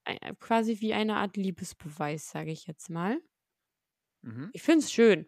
ein 0.03 0.37
quasi 0.39 0.79
wie 0.81 0.93
eine 0.93 1.15
Art 1.17 1.37
Liebesbeweis, 1.37 2.29
sage 2.29 2.51
ich 2.51 2.67
jetzt 2.67 2.89
mal. 2.89 3.19
Mhm. 4.21 4.49
Ich 4.53 4.61
finde 4.61 4.85
es 4.85 4.91
schön. 4.91 5.25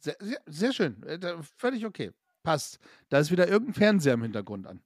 Sehr, 0.00 0.16
sehr, 0.20 0.40
sehr 0.46 0.72
schön. 0.72 1.02
Äh, 1.04 1.42
Völlig 1.56 1.86
okay. 1.86 2.10
Passt. 2.42 2.80
Da 3.08 3.18
ist 3.18 3.30
wieder 3.30 3.48
irgendein 3.48 3.74
Fernseher 3.74 4.14
im 4.14 4.22
Hintergrund 4.22 4.66
an. 4.66 4.82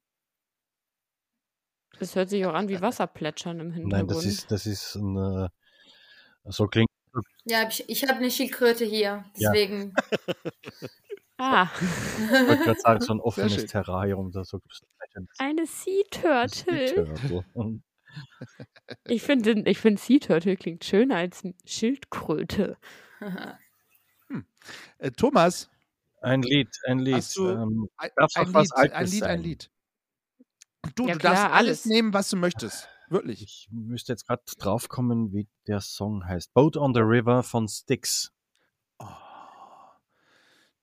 Es 1.99 2.15
hört 2.15 2.29
sich 2.29 2.45
auch 2.45 2.53
an 2.53 2.69
wie 2.69 2.81
Wasserplätschern 2.81 3.59
im 3.61 3.73
Hintergrund. 3.73 3.93
Nein, 3.93 4.07
das 4.09 4.27
ist, 4.27 4.51
das 4.51 4.67
ist 4.67 4.95
ein, 4.97 5.17
äh, 5.17 5.49
so 6.49 6.67
klingt 6.67 6.89
Ja, 7.45 7.69
ich, 7.69 7.89
ich 7.89 8.03
habe 8.05 8.15
eine 8.19 8.31
Schildkröte 8.31 8.85
hier, 8.85 9.25
Ja. 9.37 9.53
deswegen. 9.53 9.95
ah, 11.39 11.69
Ich 11.79 12.31
wollte 12.49 12.65
gerade 12.65 12.81
sagen, 12.81 13.01
so 13.01 13.13
ein 13.15 13.21
offenes. 13.23 13.67
Terrarium. 13.67 14.33
Da 14.33 14.45
so 14.45 14.61
eine 15.39 15.67
Sea 15.67 16.03
Turtle. 16.11 17.15
Ich 19.05 19.23
finde 19.23 19.69
ich 19.69 19.79
find 19.79 20.01
Sea 20.01 20.19
Turtle 20.19 20.57
klingt 20.57 20.85
schöner 20.85 21.17
als 21.17 21.43
Schildkröte. 21.67 22.79
Äh, 24.99 25.11
Thomas, 25.11 25.69
Ein 26.23 26.41
Lied, 26.43 26.69
ein 26.87 26.99
Lied. 27.01 27.15
Hast 27.17 27.37
du 27.37 27.49
ähm, 27.51 27.89
ein, 27.99 28.11
Darf's 28.17 28.37
auch 28.37 28.47
ein, 28.47 28.55
was 28.55 28.69
Lied, 28.83 28.93
ein 28.93 29.07
Lied, 29.07 29.23
ein? 29.23 29.41
Lied. 29.43 29.71
Du, 30.95 31.07
Ja, 31.09 31.13
du 31.15 31.19
klar, 31.19 31.35
darfst 31.35 31.45
alles 31.47 31.57
alles. 31.69 31.85
nehmen, 31.87 32.15
was 32.15 32.31
du 32.31 32.37
möchtest. 32.37 32.89
Wirklich. 33.09 33.43
ich 33.43 33.69
müsste 33.71 34.13
jetzt 34.13 34.27
gerade 34.27 34.43
draufkommen, 34.59 35.33
wie 35.33 35.47
der 35.67 35.81
Song 35.81 36.25
heißt. 36.27 36.53
Boat 36.55 36.77
on 36.77 36.95
the 36.95 37.01
River 37.01 37.43
von 37.43 37.69
Styx. 37.69 38.33
Oh. 38.99 39.07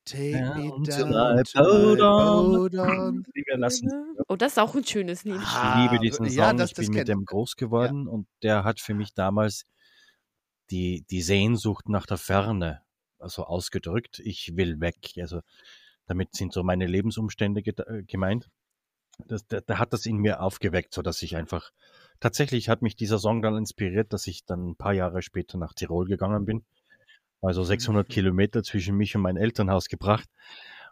Take 0.06 0.32
Ja, 0.32 0.54
me 0.56 0.70
down 0.70 0.84
to 0.84 1.60
on. 1.60 1.98
boat 1.98 2.76
on. 2.76 3.24
Flieger 3.32 3.58
lassen. 3.58 3.90
Oh, 4.28 4.36
das 4.36 4.54
ist 4.54 4.58
auch 4.60 4.76
ein 4.76 4.84
schönes 4.84 5.24
Lied. 5.24 5.36
Ich 5.42 5.48
Ah, 5.48 5.82
liebe 5.84 6.00
diesen 6.02 6.26
Song. 6.28 6.36
ja, 6.36 6.52
das- 6.54 6.72
ich 6.72 6.76
das 6.76 6.86
bin 6.88 6.96
mit 6.96 7.08
dem 7.08 7.24
groß 7.26 7.56
geworden 7.56 8.08
und 8.08 8.28
der 8.42 8.64
hat 8.66 8.82
für 8.82 8.94
mich 8.94 9.14
damals 9.14 9.66
die, 10.72 11.06
die 11.10 11.22
Sehnsucht 11.22 11.88
nach 11.88 12.06
der 12.06 12.18
Ferne 12.18 12.82
also 13.20 13.46
ausgedrückt. 13.46 14.20
Ich 14.20 14.58
will 14.58 14.82
weg. 14.82 14.98
Also 15.20 15.40
damit 16.06 16.36
sind 16.36 16.52
so 16.52 16.64
meine 16.64 16.86
Lebensumstände 16.86 17.62
äh, 17.62 18.04
gemeint. 18.04 18.50
Das, 19.28 19.48
da, 19.48 19.62
da 19.62 19.78
hat 19.78 19.94
das 19.94 20.06
in 20.06 20.18
mir 20.18 20.42
aufgeweckt, 20.42 20.94
so 20.94 21.02
dass 21.02 21.22
ich 21.22 21.38
einfach 21.38 21.72
tatsächlich 22.24 22.70
hat 22.70 22.82
mich 22.82 22.96
dieser 22.96 23.20
Song 23.20 23.42
dann 23.42 23.58
inspiriert, 23.58 24.14
dass 24.14 24.28
ich 24.28 24.46
dann 24.46 24.70
ein 24.70 24.76
paar 24.78 24.94
Jahre 24.94 25.22
später 25.22 25.58
nach 25.58 25.74
Tirol 25.74 26.08
gegangen 26.08 26.46
bin. 26.46 26.64
Also 27.42 27.66
600 27.66 28.08
Kilometer 28.08 28.64
zwischen 28.64 28.96
mich 28.96 29.14
und 29.18 29.22
mein 29.22 29.36
Elternhaus 29.36 29.90
gebracht. 29.90 30.30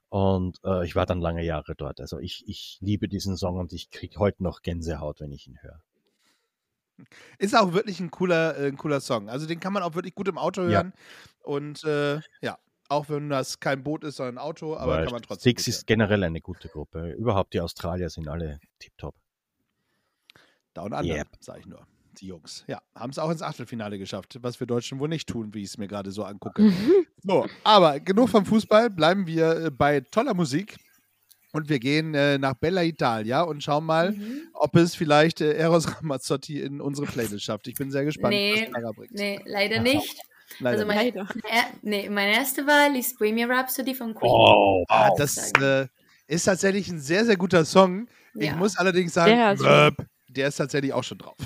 Und 0.09 0.59
äh, 0.65 0.85
ich 0.85 0.97
war 0.97 1.05
dann 1.05 1.21
lange 1.21 1.45
Jahre 1.45 1.73
dort. 1.73 2.01
Also 2.01 2.19
ich, 2.19 2.43
ich 2.47 2.79
liebe 2.81 3.07
diesen 3.07 3.37
Song 3.37 3.55
und 3.55 3.71
ich 3.71 3.89
kriege 3.89 4.19
heute 4.19 4.43
noch 4.43 4.61
Gänsehaut, 4.61 5.21
wenn 5.21 5.31
ich 5.31 5.47
ihn 5.47 5.57
höre. 5.61 5.81
Ist 7.39 7.55
auch 7.55 7.71
wirklich 7.71 8.01
ein 8.01 8.11
cooler, 8.11 8.57
äh, 8.57 8.67
ein 8.67 8.75
cooler 8.75 8.99
Song. 8.99 9.29
Also 9.29 9.47
den 9.47 9.61
kann 9.61 9.71
man 9.71 9.83
auch 9.83 9.95
wirklich 9.95 10.13
gut 10.13 10.27
im 10.27 10.37
Auto 10.37 10.63
Ja. 10.63 10.79
hören. 10.79 10.93
Und 11.43 11.85
äh, 11.85 12.19
ja, 12.41 12.59
auch 12.89 13.07
wenn 13.07 13.29
das 13.29 13.61
kein 13.61 13.83
Boot 13.83 14.03
ist, 14.03 14.17
sondern 14.17 14.35
ein 14.35 14.43
Auto, 14.43 14.75
aber 14.75 14.97
Weil 14.97 15.03
kann 15.05 15.13
man 15.13 15.21
trotzdem. 15.21 15.53
Gut 15.53 15.65
ist 15.65 15.87
generell 15.87 16.25
eine 16.25 16.41
gute 16.41 16.67
Gruppe. 16.67 17.13
Überhaupt 17.13 17.53
die 17.53 17.61
Australier 17.61 18.09
sind 18.09 18.27
alle 18.27 18.59
tiptop. 18.79 19.15
Down 20.73 20.93
Under, 20.93 21.03
Yep. 21.17 21.27
sag 21.39 21.59
ich 21.59 21.65
nur. 21.65 21.85
Die 22.19 22.27
Jungs. 22.27 22.65
Ja, 22.67 22.81
haben 22.93 23.09
es 23.11 23.19
auch 23.19 23.29
ins 23.29 23.41
Achtelfinale 23.41 23.97
geschafft, 23.97 24.37
was 24.41 24.59
wir 24.59 24.67
Deutschen 24.67 24.99
wohl 24.99 25.07
nicht 25.07 25.29
tun, 25.29 25.53
wie 25.53 25.59
ich 25.61 25.69
es 25.69 25.77
mir 25.77 25.87
gerade 25.87 26.11
so 26.11 26.23
angucke. 26.25 26.61
so, 27.23 27.45
aber 27.63 27.99
genug 28.01 28.29
vom 28.29 28.45
Fußball, 28.45 28.89
bleiben 28.89 29.25
wir 29.27 29.65
äh, 29.65 29.71
bei 29.71 30.01
toller 30.01 30.33
Musik. 30.33 30.75
Und 31.53 31.67
wir 31.67 31.79
gehen 31.79 32.13
äh, 32.15 32.37
nach 32.37 32.53
Bella 32.53 32.81
Italia 32.83 33.41
und 33.41 33.61
schauen 33.61 33.85
mal, 33.85 34.11
Mhm. 34.13 34.41
ob 34.53 34.73
es 34.77 34.95
vielleicht 34.95 35.41
äh, 35.41 35.53
Eros 35.53 35.97
Ramazzotti 35.97 36.61
in 36.61 36.79
unsere 36.79 37.07
Playlist 37.07 37.43
schafft. 37.43 37.67
Ich 37.67 37.75
bin 37.75 37.91
sehr 37.91 38.05
gespannt, 38.05 38.33
Nee, 38.33 38.61
was 38.67 38.69
Clara 38.73 38.91
bringt. 38.93 39.11
Nee, 39.13 39.39
leider 39.45 39.81
nicht. 39.81 40.17
Leider 40.59 40.77
also 40.79 40.85
mein, 40.85 40.97
Leider. 40.97 41.27
er, 41.49 41.63
nee, 41.81 42.09
meine 42.09 42.33
erste 42.35 42.65
Wahl 42.67 42.95
ist 42.97 43.17
Bohemian 43.19 43.49
Rhapsody 43.51 43.93
von 43.95 44.13
Queen. 44.13 44.29
Oh, 44.31 44.83
Ah, 44.89 45.09
wow. 45.09 45.17
das 45.17 45.35
sagen. 45.35 45.61
äh, 45.63 45.87
ist 46.33 46.43
tatsächlich 46.43 46.87
ein 46.89 46.99
sehr, 46.99 47.25
sehr 47.25 47.37
guter 47.37 47.63
Song. 47.65 48.07
Ich 48.33 48.47
Ja. 48.47 48.55
muss 48.55 48.77
allerdings 48.77 49.13
sagen, 49.13 49.31
Möp, 49.61 50.05
der 50.31 50.47
ist 50.47 50.55
tatsächlich 50.57 50.93
auch 50.93 51.03
schon 51.03 51.17
drauf. 51.19 51.37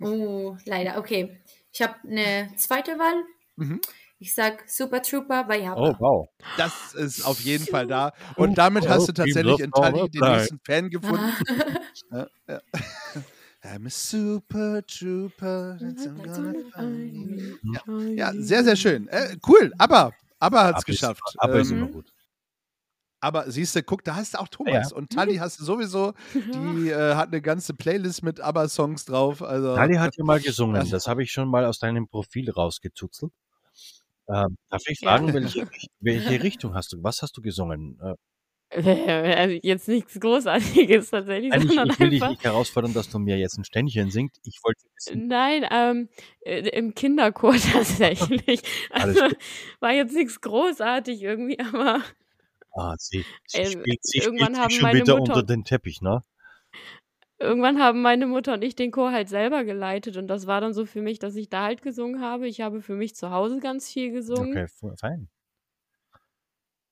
Oh, 0.00 0.56
leider. 0.64 0.98
Okay. 0.98 1.40
Ich 1.72 1.82
habe 1.82 1.94
eine 2.08 2.50
zweite 2.56 2.98
Wahl. 2.98 3.22
Mhm. 3.56 3.80
Ich 4.18 4.34
sag 4.34 4.68
Super 4.68 5.02
Trooper 5.02 5.44
bei 5.44 5.60
Java. 5.60 5.80
oh, 5.80 5.94
wow. 5.98 6.28
Das 6.56 6.94
ist 6.94 7.24
auf 7.26 7.40
jeden 7.40 7.66
Fall 7.66 7.86
da. 7.86 8.12
Und 8.36 8.56
damit 8.56 8.88
hast 8.88 9.08
du 9.08 9.12
tatsächlich 9.12 9.60
in 9.60 9.70
Tali 9.70 10.08
den 10.08 10.20
nächsten 10.22 10.60
Fan 10.64 10.88
gefunden. 10.88 11.32
Ah. 12.10 12.16
Ja, 12.16 12.26
ja. 12.48 12.60
I'm 13.64 13.86
a 13.86 13.90
super 13.90 14.82
trooper. 14.86 15.78
gonna 15.78 16.54
find 16.76 17.12
you. 17.86 18.00
Ja, 18.14 18.32
sehr, 18.34 18.62
sehr 18.62 18.76
schön. 18.76 19.08
Äh, 19.08 19.36
cool, 19.48 19.72
aber, 19.78 20.12
aber 20.38 20.64
hat 20.64 20.74
es 20.76 20.80
ist- 20.80 20.86
geschafft. 20.86 21.22
Aber 21.38 21.60
ist 21.60 21.70
ähm, 21.70 21.78
immer 21.78 21.88
gut. 21.88 22.12
Aber 23.24 23.50
siehst 23.50 23.74
du, 23.74 23.82
guck, 23.82 24.04
da 24.04 24.16
hast 24.16 24.34
du 24.34 24.38
auch 24.38 24.48
Thomas. 24.48 24.92
Und 24.92 25.10
Tali 25.10 25.36
hast 25.36 25.58
du 25.60 25.64
sowieso, 25.64 26.12
die 26.34 26.88
äh, 26.90 27.14
hat 27.14 27.28
eine 27.28 27.42
ganze 27.42 27.74
Playlist 27.74 28.22
mit 28.22 28.40
ABBA-Songs 28.40 29.04
drauf. 29.06 29.42
Also, 29.42 29.74
Tali 29.74 29.96
hat 29.96 30.16
ja 30.16 30.24
mal 30.24 30.40
gesungen. 30.40 30.76
Das- 30.76 30.90
Das 30.90 31.06
habe 31.08 31.22
ich 31.22 31.32
schon 31.32 31.48
mal 31.48 31.64
aus 31.64 31.78
deinem 31.78 32.06
Profil 32.08 32.50
rausgezuzelt. 32.50 33.32
Ähm, 34.28 34.56
darf 34.70 34.82
ich 34.86 35.00
Ja. 35.00 35.10
fragen, 35.10 35.34
welche, 35.34 35.66
welche 36.00 36.42
Richtung 36.42 36.74
hast 36.74 36.92
du? 36.92 37.02
Was 37.02 37.20
hast 37.22 37.36
du 37.36 37.42
gesungen? 37.42 37.98
Äh, 38.02 38.14
Also 38.70 39.58
jetzt 39.62 39.86
nichts 39.88 40.18
Großartiges 40.18 41.10
tatsächlich, 41.10 41.50
nein, 41.50 41.62
ich, 41.62 41.68
sondern 41.68 41.90
ich 41.90 42.00
will 42.00 42.10
dich 42.10 42.22
nicht 42.28 42.42
herausfordern, 42.42 42.92
dass 42.92 43.08
du 43.08 43.18
mir 43.18 43.38
jetzt 43.38 43.56
ein 43.58 43.64
Ständchen 43.64 44.10
singst. 44.10 44.40
Ich 44.44 44.58
wollte 44.64 44.80
wissen, 44.96 45.28
Nein, 45.28 45.64
ähm, 45.70 46.08
äh, 46.40 46.68
im 46.70 46.94
Kinderchor 46.94 47.54
tatsächlich. 47.72 48.62
Also 48.90 49.20
war 49.80 49.92
jetzt 49.92 50.14
nichts 50.14 50.40
großartig 50.40 51.22
irgendwie, 51.22 51.58
aber 51.60 52.00
ah, 52.74 52.94
sie, 52.98 53.24
sie 53.46 53.60
Ähm, 53.60 53.70
spielt, 53.70 54.04
sie 54.04 54.18
irgendwann 54.18 54.58
haben 54.58 54.70
schon 54.70 54.82
meine 54.82 55.02
wieder 55.02 55.18
Mutter- 55.18 55.34
unter 55.34 55.46
den 55.46 55.64
Teppich, 55.64 56.00
ne? 56.00 56.22
irgendwann 57.38 57.80
haben 57.80 58.00
meine 58.00 58.26
Mutter 58.26 58.54
und 58.54 58.62
ich 58.62 58.74
den 58.74 58.90
Chor 58.90 59.12
halt 59.12 59.28
selber 59.28 59.64
geleitet 59.64 60.16
und 60.16 60.28
das 60.28 60.46
war 60.46 60.60
dann 60.60 60.72
so 60.72 60.86
für 60.86 61.02
mich, 61.02 61.18
dass 61.18 61.36
ich 61.36 61.50
da 61.50 61.64
halt 61.64 61.82
gesungen 61.82 62.20
habe. 62.20 62.48
Ich 62.48 62.60
habe 62.60 62.80
für 62.80 62.94
mich 62.94 63.14
zu 63.16 63.30
Hause 63.30 63.58
ganz 63.60 63.90
viel 63.90 64.12
gesungen. 64.12 64.56
Okay, 64.56 64.66
fein. 64.98 65.28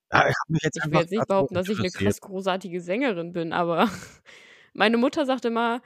Ah, 0.09 0.29
ich 0.29 0.35
jetzt 0.61 0.77
Ich 0.77 0.91
will 0.91 0.99
jetzt 0.99 1.11
nicht 1.11 1.27
behaupten, 1.27 1.55
dass 1.55 1.69
ich 1.69 1.79
eine 1.79 1.89
krass 1.89 2.21
großartige 2.21 2.81
Sängerin 2.81 3.33
bin, 3.33 3.51
aber 3.51 3.89
meine 4.73 4.97
Mutter 4.97 5.25
sagt 5.25 5.45
immer, 5.45 5.81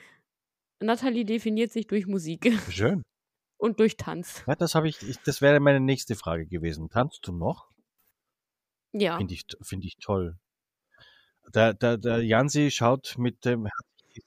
Natalie 0.81 1.23
definiert 1.23 1.71
sich 1.71 1.87
durch 1.87 2.07
Musik 2.07 2.51
Schön. 2.69 3.03
und 3.57 3.79
durch 3.79 3.95
Tanz. 3.95 4.43
Ja, 4.47 4.55
das 4.55 4.75
habe 4.75 4.89
ich, 4.89 5.01
ich, 5.01 5.17
das 5.19 5.41
wäre 5.41 5.61
meine 5.61 5.79
nächste 5.79 6.15
Frage 6.15 6.45
gewesen. 6.45 6.89
Tanzt 6.89 7.25
du 7.25 7.31
noch? 7.31 7.69
Ja. 8.99 9.17
Finde 9.17 9.33
ich, 9.33 9.45
finde 9.61 9.87
ich 9.87 9.97
toll. 9.97 10.37
Der, 11.53 11.73
der, 11.73 11.97
der 11.97 12.23
Jansi 12.23 12.71
schaut 12.71 13.15
mit 13.17 13.45
dem, 13.45 13.67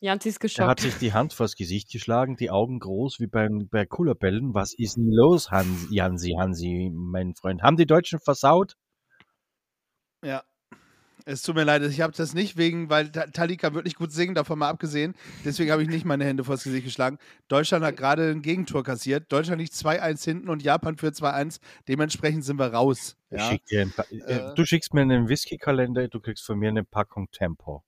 Janzi 0.01 0.29
ist 0.29 0.37
er 0.37 0.67
hat 0.69 0.79
geschockt. 0.79 0.81
sich 0.81 0.99
die 0.99 1.13
Hand 1.13 1.33
vors 1.33 1.57
Gesicht 1.57 1.91
geschlagen, 1.91 2.37
die 2.37 2.51
Augen 2.51 2.79
groß 2.79 3.21
wie 3.21 3.27
beim, 3.27 3.69
bei 3.69 3.87
Kullerbällen. 3.87 4.55
Was 4.55 4.73
ist 4.73 4.97
denn 4.97 5.11
los, 5.11 5.51
Hans, 5.51 5.89
Jansi, 5.91 6.37
Hansi, 6.39 6.91
mein 6.95 7.35
Freund? 7.35 7.63
Haben 7.63 7.77
die 7.77 7.87
Deutschen 7.87 8.21
versaut? 8.21 8.77
Ja. 10.23 10.45
Es 11.27 11.43
tut 11.43 11.55
mir 11.55 11.65
leid, 11.65 11.83
ich 11.83 12.01
habe 12.01 12.13
das 12.17 12.35
nicht 12.35 12.57
wegen, 12.57 12.91
weil 12.91 13.11
Ta- 13.11 13.27
Tali 13.27 13.57
kann 13.57 13.75
wirklich 13.75 13.95
gut 13.95 14.13
singen, 14.13 14.35
davon 14.35 14.59
mal 14.59 14.69
abgesehen. 14.69 15.15
Deswegen 15.45 15.71
habe 15.71 15.83
ich 15.83 15.89
nicht 15.89 16.05
meine 16.05 16.25
Hände 16.25 16.45
vors 16.45 16.65
Gesicht 16.65 16.85
geschlagen. 16.85 17.19
Deutschland 17.49 17.85
hat 17.85 17.97
gerade 17.97 18.31
ein 18.31 18.43
Gegentor 18.43 18.83
kassiert. 18.85 19.31
Deutschland 19.33 19.61
liegt 19.61 19.73
2-1 19.75 20.25
hinten 20.25 20.49
und 20.49 20.63
Japan 20.63 20.97
führt 20.97 21.15
2-1. 21.15 21.61
Dementsprechend 21.89 22.45
sind 22.45 22.59
wir 22.59 22.73
raus. 22.73 23.17
Ja? 23.31 23.49
schick 23.51 23.63
ein 23.73 23.93
Äh. 24.27 24.55
du 24.55 24.65
schickst 24.65 24.93
mir 24.95 25.03
einen 25.03 25.29
Whisky-Kalender, 25.29 26.09
du 26.09 26.21
kriegst 26.21 26.45
von 26.45 26.59
mir 26.59 26.69
eine 26.69 26.85
Packung 26.85 27.31
Tempo. 27.31 27.85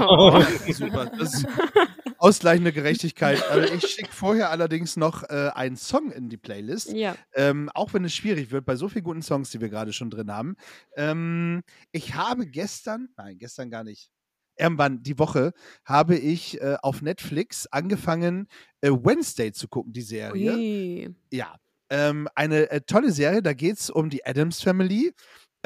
Oh. 0.00 0.40
Super. 0.72 1.06
Das 1.18 1.34
ist 1.34 1.46
ausgleichende 2.18 2.72
Gerechtigkeit. 2.72 3.42
Also 3.48 3.72
ich 3.72 3.86
schicke 3.86 4.12
vorher 4.12 4.50
allerdings 4.50 4.96
noch 4.96 5.22
äh, 5.24 5.50
einen 5.54 5.76
Song 5.76 6.10
in 6.10 6.28
die 6.28 6.36
Playlist. 6.36 6.92
Ja. 6.92 7.16
Ähm, 7.34 7.70
auch 7.74 7.94
wenn 7.94 8.04
es 8.04 8.14
schwierig 8.14 8.50
wird, 8.50 8.66
bei 8.66 8.76
so 8.76 8.88
vielen 8.88 9.04
guten 9.04 9.22
Songs, 9.22 9.50
die 9.50 9.60
wir 9.60 9.68
gerade 9.68 9.92
schon 9.92 10.10
drin 10.10 10.32
haben. 10.32 10.56
Ähm, 10.96 11.62
ich 11.92 12.14
habe 12.14 12.46
gestern, 12.46 13.08
nein, 13.16 13.38
gestern 13.38 13.70
gar 13.70 13.84
nicht, 13.84 14.10
irgendwann 14.58 15.02
die 15.02 15.18
Woche, 15.18 15.52
habe 15.84 16.16
ich 16.16 16.60
äh, 16.60 16.76
auf 16.82 17.00
Netflix 17.00 17.66
angefangen, 17.68 18.48
äh, 18.80 18.90
Wednesday 18.90 19.52
zu 19.52 19.68
gucken, 19.68 19.92
die 19.92 20.02
Serie. 20.02 20.54
Ui. 20.54 21.14
Ja. 21.32 21.54
Ähm, 21.90 22.28
eine 22.34 22.70
äh, 22.70 22.80
tolle 22.82 23.12
Serie, 23.12 23.42
da 23.42 23.54
geht 23.54 23.78
es 23.78 23.88
um 23.88 24.10
die 24.10 24.26
Adams 24.26 24.60
Family. 24.60 25.14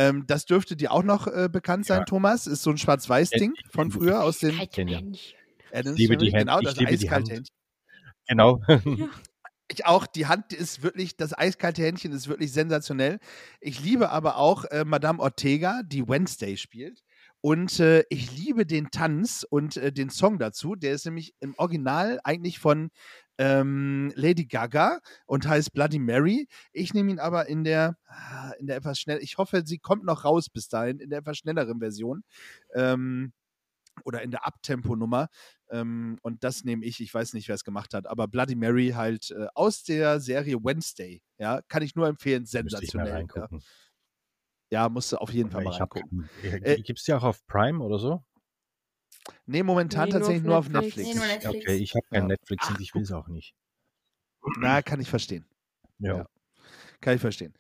Ähm, 0.09 0.25
das 0.27 0.45
dürfte 0.47 0.77
dir 0.77 0.93
auch 0.93 1.03
noch 1.03 1.27
äh, 1.27 1.49
bekannt 1.51 1.87
sein, 1.87 2.01
Ja. 2.01 2.05
Thomas. 2.05 2.47
Ist 2.47 2.63
so 2.63 2.71
ein 2.71 2.79
Schwarz-Weiß-Ding 2.79 3.55
von 3.71 3.91
früher 3.91 4.23
aus 4.23 4.39
den. 4.39 4.59
Adams 5.73 5.99
liebe 5.99 6.17
die. 6.17 6.31
Hand- 6.33 6.41
Genau, 6.41 6.59
ich 6.61 6.65
das 6.67 6.77
liebe 6.77 6.91
die 6.97 7.07
eiskalte. 7.09 7.33
Händchen. 7.35 7.55
Genau. 8.29 8.61
Ich 9.71 9.87
auch, 9.87 10.07
die 10.07 10.27
Hand 10.27 10.53
ist 10.53 10.83
wirklich, 10.83 11.17
das 11.17 11.33
eiskalte 11.37 11.83
Händchen 11.83 12.13
ist 12.13 12.29
wirklich 12.29 12.53
sensationell. 12.53 13.19
Ich 13.61 13.81
liebe 13.81 14.11
aber 14.11 14.37
auch 14.37 14.65
äh, 14.67 14.85
Madame 14.85 15.19
Ortega, 15.19 15.81
die 15.85 16.07
Wednesday 16.07 16.59
spielt. 16.59 17.03
Und 17.41 17.81
äh, 17.81 18.05
ich 18.11 18.31
liebe 18.37 18.67
den 18.67 18.91
Tanz 18.91 19.47
und 19.49 19.77
äh, 19.79 19.91
den 19.91 20.11
Song 20.11 20.39
dazu. 20.39 20.75
Der 20.77 20.93
ist 20.93 21.07
nämlich 21.07 21.35
im 21.41 21.55
Original 21.57 22.21
eigentlich 22.23 22.59
von 22.59 22.91
ähm, 23.39 24.13
Lady 24.15 24.47
Gaga 24.47 25.01
und 25.27 25.47
heißt 25.47 25.73
Bloody 25.73 25.99
Mary. 25.99 26.49
Ich 26.73 26.95
nehme 26.95 27.11
ihn 27.11 27.19
aber 27.19 27.49
in 27.49 27.65
der, 27.65 27.97
ah, 28.07 28.53
in 28.59 28.67
der 28.67 28.77
etwas 28.77 28.99
schnell, 28.99 29.19
ich 29.23 29.39
hoffe, 29.39 29.63
sie 29.65 29.79
kommt 29.79 30.05
noch 30.05 30.25
raus 30.25 30.49
bis 30.49 30.69
dahin, 30.69 31.01
in 31.01 31.11
der 31.11 31.21
etwas 31.21 31.39
schnelleren 31.39 31.81
Version. 31.81 32.25
Ähm, 32.75 33.33
oder 34.05 34.23
in 34.23 34.31
der 34.31 34.47
Abtempo-Nummer. 34.47 35.29
Ähm, 35.71 36.19
und 36.23 36.45
das 36.45 36.65
nehme 36.65 36.85
ich, 36.85 37.01
ich 37.01 37.13
weiß 37.13 37.35
nicht, 37.35 37.49
wer 37.49 37.55
es 37.55 37.65
gemacht 37.65 37.95
hat, 37.95 38.07
aber 38.07 38.29
Bloody 38.29 38.55
Mary 38.55 38.93
halt 38.95 39.31
äh, 39.31 39.49
aus 39.55 39.85
der 39.85 40.21
Serie 40.21 40.57
Wednesday. 40.57 41.23
Ja, 41.39 41.61
kann 41.69 41.83
ich 41.83 41.95
nur 41.95 42.09
empfehlen, 42.09 42.47
sensationell. 42.47 43.27
Ja, 44.71 44.89
musst 44.89 45.13
du 45.13 45.19
auf 45.19 45.33
jeden 45.33 45.51
Fall 45.51 45.65
mal 45.65 45.71
ich 45.71 45.81
reingucken. 45.81 46.29
äh, 46.43 46.81
Gibt 46.81 46.99
es 46.99 47.05
die 47.05 47.13
auch 47.13 47.25
auf 47.25 47.47
Prime 47.47 47.83
oder 47.85 47.99
so? 47.99 48.25
Nee, 49.47 49.63
momentan 49.63 50.09
Nee, 50.09 50.13
nur 50.13 50.21
tatsächlich 50.21 50.45
nur 50.45 50.57
auf 50.59 50.69
Netflix. 50.69 50.97
Netflix. 50.97 51.09
Nee, 51.09 51.15
nur 51.19 51.27
Netflix. 51.27 51.65
Okay, 51.67 51.77
ich 51.77 51.95
habe 51.95 52.07
kein 52.11 52.23
Ja. 52.23 52.29
Netflix 52.29 52.65
Ach, 52.67 52.75
und 52.75 52.81
ich 52.81 52.95
will 52.95 53.03
es 53.03 53.13
auch 53.13 53.29
nicht. 53.29 53.55
Na, 54.59 54.83
kann 54.83 55.01
ich 55.01 55.09
verstehen. 55.09 55.47
Ja. 55.99 56.17
Ja. 56.19 56.27
Kann 57.01 57.15
ich 57.15 57.21
verstehen. 57.21 57.55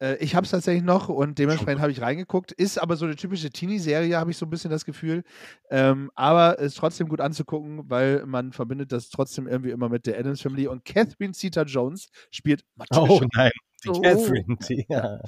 Äh, 0.00 0.16
ich 0.16 0.34
habe 0.34 0.44
es 0.44 0.50
tatsächlich 0.50 0.82
noch 0.82 1.08
und 1.08 1.38
dementsprechend 1.38 1.80
habe 1.80 1.92
ich 1.92 2.00
reingeguckt. 2.00 2.52
Ist 2.52 2.78
aber 2.78 2.96
so 2.96 3.04
eine 3.06 3.16
typische 3.16 3.50
Teenie-Serie, 3.50 4.16
habe 4.18 4.30
ich 4.30 4.36
so 4.36 4.46
ein 4.46 4.50
bisschen 4.50 4.70
das 4.70 4.84
Gefühl. 4.84 5.22
Ähm, 5.70 6.10
aber 6.14 6.58
ist 6.58 6.76
trotzdem 6.76 7.08
gut 7.08 7.20
anzugucken, 7.20 7.88
weil 7.88 8.26
man 8.26 8.52
verbindet 8.52 8.92
das 8.92 9.08
trotzdem 9.08 9.46
irgendwie 9.46 9.70
immer 9.70 9.88
mit 9.88 10.06
der 10.06 10.18
Adams 10.18 10.40
Family. 10.42 10.66
Und 10.66 10.84
Catherine 10.84 11.32
Zeta-Jones 11.32 12.08
spielt 12.30 12.64
Matilda. 12.74 13.08
Oh 13.08 13.20
nein, 13.34 13.52
die 13.84 13.88
Oh. 13.88 14.00
Catherine. 14.00 14.56
Die, 14.68 14.86
ja. 14.88 15.20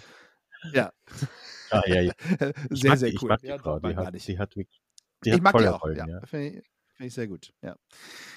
Ja, 0.73 0.91
Ah, 1.71 1.83
ja, 1.87 2.01
ja. 2.01 2.13
Ich 2.71 2.81
sehr, 2.81 2.91
mag 2.91 2.99
sehr 2.99 3.09
cool. 3.11 3.15
Ich 3.15 3.23
mag 3.23 3.41
die 3.41 3.47
Ja, 3.47 3.59
Frau, 3.59 3.79
die 3.79 3.95
hat, 3.97 4.27
die 4.27 4.39
hat 4.39 4.57
wirklich. 4.57 4.81
Die 5.25 5.31
ich 5.31 5.41
mag 5.43 5.57
die 5.59 5.67
auch. 5.69 5.83
Rollen, 5.83 5.97
ja. 5.97 6.07
ja. 6.07 6.21
Finde 6.27 6.47
ich, 6.49 6.65
find 6.95 7.07
ich 7.09 7.15
sehr 7.15 7.29
gut. 7.29 7.53
Ja. 7.63 7.77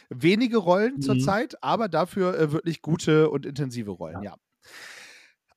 Wenige 0.10 0.58
Rollen 0.58 0.96
Mhm. 0.96 1.02
zurzeit, 1.02 1.62
aber 1.64 1.90
dafür 1.90 2.38
äh, 2.40 2.52
wirklich 2.52 2.82
gute 2.82 3.30
und 3.30 3.46
intensive 3.46 3.92
Rollen, 3.92 4.24
ja. 4.24 4.36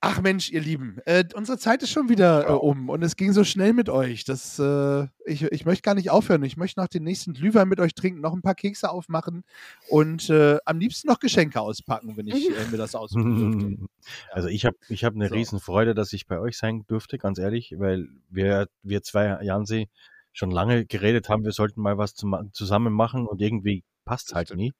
Ach 0.07 0.20
Mensch, 0.20 0.51
ihr 0.51 0.61
Lieben, 0.61 0.99
äh, 1.07 1.25
unsere 1.35 1.57
Zeit 1.57 1.83
ist 1.83 1.89
schon 1.89 2.11
wieder 2.11 2.47
äh, 2.47 2.53
um 2.53 2.91
und 2.91 3.03
es 3.03 3.16
ging 3.16 3.33
so 3.33 3.43
schnell 3.43 3.72
mit 3.72 3.89
euch. 3.89 4.25
Das, 4.25 4.59
äh, 4.59 5.05
ich, 5.25 5.45
ich 5.45 5.64
möchte 5.64 5.81
gar 5.81 5.95
nicht 5.95 6.11
aufhören. 6.11 6.43
Ich 6.45 6.59
möchte 6.59 6.79
noch 6.79 6.89
den 6.89 7.05
nächsten 7.05 7.33
Glühwein 7.33 7.68
mit 7.68 7.81
euch 7.81 7.95
trinken, 7.95 8.20
noch 8.20 8.35
ein 8.35 8.43
paar 8.43 8.55
Kekse 8.55 8.91
aufmachen 8.91 9.45
und 9.89 10.29
äh, 10.29 10.59
am 10.66 10.79
liebsten 10.79 11.09
noch 11.09 11.20
Geschenke 11.20 11.59
auspacken, 11.59 12.18
wenn 12.18 12.27
ich 12.27 12.51
äh, 12.51 12.66
mir 12.70 12.77
das 12.77 12.95
aussuchen 12.95 13.59
dürfte. 13.59 13.87
Also 14.31 14.49
ich 14.49 14.66
habe 14.66 14.77
ich 14.91 15.05
hab 15.05 15.14
eine 15.14 15.29
So. 15.31 15.37
Riesenfreude, 15.37 15.95
dass 15.95 16.12
ich 16.12 16.27
bei 16.27 16.39
euch 16.39 16.59
sein 16.59 16.85
durfte, 16.87 17.16
ganz 17.16 17.39
ehrlich, 17.39 17.75
weil 17.79 18.07
wir, 18.29 18.68
wir 18.83 19.01
zwei, 19.03 19.43
Jansi, 19.43 19.89
schon 20.35 20.51
lange 20.51 20.85
geredet 20.85 21.30
haben, 21.30 21.45
wir 21.45 21.53
sollten 21.53 21.80
mal 21.80 21.97
was 21.97 22.14
zum, 22.14 22.51
zusammen 22.53 22.93
machen 22.93 23.26
und 23.26 23.41
irgendwie 23.41 23.85
passt 24.05 24.35
halt 24.35 24.55
nie. 24.55 24.74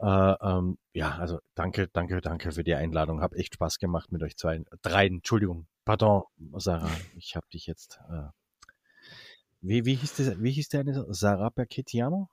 Äh, 0.00 0.06
ähm, 0.40 0.78
ja, 0.94 1.18
also 1.18 1.40
danke, 1.54 1.88
danke, 1.88 2.22
danke 2.22 2.52
für 2.52 2.64
die 2.64 2.74
Einladung. 2.74 3.20
Hab 3.20 3.34
echt 3.34 3.54
Spaß 3.54 3.78
gemacht 3.78 4.10
mit 4.12 4.22
euch 4.22 4.36
zwei. 4.36 4.62
Drei, 4.80 5.06
Entschuldigung, 5.06 5.66
pardon, 5.84 6.22
Sarah, 6.54 6.90
ich 7.16 7.36
habe 7.36 7.46
dich 7.52 7.66
jetzt. 7.66 8.00
Äh, 8.08 8.28
wie, 9.60 9.84
wie, 9.84 9.96
hieß 9.96 10.16
das, 10.16 10.42
wie 10.42 10.52
hieß 10.52 10.70
der 10.70 10.80
eine? 10.80 11.04
Sarah 11.12 11.50
Perchettiamo? 11.50 12.30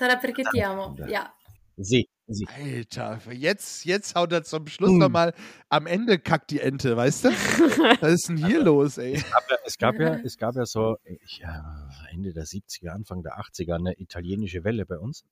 Sarà 0.00 0.16
perché 0.16 0.44
ti 0.50 0.62
amo. 0.62 0.94
Ja. 0.96 1.08
Ja. 1.08 1.34
Sie, 1.76 2.08
sie. 2.34 2.46
Alter, 2.48 3.20
jetzt, 3.32 3.84
jetzt 3.84 4.14
haut 4.14 4.32
er 4.32 4.42
zum 4.44 4.66
Schluss 4.66 4.90
Hm. 4.90 4.98
nochmal 4.98 5.34
am 5.68 5.86
Ende 5.86 6.18
kackt 6.18 6.50
die 6.50 6.60
Ente, 6.60 6.96
weißt 6.96 7.24
du? 7.26 7.28
Was 8.00 8.12
ist 8.12 8.28
denn 8.28 8.36
hier 8.46 8.62
los, 8.62 8.98
ey? 8.98 9.16
Aber 9.32 9.58
es 9.64 9.76
gab 9.78 9.98
ja, 9.98 10.14
es 10.24 10.36
gab 10.36 10.54
ja 10.56 10.66
so 10.66 10.96
ich, 11.04 11.42
äh, 11.42 12.12
Ende 12.14 12.32
der 12.32 12.44
70er, 12.44 12.90
Anfang 12.90 13.22
der 13.22 13.38
80er 13.38 13.74
eine 13.74 13.98
italienische 13.98 14.64
Welle 14.64 14.86
bei 14.86 14.98
uns. 14.98 15.24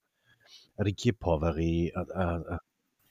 Ricchi 0.79 1.11
e 1.11 1.13
Poveri, 1.13 1.93
äh, 1.95 2.01
äh, 2.01 2.59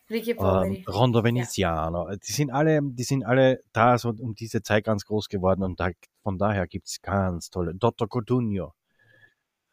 Ricky 0.09 0.31
ähm, 0.31 0.37
Poveri. 0.37 0.85
Rondo 0.87 1.23
Veneziano, 1.23 2.09
die 2.15 2.31
sind 2.31 2.49
alle, 2.49 2.79
die 2.81 3.03
sind 3.03 3.23
alle 3.25 3.59
da 3.73 3.97
so 3.97 4.09
um 4.09 4.35
diese 4.35 4.61
Zeit 4.61 4.85
ganz 4.85 5.03
groß 5.05 5.27
geworden 5.27 5.63
und 5.63 5.79
da, 5.79 5.89
von 6.23 6.37
daher 6.37 6.65
gibt's 6.67 7.01
ganz 7.01 7.49
tolle. 7.49 7.75
Dottor 7.75 8.07
Cotugno 8.07 8.73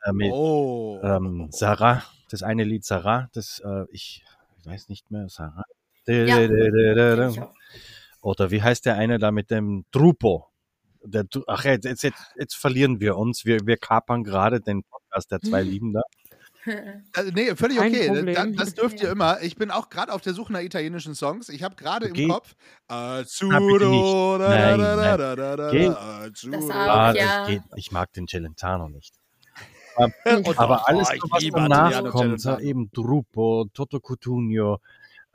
äh, 0.04 0.12
mit 0.12 0.32
Oh. 0.32 0.98
ähm, 1.02 1.48
Sarah, 1.52 2.02
das 2.34 2.42
eine 2.42 2.64
Lied 2.64 2.84
Sarah, 2.84 3.28
das 3.32 3.62
äh, 3.64 3.84
ich, 3.90 4.24
ich 4.58 4.66
weiß 4.66 4.88
nicht 4.88 5.10
mehr, 5.10 5.28
Sarah. 5.28 5.64
Ja. 6.06 7.52
Oder 8.20 8.50
wie 8.50 8.62
heißt 8.62 8.84
der 8.86 8.96
eine 8.96 9.18
da 9.18 9.30
mit 9.30 9.50
dem 9.50 9.84
Trupo? 9.92 10.48
Der, 11.04 11.24
ach, 11.46 11.64
jetzt, 11.64 11.84
jetzt, 11.84 12.02
jetzt, 12.02 12.22
jetzt 12.36 12.56
verlieren 12.56 12.98
wir 12.98 13.16
uns. 13.16 13.44
Wir, 13.44 13.60
wir 13.64 13.76
kapern 13.76 14.24
gerade 14.24 14.60
den 14.60 14.82
Podcast 14.82 15.30
der 15.30 15.40
zwei 15.40 15.62
Lieben 15.74 15.92
da. 15.92 16.00
Also, 17.14 17.30
nee, 17.32 17.54
völlig 17.54 17.76
Kein 17.76 17.92
okay. 17.92 18.06
Problem. 18.08 18.34
Da, 18.34 18.46
das 18.46 18.74
dürft 18.74 19.00
ihr 19.02 19.10
immer. 19.10 19.40
Ich 19.42 19.56
bin 19.56 19.70
auch 19.70 19.90
gerade 19.90 20.12
auf 20.12 20.22
der 20.22 20.32
Suche 20.32 20.52
nach 20.52 20.60
italienischen 20.60 21.14
Songs. 21.14 21.50
Ich 21.50 21.62
habe 21.62 21.76
gerade 21.76 22.06
Okay. 22.06 22.24
im 22.24 22.30
Kopf. 22.30 22.54
Ah, 22.88 23.18
Azzurro, 23.18 24.38
Nein, 24.38 24.80
nein. 24.80 25.18
da, 25.18 25.36
da, 25.36 25.56
da, 25.56 25.70
Geh. 25.70 25.88
Azzurro. 25.88 26.52
Das 26.52 26.64
auch. 26.64 26.74
Ah, 26.74 27.14
ja. 27.14 27.38
das 27.40 27.48
geht. 27.48 27.62
Ich 27.76 27.92
mag 27.92 28.12
den 28.14 28.26
Celentano 28.26 28.88
nicht. 28.88 29.14
Und 29.96 30.58
Aber 30.58 30.76
doch, 30.76 30.84
alles, 30.86 31.08
oh, 31.22 31.26
was 31.30 31.44
danach 31.52 32.04
kommt, 32.10 32.40
so 32.40 32.50
Celentano. 32.50 32.58
eben 32.60 32.90
Trupo, 32.92 33.66
Toto 33.72 34.00
Cutugno, 34.00 34.80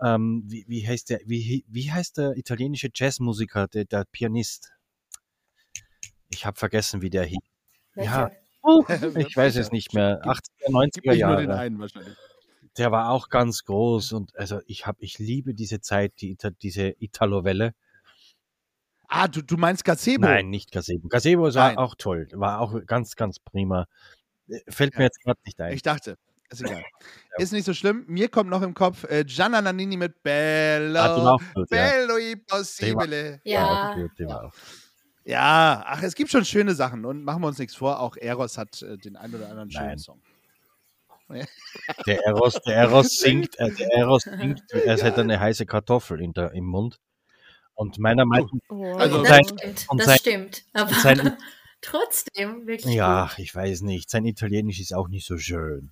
ähm, 0.02 0.44
wie, 0.48 0.66
wie 0.68 0.88
heißt 0.88 1.10
der, 1.10 1.22
wie, 1.26 1.64
wie 1.68 1.92
heißt 1.92 2.18
der 2.18 2.38
italienische 2.38 2.90
Jazzmusiker, 2.94 3.68
der, 3.68 3.86
der 3.86 4.06
Pianist? 4.12 4.72
Ich 6.30 6.46
habe 6.46 6.58
vergessen, 6.58 7.02
wie 7.02 7.10
der 7.10 7.26
hieß. 7.26 7.40
Ja, 7.96 8.32
ich 9.18 9.36
weiß 9.36 9.56
es 9.58 9.72
nicht 9.72 9.94
mehr. 9.94 10.22
80er, 10.24 10.70
90er 10.70 10.90
Gibt 10.94 11.06
nicht 11.08 11.26
nur 11.26 11.36
den 11.38 11.50
Jahre. 11.50 11.60
einen 11.60 11.80
wahrscheinlich. 11.80 12.16
Der 12.78 12.92
war 12.92 13.10
auch 13.10 13.30
ganz 13.30 13.64
groß 13.66 14.14
und 14.14 14.36
also 14.38 14.62
ich 14.68 14.86
habe, 14.86 14.98
ich 15.02 15.18
liebe 15.20 15.54
diese 15.54 15.82
Zeit, 15.82 16.14
die, 16.22 16.36
Ita- 16.36 16.52
diese 16.62 16.94
Italo-Welle. 17.00 17.74
Ah, 19.08 19.28
du, 19.28 19.42
du 19.42 19.58
meinst 19.58 19.84
Gazebo? 19.84 20.22
Nein, 20.28 20.50
nicht 20.50 20.72
Gazebo. 20.72 21.08
Gazebo 21.08 21.44
war 21.56 21.70
Nein. 21.70 21.78
auch 21.78 21.96
toll, 21.98 22.28
war 22.34 22.62
auch 22.62 22.76
ganz, 22.86 23.16
ganz 23.16 23.40
prima. 23.40 23.88
Äh, 24.50 24.60
Fällt 24.72 24.94
mir 24.96 25.02
Ja. 25.02 25.06
jetzt 25.06 25.22
gerade 25.24 25.40
nicht 25.46 25.60
ein. 25.62 25.74
Ich 25.74 25.82
dachte. 25.82 26.18
Ist 26.52 26.62
egal. 26.62 26.84
Ist 27.38 27.54
nicht 27.54 27.66
so 27.66 27.74
schlimm. 27.74 28.06
Mir 28.08 28.28
kommt 28.30 28.50
noch 28.50 28.62
im 28.64 28.74
Kopf 28.74 29.04
äh, 29.06 29.24
Gianna 29.24 29.62
Nannini 29.62 29.98
mit 29.98 30.22
Bello. 30.24 31.00
Ah, 31.00 31.38
gut, 31.54 31.70
ja. 31.72 31.92
Bello 31.92 32.18
impossibile. 32.18 33.40
Ja. 33.44 33.96
auch. 34.30 34.54
Ja, 35.26 35.84
ach, 35.86 36.02
es 36.02 36.16
gibt 36.16 36.32
schon 36.32 36.44
schöne 36.44 36.74
Sachen 36.74 37.06
und 37.06 37.24
machen 37.24 37.42
wir 37.44 37.48
uns 37.48 37.60
nichts 37.60 37.76
vor. 37.76 38.00
Auch 38.00 38.18
Eros 38.18 38.58
hat 38.58 38.82
äh, 38.82 38.98
den 38.98 39.16
einen 39.16 39.36
oder 39.36 39.50
anderen 39.50 39.70
schönen 39.70 39.86
Nein. 39.88 39.98
Song. 40.00 40.22
Der 42.08 42.26
Eros, 42.26 42.60
der 42.66 42.76
Eros 42.76 43.18
singt, 43.20 43.60
äh, 43.60 43.70
der 43.72 43.94
Eros 43.94 44.24
singt, 44.24 44.64
als 44.88 45.04
hätte 45.04 45.18
er 45.18 45.24
eine 45.26 45.40
heiße 45.40 45.68
Kartoffel 45.68 46.20
in 46.22 46.34
der, 46.34 46.54
im 46.54 46.66
Mund. 46.66 47.00
Und 47.76 48.00
meiner 48.00 48.26
Meinung 48.26 48.60
Oh, 48.70 48.96
Also 48.96 49.20
das 49.22 49.30
sein- 49.30 49.44
stimmt. 49.46 49.86
und 49.90 50.00
das 50.00 50.08
sein- 50.08 50.18
stimmt. 50.18 50.64
Aber 50.74 50.94
sein- 50.96 51.38
trotzdem 51.82 52.68
wirklich. 52.68 52.94
ja, 52.94 53.32
ich 53.38 53.54
weiß 53.54 53.82
nicht. 53.82 54.10
Sein 54.10 54.26
Italienisch 54.26 54.80
ist 54.80 54.94
auch 54.94 55.08
nicht 55.08 55.26
so 55.26 55.38
schön. 55.38 55.92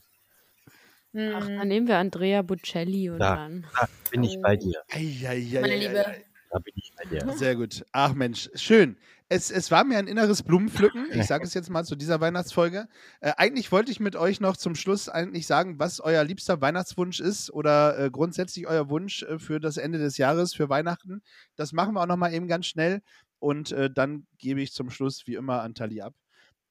Gut. 1.14 1.22
Ach, 1.34 1.48
Hm, 1.48 1.58
dann 1.58 1.68
nehmen 1.68 1.88
wir 1.88 1.98
Andrea 1.98 2.42
Bocelli 2.42 3.10
und 3.10 3.20
Da. 3.20 3.36
dann. 3.36 3.66
Da 3.80 3.88
bin 4.12 4.24
ich 4.24 4.40
bei 4.42 4.56
dir. 4.58 4.82
Eieieiei. 4.92 5.62
Meine 5.62 5.78
Liebe. 5.78 6.06
Da 6.52 6.60
bin 6.60 6.74
ich 6.76 6.92
bei 6.96 7.04
dir. 7.10 7.34
Sehr 7.38 7.56
gut. 7.56 7.84
Ach 7.92 8.14
Mensch, 8.14 8.50
schön. 8.56 8.98
Es, 9.30 9.52
es 9.52 9.72
war 9.72 9.84
mir 9.84 9.98
ein 9.98 10.08
inneres 10.08 10.42
Blumenpflücken. 10.44 11.08
Ich 11.12 11.26
sage 11.26 11.44
es 11.44 11.54
jetzt 11.54 11.70
mal 11.70 11.84
zu 11.84 11.98
dieser 11.98 12.22
Weihnachtsfolge. 12.22 12.88
Äh, 13.20 13.34
eigentlich 13.36 13.74
wollte 13.74 13.92
ich 13.92 14.00
mit 14.00 14.16
euch 14.16 14.40
noch 14.40 14.56
zum 14.56 14.74
Schluss 14.74 15.10
eigentlich 15.10 15.48
sagen, 15.48 15.80
was 15.80 16.00
euer 16.00 16.24
liebster 16.24 16.62
Weihnachtswunsch 16.62 17.20
ist 17.20 17.52
oder 17.52 18.00
äh, 18.00 18.10
grundsätzlich 18.10 18.68
euer 18.68 18.90
Wunsch 18.90 19.24
äh, 19.24 19.38
für 19.38 19.60
das 19.60 19.76
Ende 19.76 19.98
des 20.00 20.18
Jahres, 20.18 20.54
für 20.54 20.70
Weihnachten. 20.70 21.22
Das 21.58 21.74
machen 21.74 21.94
wir 21.96 22.02
auch 22.02 22.08
noch 22.08 22.16
mal 22.16 22.34
eben 22.34 22.48
ganz 22.48 22.68
schnell 22.68 23.02
und 23.40 23.72
äh, 23.72 23.90
dann 23.92 24.28
gebe 24.38 24.62
ich 24.62 24.74
zum 24.74 24.90
Schluss 24.90 25.28
wie 25.28 25.36
immer 25.36 25.62
an 25.62 25.74
Tali 25.76 26.02
ab. 26.02 26.16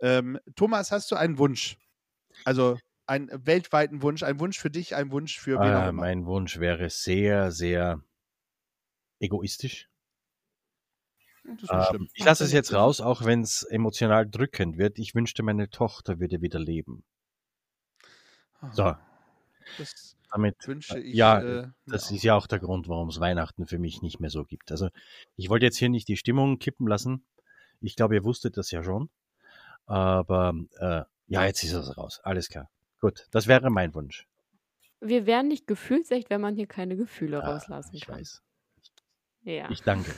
Ähm, 0.00 0.38
Thomas, 0.56 0.90
hast 0.92 1.10
du 1.10 1.16
einen 1.16 1.38
Wunsch? 1.38 1.78
Also 2.44 2.78
einen 3.06 3.30
weltweiten 3.46 4.02
Wunsch, 4.02 4.22
einen 4.22 4.40
Wunsch 4.40 4.58
für 4.58 4.70
dich, 4.70 4.94
einen 4.94 5.12
Wunsch 5.12 5.38
für 5.38 5.60
wen 5.60 5.76
Äh, 5.76 5.88
immer. 5.88 5.92
mein 5.92 6.26
Wunsch 6.26 6.58
wäre 6.58 6.90
sehr, 6.90 7.50
sehr 7.52 8.02
egoistisch. 9.20 9.88
Ähm, 11.70 12.08
ich 12.14 12.24
lasse 12.24 12.44
es 12.44 12.52
jetzt 12.52 12.72
raus, 12.72 13.00
auch 13.00 13.24
wenn 13.24 13.42
es 13.42 13.62
emotional 13.62 14.28
drückend 14.28 14.78
wird. 14.78 14.98
Ich 14.98 15.14
wünschte, 15.14 15.42
meine 15.42 15.70
Tochter 15.70 16.18
würde 16.18 16.40
wieder 16.40 16.58
leben. 16.58 17.04
So, 18.72 18.96
Das 19.76 20.15
damit 20.36 20.66
wünsche 20.66 20.98
ich. 20.98 21.14
ja, 21.14 21.40
äh, 21.40 21.68
Das 21.86 22.10
mir 22.10 22.16
ist 22.16 22.22
ja 22.22 22.34
auch 22.36 22.46
der 22.46 22.58
Grund, 22.58 22.88
warum 22.88 23.08
es 23.08 23.20
Weihnachten 23.20 23.66
für 23.66 23.78
mich 23.78 24.02
nicht 24.02 24.20
mehr 24.20 24.30
so 24.30 24.44
gibt. 24.44 24.70
Also 24.70 24.88
ich 25.36 25.48
wollte 25.48 25.66
jetzt 25.66 25.76
hier 25.78 25.88
nicht 25.88 26.08
die 26.08 26.16
Stimmung 26.16 26.58
kippen 26.58 26.86
lassen. 26.86 27.24
Ich 27.80 27.96
glaube, 27.96 28.14
ihr 28.14 28.24
wusstet 28.24 28.56
das 28.56 28.70
ja 28.70 28.82
schon. 28.82 29.10
Aber 29.86 30.54
äh, 30.78 31.02
ja, 31.28 31.44
jetzt 31.44 31.62
ist 31.62 31.72
es 31.72 31.96
raus. 31.96 32.20
Alles 32.24 32.48
klar. 32.48 32.68
Gut, 33.00 33.26
das 33.30 33.46
wäre 33.46 33.70
mein 33.70 33.94
Wunsch. 33.94 34.26
Wir 35.00 35.26
wären 35.26 35.48
nicht 35.48 35.66
gefühlsecht, 35.66 36.30
wenn 36.30 36.40
man 36.40 36.54
hier 36.56 36.66
keine 36.66 36.96
Gefühle 36.96 37.42
Ah, 37.42 37.52
rauslassen 37.52 37.94
ich 37.94 38.06
kann. 38.06 38.16
weiß. 38.18 38.42
Ja. 39.42 39.70
Ich 39.70 39.82
danke. 39.82 40.10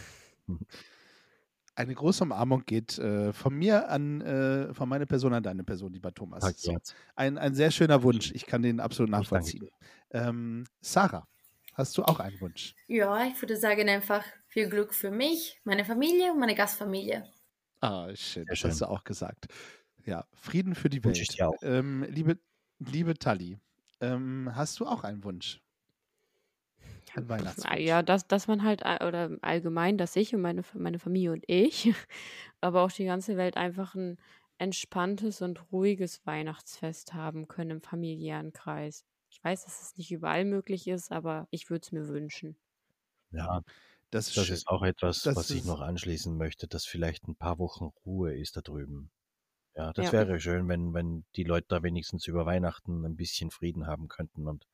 Eine 1.74 1.94
große 1.94 2.24
Umarmung 2.24 2.64
geht 2.64 2.98
äh, 2.98 3.32
von 3.32 3.54
mir 3.54 3.88
an, 3.88 4.20
äh, 4.20 4.74
von 4.74 4.88
meiner 4.88 5.06
Person 5.06 5.32
an 5.34 5.42
deine 5.42 5.62
Person, 5.62 5.92
lieber 5.92 6.12
Thomas. 6.12 6.42
So, 6.56 6.76
ein, 7.14 7.38
ein 7.38 7.54
sehr 7.54 7.70
schöner 7.70 8.02
Wunsch. 8.02 8.32
Ich 8.32 8.46
kann 8.46 8.62
den 8.62 8.80
absolut 8.80 9.10
Ich 9.10 9.12
danke 9.12 9.24
nachvollziehen. 9.24 9.68
Ähm, 10.10 10.64
Sarah, 10.80 11.28
hast 11.74 11.96
du 11.98 12.04
auch 12.04 12.20
einen 12.20 12.40
Wunsch? 12.40 12.74
Ja, 12.86 13.24
ich 13.24 13.40
würde 13.40 13.56
sagen 13.56 13.88
einfach 13.88 14.24
viel 14.48 14.68
Glück 14.68 14.92
für 14.92 15.10
mich, 15.10 15.60
meine 15.64 15.84
Familie 15.84 16.32
und 16.32 16.38
meine 16.40 16.54
Gastfamilie. 16.54 17.32
Ah, 17.80 18.14
schön, 18.14 18.48
das 18.48 18.64
schön. 18.64 18.64
hast 18.64 18.80
du 18.80 18.86
auch 18.86 19.04
gesagt. 19.04 19.46
Ja, 20.04 20.26
Frieden 20.34 20.74
für 20.74 20.88
die 20.90 21.04
Wünsche 21.04 21.22
ich 21.22 21.28
Welt. 21.28 21.36
dir 21.36 21.48
auch. 21.48 21.56
Ähm, 21.62 22.04
liebe, 22.08 22.38
liebe 22.78 23.14
Tali, 23.14 23.58
ähm, 24.00 24.50
hast 24.54 24.80
du 24.80 24.86
auch 24.86 25.04
einen 25.04 25.24
Wunsch? 25.24 25.60
Ein 27.14 27.28
Weihnachtswunsch. 27.28 27.86
Ja, 27.86 28.02
dass, 28.02 28.26
dass 28.26 28.46
man 28.48 28.62
halt, 28.62 28.82
all- 28.84 29.06
oder 29.06 29.36
allgemein, 29.42 29.98
dass 29.98 30.16
ich 30.16 30.34
und 30.34 30.40
meine, 30.42 30.62
meine 30.74 30.98
Familie 30.98 31.32
und 31.32 31.44
ich, 31.46 31.92
aber 32.60 32.82
auch 32.82 32.92
die 32.92 33.04
ganze 33.04 33.36
Welt 33.36 33.56
einfach 33.56 33.94
ein 33.94 34.18
entspanntes 34.58 35.40
und 35.42 35.70
ruhiges 35.72 36.24
Weihnachtsfest 36.26 37.14
haben 37.14 37.46
können 37.48 37.70
im 37.72 37.80
familiären 37.82 38.52
Kreis. 38.52 39.04
Ich 39.40 39.44
weiß, 39.44 39.64
dass 39.64 39.82
es 39.82 39.96
nicht 39.96 40.10
überall 40.12 40.44
möglich 40.44 40.86
ist, 40.88 41.10
aber 41.12 41.48
ich 41.50 41.70
würde 41.70 41.82
es 41.84 41.92
mir 41.92 42.08
wünschen. 42.08 42.56
Ja, 43.30 43.62
Das 44.10 44.28
ist 44.28 44.36
das 44.36 44.50
ist 44.50 44.68
auch 44.68 44.82
etwas, 44.82 45.30
Das 45.30 45.36
was 45.36 45.52
ich 45.52 45.64
noch 45.64 45.80
anschließen 45.80 46.36
möchte, 46.36 46.68
dass 46.68 46.86
vielleicht 46.86 47.28
ein 47.28 47.36
paar 47.36 47.58
Wochen 47.58 47.86
Ruhe 48.06 48.36
ist 48.36 48.56
da 48.56 48.62
drüben. 48.62 49.12
Ja, 49.76 49.92
das 49.94 50.12
Ja. 50.12 50.12
wäre 50.12 50.40
schön, 50.40 50.68
wenn, 50.68 50.94
wenn 50.94 51.26
die 51.36 51.44
Leute 51.44 51.66
da 51.68 51.82
wenigstens 51.84 52.26
über 52.28 52.46
Weihnachten 52.46 53.04
ein 53.06 53.16
bisschen 53.16 53.50
Frieden 53.52 53.86
haben 53.86 54.08
könnten 54.08 54.48
und 54.48 54.66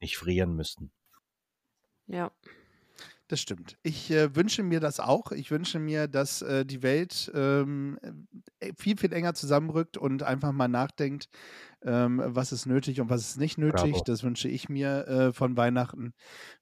nicht 0.00 0.18
frieren 0.18 0.54
müssten. 0.56 0.92
Ja. 2.06 2.30
Das 3.28 3.40
stimmt. 3.40 3.78
Ich 3.82 4.10
äh, 4.10 4.34
wünsche 4.36 4.62
mir 4.62 4.80
das 4.80 5.00
auch. 5.00 5.32
Ich 5.32 5.50
wünsche 5.50 5.78
mir, 5.78 6.08
dass 6.08 6.42
äh, 6.42 6.66
die 6.66 6.82
Welt 6.82 7.30
ähm, 7.34 7.98
äh, 8.02 8.12
viel, 8.76 8.96
viel 8.96 9.12
enger 9.12 9.34
zusammenrückt 9.34 9.96
und 9.96 10.22
einfach 10.22 10.52
mal 10.52 10.68
nachdenkt, 10.68 11.28
ähm, 11.84 12.22
was 12.24 12.52
ist 12.52 12.66
nötig 12.66 13.00
und 13.00 13.10
was 13.10 13.22
ist 13.22 13.38
nicht 13.38 13.58
nötig. 13.58 13.92
Bravo. 13.92 14.04
Das 14.04 14.22
wünsche 14.22 14.48
ich 14.48 14.68
mir 14.68 15.06
äh, 15.08 15.32
von 15.32 15.56
Weihnachten. 15.56 16.14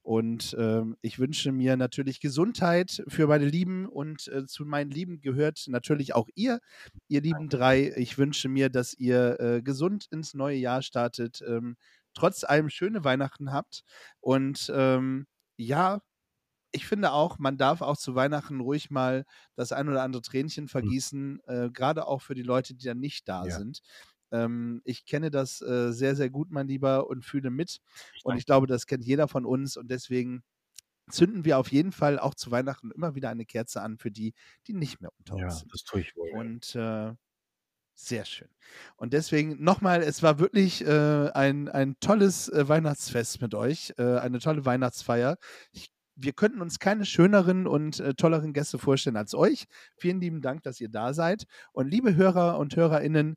Und 0.02 0.56
ähm, 0.58 0.96
ich 1.02 1.18
wünsche 1.18 1.52
mir 1.52 1.76
natürlich 1.76 2.20
Gesundheit 2.20 3.02
für 3.06 3.26
meine 3.26 3.46
Lieben 3.46 3.86
und 3.86 4.28
äh, 4.28 4.46
zu 4.46 4.64
meinen 4.64 4.90
Lieben 4.90 5.20
gehört 5.20 5.64
natürlich 5.68 6.14
auch 6.14 6.28
ihr, 6.34 6.60
ihr 7.08 7.20
lieben 7.20 7.48
drei. 7.48 7.92
Ich 7.96 8.18
wünsche 8.18 8.48
mir, 8.48 8.70
dass 8.70 8.94
ihr 8.94 9.38
äh, 9.40 9.62
gesund 9.62 10.06
ins 10.10 10.34
neue 10.34 10.56
Jahr 10.56 10.82
startet, 10.82 11.42
ähm, 11.46 11.76
trotz 12.14 12.44
allem 12.44 12.70
schöne 12.70 13.04
Weihnachten 13.04 13.52
habt 13.52 13.82
und 14.20 14.72
ähm, 14.74 15.26
ja, 15.56 16.00
ich 16.72 16.86
finde 16.86 17.12
auch, 17.12 17.38
man 17.38 17.56
darf 17.58 17.82
auch 17.82 17.96
zu 17.96 18.14
Weihnachten 18.14 18.60
ruhig 18.60 18.90
mal 18.90 19.24
das 19.56 19.72
ein 19.72 19.88
oder 19.88 20.02
andere 20.02 20.22
Tränchen 20.22 20.68
vergießen, 20.68 21.40
äh, 21.46 21.70
gerade 21.72 22.06
auch 22.06 22.22
für 22.22 22.34
die 22.34 22.42
Leute, 22.42 22.74
die 22.74 22.86
dann 22.86 23.00
nicht 23.00 23.28
da 23.28 23.48
Ja. 23.48 23.50
sind. 23.50 23.80
Ähm, 24.32 24.80
ich 24.84 25.04
kenne 25.06 25.30
das 25.30 25.60
äh, 25.62 25.92
sehr, 25.92 26.16
sehr 26.16 26.30
gut, 26.30 26.50
mein 26.50 26.68
Lieber, 26.68 27.08
und 27.08 27.24
fühle 27.24 27.50
mit. 27.50 27.78
Ich 28.12 28.22
Und 28.22 28.36
ich 28.36 28.46
glaube, 28.46 28.66
das 28.66 28.86
kennt 28.86 29.04
jeder 29.04 29.28
von 29.28 29.44
uns. 29.46 29.76
Und 29.76 29.90
deswegen 29.90 30.42
zünden 31.10 31.44
wir 31.44 31.58
auf 31.58 31.72
jeden 31.72 31.92
Fall 31.92 32.18
auch 32.18 32.34
zu 32.34 32.50
Weihnachten 32.50 32.90
immer 32.92 33.14
wieder 33.14 33.30
eine 33.30 33.46
Kerze 33.46 33.82
an 33.82 33.98
für 33.98 34.10
die, 34.10 34.34
die 34.68 34.74
nicht 34.74 35.00
mehr 35.00 35.10
unter 35.18 35.38
Ja, 35.38 35.40
uns 35.40 35.58
sind. 35.60 35.72
das 35.72 35.82
tue 35.82 36.00
ich 36.02 36.14
wohl. 36.16 36.30
Und 36.30 36.74
äh, 36.76 37.14
sehr 37.94 38.24
schön. 38.24 38.48
Und 38.96 39.12
deswegen 39.12 39.62
nochmal, 39.62 40.02
es 40.02 40.22
war 40.22 40.38
wirklich 40.38 40.82
äh, 40.86 41.30
ein, 41.32 41.68
ein 41.68 41.96
tolles 42.00 42.48
äh, 42.48 42.68
Weihnachtsfest 42.68 43.42
mit 43.42 43.54
euch, 43.54 43.92
äh, 43.98 44.18
eine 44.18 44.38
tolle 44.38 44.64
Weihnachtsfeier. 44.64 45.36
Ich, 45.72 45.92
wir 46.22 46.32
könnten 46.32 46.60
uns 46.60 46.78
keine 46.78 47.06
schöneren 47.06 47.66
und 47.66 48.00
äh, 48.00 48.14
tolleren 48.14 48.52
Gäste 48.52 48.78
vorstellen 48.78 49.16
als 49.16 49.34
euch. 49.34 49.66
Vielen 49.96 50.20
lieben 50.20 50.42
Dank, 50.42 50.62
dass 50.62 50.80
ihr 50.80 50.88
da 50.88 51.14
seid. 51.14 51.44
Und 51.72 51.88
liebe 51.88 52.14
Hörer 52.14 52.58
und 52.58 52.76
Hörerinnen, 52.76 53.36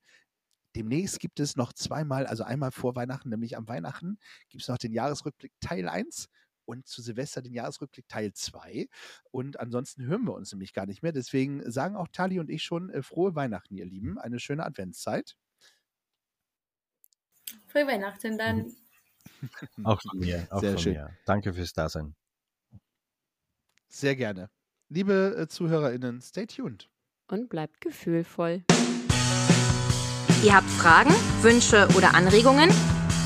demnächst 0.75 1.19
gibt 1.19 1.39
es 1.39 1.55
noch 1.55 1.73
zweimal, 1.73 2.25
also 2.25 2.43
einmal 2.43 2.71
vor 2.71 2.95
Weihnachten, 2.95 3.29
nämlich 3.29 3.57
am 3.57 3.67
Weihnachten, 3.67 4.17
gibt 4.49 4.63
es 4.63 4.67
noch 4.67 4.77
den 4.77 4.93
Jahresrückblick 4.93 5.53
Teil 5.61 5.87
1 5.87 6.27
und 6.65 6.87
zu 6.87 7.01
Silvester 7.01 7.41
den 7.41 7.53
Jahresrückblick 7.53 8.07
Teil 8.07 8.33
2. 8.33 8.87
Und 9.31 9.59
ansonsten 9.59 10.05
hören 10.05 10.25
wir 10.25 10.33
uns 10.33 10.51
nämlich 10.51 10.73
gar 10.73 10.85
nicht 10.85 11.03
mehr. 11.03 11.11
Deswegen 11.11 11.69
sagen 11.71 11.95
auch 11.95 12.07
Tali 12.11 12.39
und 12.39 12.49
ich 12.49 12.63
schon 12.63 12.89
äh, 12.89 13.01
frohe 13.01 13.35
Weihnachten, 13.35 13.75
ihr 13.75 13.85
Lieben. 13.85 14.17
Eine 14.19 14.39
schöne 14.39 14.65
Adventszeit. 14.65 15.35
Frohe 17.67 17.87
Weihnachten 17.87 18.37
dann. 18.37 18.73
Auch 19.83 20.01
von 20.01 20.19
mir. 20.19 20.47
Auch 20.49 20.59
Sehr 20.59 20.73
von 20.73 20.81
schön. 20.81 20.93
mir. 20.93 21.17
Danke 21.25 21.53
fürs 21.53 21.73
Dasein. 21.73 22.15
Sehr 23.93 24.15
gerne. 24.15 24.49
Liebe 24.89 25.35
äh, 25.37 25.47
ZuhörerInnen, 25.47 26.21
stay 26.21 26.47
tuned. 26.47 26.89
Und 27.29 27.49
bleibt 27.49 27.79
gefühlvoll. 27.79 28.63
Ihr 30.43 30.55
habt 30.55 30.69
Fragen, 30.69 31.13
Wünsche 31.41 31.87
oder 31.95 32.15
Anregungen? 32.15 32.69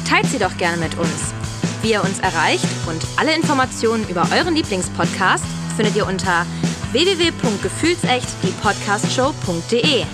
Teilt 0.08 0.28
sie 0.28 0.40
doch 0.40 0.56
gerne 0.58 0.78
mit 0.78 0.98
uns. 0.98 1.34
Wie 1.82 1.92
ihr 1.92 2.04
uns 2.04 2.20
erreicht 2.20 2.66
und 2.88 3.02
alle 3.18 3.36
Informationen 3.36 4.08
über 4.10 4.28
euren 4.32 4.56
Lieblingspodcast 4.56 5.46
findet 5.76 5.96
ihr 5.96 6.06
unter 6.06 6.46
www.gefühlsecht 6.92 8.28
die 8.44 8.52
Podcastshow.de. 8.62 10.06